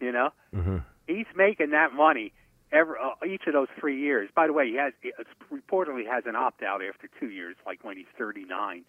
[0.00, 0.78] you know, mm-hmm.
[1.06, 2.32] he's making that money
[2.72, 4.30] every uh, each of those three years.
[4.34, 5.12] By the way, he has he
[5.52, 8.84] reportedly has an opt out after two years, like when he's 39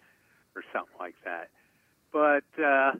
[0.54, 1.48] or something like that.
[2.12, 2.92] But uh,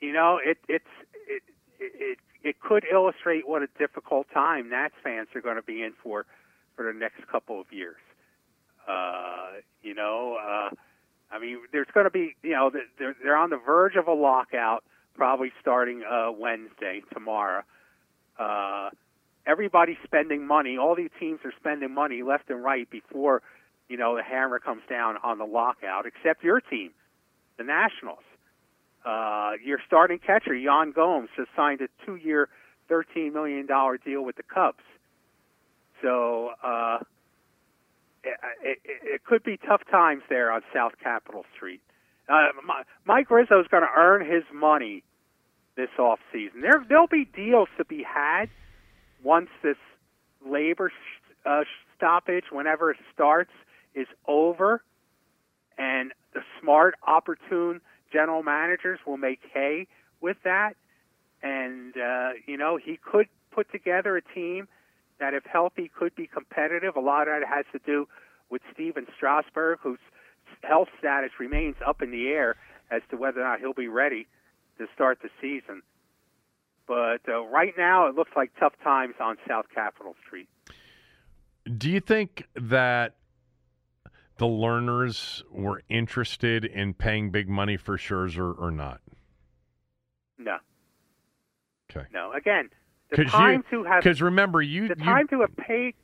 [0.00, 0.84] you know, it it's
[1.28, 1.42] it,
[1.78, 5.92] it it could illustrate what a difficult time Nats fans are going to be in
[6.02, 6.26] for
[6.76, 8.00] for the next couple of years.
[8.88, 10.70] Uh, you know, uh,
[11.30, 14.12] I mean, there's going to be you know they're they're on the verge of a
[14.12, 14.82] lockout.
[15.14, 17.62] probably starting uh, Wednesday tomorrow.
[18.38, 18.90] Uh,
[19.46, 20.76] everybody's spending money.
[20.78, 23.42] All these teams are spending money left and right before
[23.92, 26.92] you know the hammer comes down on the lockout, except your team,
[27.58, 28.24] the Nationals.
[29.04, 32.48] Uh, your starting catcher, Yan Gomes, has signed a two-year,
[32.90, 33.66] $13 million
[34.02, 34.82] deal with the Cubs.
[36.00, 37.00] So uh,
[38.24, 41.82] it, it, it could be tough times there on South Capitol Street.
[42.30, 42.46] Uh,
[43.04, 45.02] Mike Rizzo is going to earn his money
[45.76, 46.62] this off season.
[46.62, 48.46] There, there'll be deals to be had
[49.22, 49.76] once this
[50.46, 50.90] labor
[51.44, 51.64] uh,
[51.94, 53.50] stoppage, whenever it starts,
[53.94, 54.82] is over,
[55.78, 57.80] and the smart, opportune
[58.12, 59.86] general managers will make hay
[60.20, 60.76] with that.
[61.42, 64.68] And uh, you know, he could put together a team
[65.18, 66.96] that, if healthy, could be competitive.
[66.96, 68.08] A lot of that has to do
[68.50, 69.98] with Stephen Strasburg, whose
[70.62, 72.56] health status remains up in the air
[72.90, 74.26] as to whether or not he'll be ready
[74.78, 75.82] to start the season.
[76.86, 80.48] But uh, right now, it looks like tough times on South Capitol Street.
[81.78, 83.14] Do you think that
[84.38, 89.00] the Lerners were interested in paying big money for Scherzer or not?
[90.38, 90.56] No.
[91.90, 92.06] Okay.
[92.12, 92.32] No.
[92.32, 92.70] Again,
[93.10, 95.94] the time you, to have because remember you the you, time to have paid.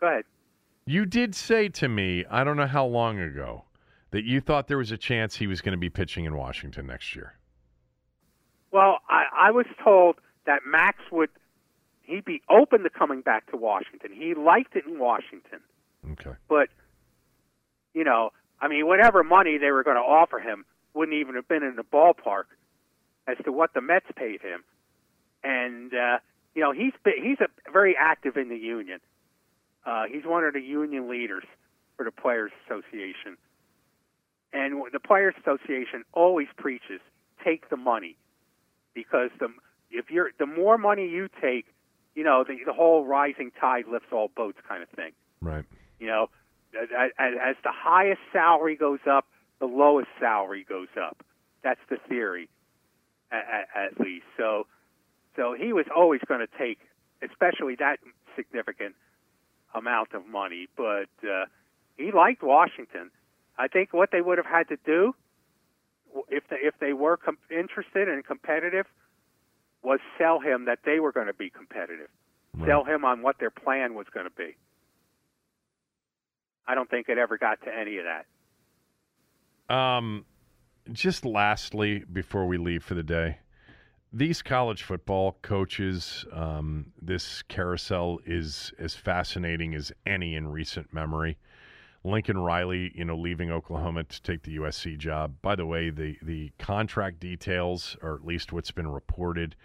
[0.00, 0.24] Go ahead.
[0.86, 3.64] You did say to me, I don't know how long ago,
[4.10, 6.86] that you thought there was a chance he was going to be pitching in Washington
[6.86, 7.34] next year.
[8.72, 11.30] Well, I, I was told that Max would
[12.02, 14.12] he'd be open to coming back to Washington.
[14.12, 15.60] He liked it in Washington.
[16.12, 16.36] Okay.
[16.48, 16.68] But
[17.96, 21.48] you know, I mean, whatever money they were going to offer him wouldn't even have
[21.48, 22.44] been in the ballpark
[23.26, 24.62] as to what the Mets paid him.
[25.42, 26.18] And uh,
[26.54, 29.00] you know, he's been, he's a, very active in the union.
[29.84, 31.44] Uh, he's one of the union leaders
[31.96, 33.38] for the Players Association.
[34.52, 37.00] And the Players Association always preaches
[37.42, 38.16] take the money
[38.94, 39.48] because the
[39.90, 41.64] if you're the more money you take,
[42.14, 45.12] you know the the whole rising tide lifts all boats kind of thing.
[45.40, 45.64] Right.
[45.98, 46.28] You know,
[46.82, 49.26] as, as the highest salary goes up,
[49.60, 51.24] the lowest salary goes up.
[51.62, 52.48] That's the theory,
[53.32, 54.26] at, at least.
[54.36, 54.66] So,
[55.34, 56.78] so he was always going to take,
[57.22, 57.98] especially that
[58.36, 58.94] significant
[59.74, 60.68] amount of money.
[60.76, 61.46] But uh,
[61.96, 63.10] he liked Washington.
[63.58, 65.14] I think what they would have had to do,
[66.28, 68.86] if they, if they were com- interested and competitive,
[69.82, 72.08] was sell him that they were going to be competitive.
[72.56, 72.68] Right.
[72.68, 74.56] Sell him on what their plan was going to be.
[76.66, 79.74] I don't think it ever got to any of that.
[79.74, 80.24] Um,
[80.92, 83.38] just lastly, before we leave for the day,
[84.12, 91.38] these college football coaches, um, this carousel is as fascinating as any in recent memory.
[92.04, 95.34] Lincoln Riley, you know, leaving Oklahoma to take the USC job.
[95.42, 99.56] By the way, the the contract details, or at least what's been reported,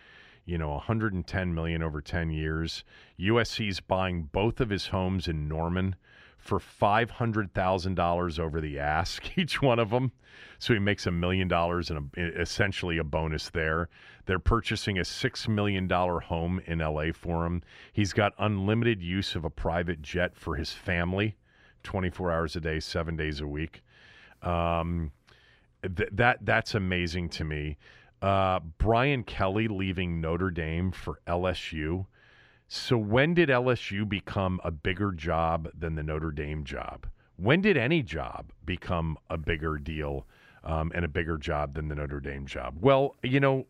[0.45, 2.83] you know, 110 million over 10 years.
[3.19, 5.95] USC's buying both of his homes in Norman
[6.41, 10.11] for $500,000 over the ask, each one of them.
[10.59, 13.89] So he makes a million dollars and essentially a bonus there.
[14.25, 17.61] They're purchasing a $6 million home in LA for him.
[17.93, 21.37] He's got unlimited use of a private jet for his family,
[21.83, 23.83] 24 hours a day, seven days a week.
[24.41, 25.11] Um,
[25.83, 27.77] th- that That's amazing to me.
[28.21, 32.05] Uh, Brian Kelly leaving Notre Dame for LSU
[32.73, 37.05] so when did LSU become a bigger job than the Notre Dame job?
[37.35, 40.25] When did any job become a bigger deal
[40.63, 42.77] um, and a bigger job than the Notre Dame job?
[42.79, 43.67] Well, you know,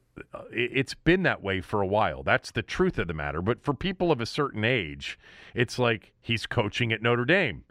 [0.52, 2.22] it's been that way for a while.
[2.22, 3.42] That's the truth of the matter.
[3.42, 5.18] But for people of a certain age,
[5.56, 7.64] it's like he's coaching at Notre Dame.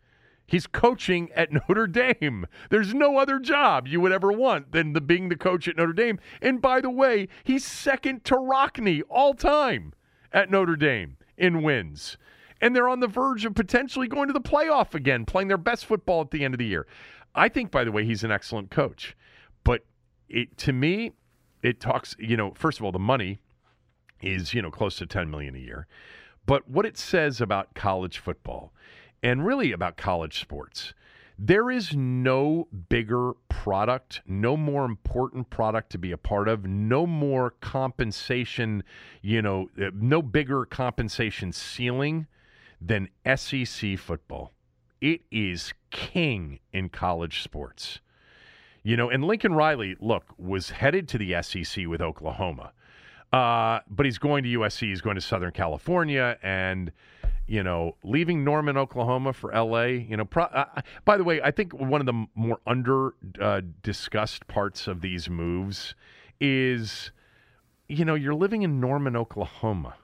[0.48, 2.48] He's coaching at Notre Dame.
[2.70, 5.92] There's no other job you would ever want than the being the coach at Notre
[5.92, 6.18] Dame.
[6.42, 9.92] And by the way, he's second to Rockne all time
[10.32, 12.16] at Notre Dame in wins.
[12.60, 15.86] And they're on the verge of potentially going to the playoff again, playing their best
[15.86, 16.86] football at the end of the year.
[17.34, 19.16] I think, by the way, he's an excellent coach.
[19.64, 19.84] But
[20.28, 21.12] it, to me,
[21.62, 23.40] it talks, you know, first of all, the money
[24.20, 25.86] is, you know, close to 10 million a year.
[26.44, 28.72] But what it says about college football
[29.22, 30.92] and really about college sports
[31.42, 37.06] there is no bigger product, no more important product to be a part of, no
[37.06, 38.84] more compensation,
[39.22, 42.26] you know, uh, no bigger compensation ceiling
[42.78, 44.52] than SEC football.
[45.00, 48.00] It is king in college sports.
[48.82, 52.72] You know, and Lincoln Riley, look, was headed to the SEC with Oklahoma.
[53.32, 56.92] Uh, but he's going to USC, he's going to Southern California, and
[57.50, 59.86] you know, leaving Norman, Oklahoma for LA.
[59.86, 63.62] You know, pro- uh, by the way, I think one of the more under uh,
[63.82, 65.96] discussed parts of these moves
[66.40, 67.10] is,
[67.88, 69.94] you know, you're living in Norman, Oklahoma,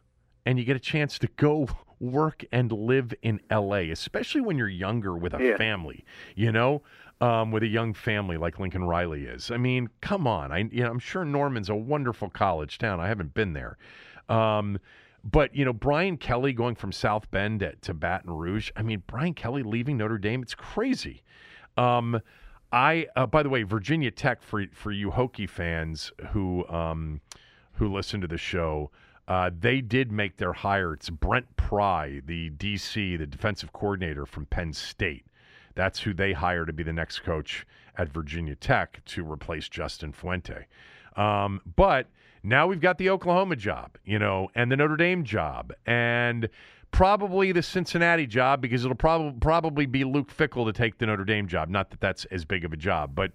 [0.44, 1.68] and you get a chance to go
[2.00, 5.56] work and live in LA, especially when you're younger with a Yeah.
[5.56, 6.04] family,
[6.34, 6.82] you know,
[7.20, 9.52] um, with a young family like Lincoln Riley is.
[9.52, 10.50] I mean, come on.
[10.50, 12.98] I, you know, I'm sure Norman's a wonderful college town.
[12.98, 13.78] I haven't been there.
[14.28, 14.80] Um,
[15.30, 19.02] but, you know, Brian Kelly going from South Bend to, to Baton Rouge, I mean,
[19.06, 21.22] Brian Kelly leaving Notre Dame, it's crazy.
[21.76, 22.20] Um,
[22.72, 27.20] I, uh, by the way, Virginia Tech for for you Hokie fans who um,
[27.72, 28.90] who listen to the show,
[29.28, 30.92] uh, they did make their hire.
[30.92, 35.26] It's Brent Pry, the DC, the defensive coordinator from Penn State.
[35.74, 37.66] That's who they hire to be the next coach
[37.96, 40.66] at Virginia Tech to replace Justin Fuente.
[41.16, 42.06] Um, but
[42.46, 46.48] now we've got the Oklahoma job, you know, and the Notre Dame job, and
[46.92, 51.24] probably the Cincinnati job because it'll probably probably be Luke Fickell to take the Notre
[51.24, 51.68] Dame job.
[51.68, 53.32] Not that that's as big of a job, but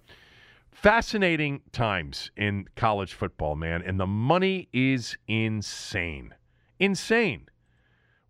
[0.70, 6.34] fascinating times in college football, man, and the money is insane,
[6.78, 7.48] insane.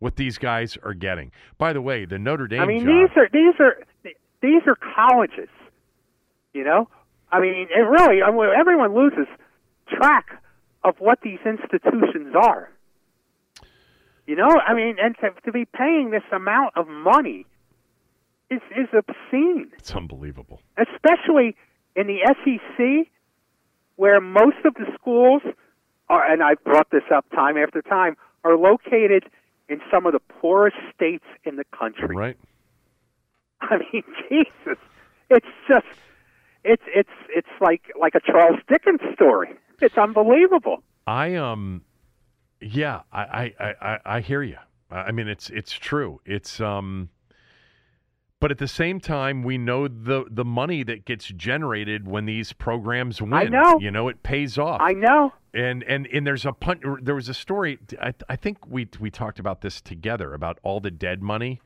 [0.00, 1.30] What these guys are getting.
[1.58, 2.88] By the way, the Notre Dame I mean, job.
[2.88, 5.48] these are these are these are colleges.
[6.52, 6.88] You know,
[7.30, 9.28] I mean, it really, everyone loses
[9.88, 10.41] track
[10.84, 12.70] of what these institutions are.
[14.26, 17.46] You know, I mean, and to, to be paying this amount of money
[18.50, 20.60] is is obscene, it's unbelievable.
[20.76, 21.56] especially
[21.96, 23.12] in the SEC,
[23.96, 25.42] where most of the schools
[26.08, 29.24] are, and I've brought this up time after time, are located
[29.68, 32.14] in some of the poorest states in the country.
[32.14, 32.36] Right?
[33.60, 34.78] I mean, Jesus,
[35.30, 35.86] it's just
[36.64, 39.48] it's it's it's like like a Charles Dickens story.
[39.82, 40.82] It's unbelievable.
[41.06, 41.82] I um,
[42.60, 44.58] yeah, I I I, I- hear you.
[44.90, 46.20] I mean, it's it's true.
[46.26, 47.08] It's um,
[48.40, 52.52] but at the same time, we know the the money that gets generated when these
[52.52, 53.32] programs win.
[53.34, 53.78] I know.
[53.80, 54.80] You know, it pays off.
[54.80, 55.32] I know.
[55.54, 59.10] and and and there's a pun- there was a story I, I think we we
[59.10, 61.60] talked about this together about all the dead money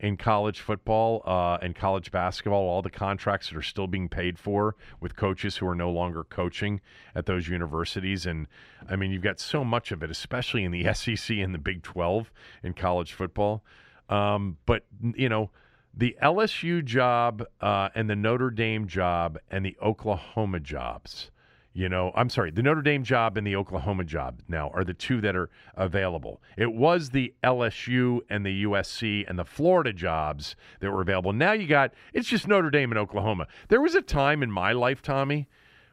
[0.00, 4.38] in college football uh, and college basketball all the contracts that are still being paid
[4.38, 6.80] for with coaches who are no longer coaching
[7.14, 8.26] at those universities.
[8.26, 8.46] And
[8.88, 11.82] I mean you've got so much of it especially in the SEC and the Big
[11.82, 12.30] 12
[12.62, 13.62] in college football.
[14.08, 14.84] Um, but
[15.14, 15.50] you know
[15.94, 21.30] the LSU job uh, and the Notre Dame job and the Oklahoma jobs
[21.72, 24.94] you know, I'm sorry, the Notre Dame job and the Oklahoma job now are the
[24.94, 26.42] two that are available.
[26.56, 31.32] It was the LSU and the USC and the Florida jobs that were available.
[31.32, 33.46] Now you got it's just Notre Dame and Oklahoma.
[33.68, 35.46] There was a time in my life, Tommy,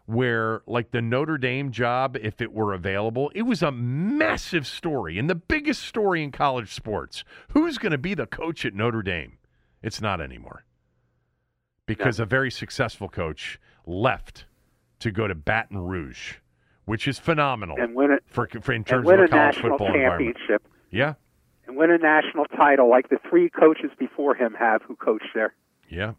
[0.05, 5.19] where like the Notre Dame job, if it were available, it was a massive story
[5.19, 7.23] and the biggest story in college sports.
[7.49, 9.37] Who's going to be the coach at Notre Dame?
[9.83, 10.65] It's not anymore
[11.85, 14.45] because a very successful coach left
[15.05, 16.33] to go to Baton Rouge,
[16.85, 19.93] which is phenomenal And win it for, for in terms of a a college football
[19.93, 21.13] championship Yeah,
[21.67, 25.53] and win a national title like the three coaches before him have who coached there.
[25.89, 26.13] yeah.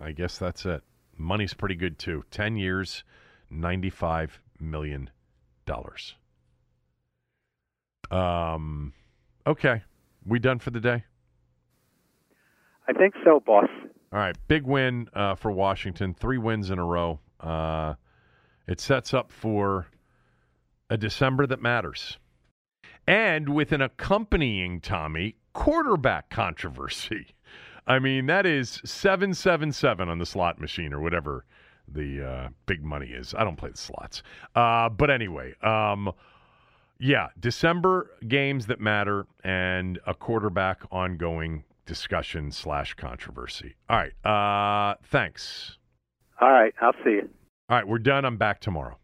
[0.00, 0.82] I guess that's it.
[1.16, 2.24] Money's pretty good too.
[2.32, 3.04] Ten years,
[3.48, 5.10] ninety-five million
[5.66, 6.16] dollars.
[8.10, 8.92] Um,
[9.46, 9.82] okay,
[10.26, 11.04] we done for the day.
[12.88, 13.68] I think so, boss.
[14.12, 16.12] All right, big win uh, for Washington.
[16.12, 17.20] Three wins in a row.
[17.40, 17.94] Uh,
[18.66, 19.86] it sets up for
[20.90, 22.18] a December that matters.
[23.06, 27.28] And with an accompanying, Tommy, quarterback controversy.
[27.86, 31.44] I mean, that is 777 on the slot machine or whatever
[31.86, 33.34] the uh, big money is.
[33.36, 34.22] I don't play the slots.
[34.54, 36.10] Uh, but anyway, um,
[36.98, 43.74] yeah, December games that matter and a quarterback ongoing discussion slash controversy.
[43.90, 44.26] All right.
[44.26, 45.76] Uh, thanks.
[46.40, 47.28] All right, I'll see you.
[47.68, 48.26] All right, we're done.
[48.26, 48.98] I'm back tomorrow.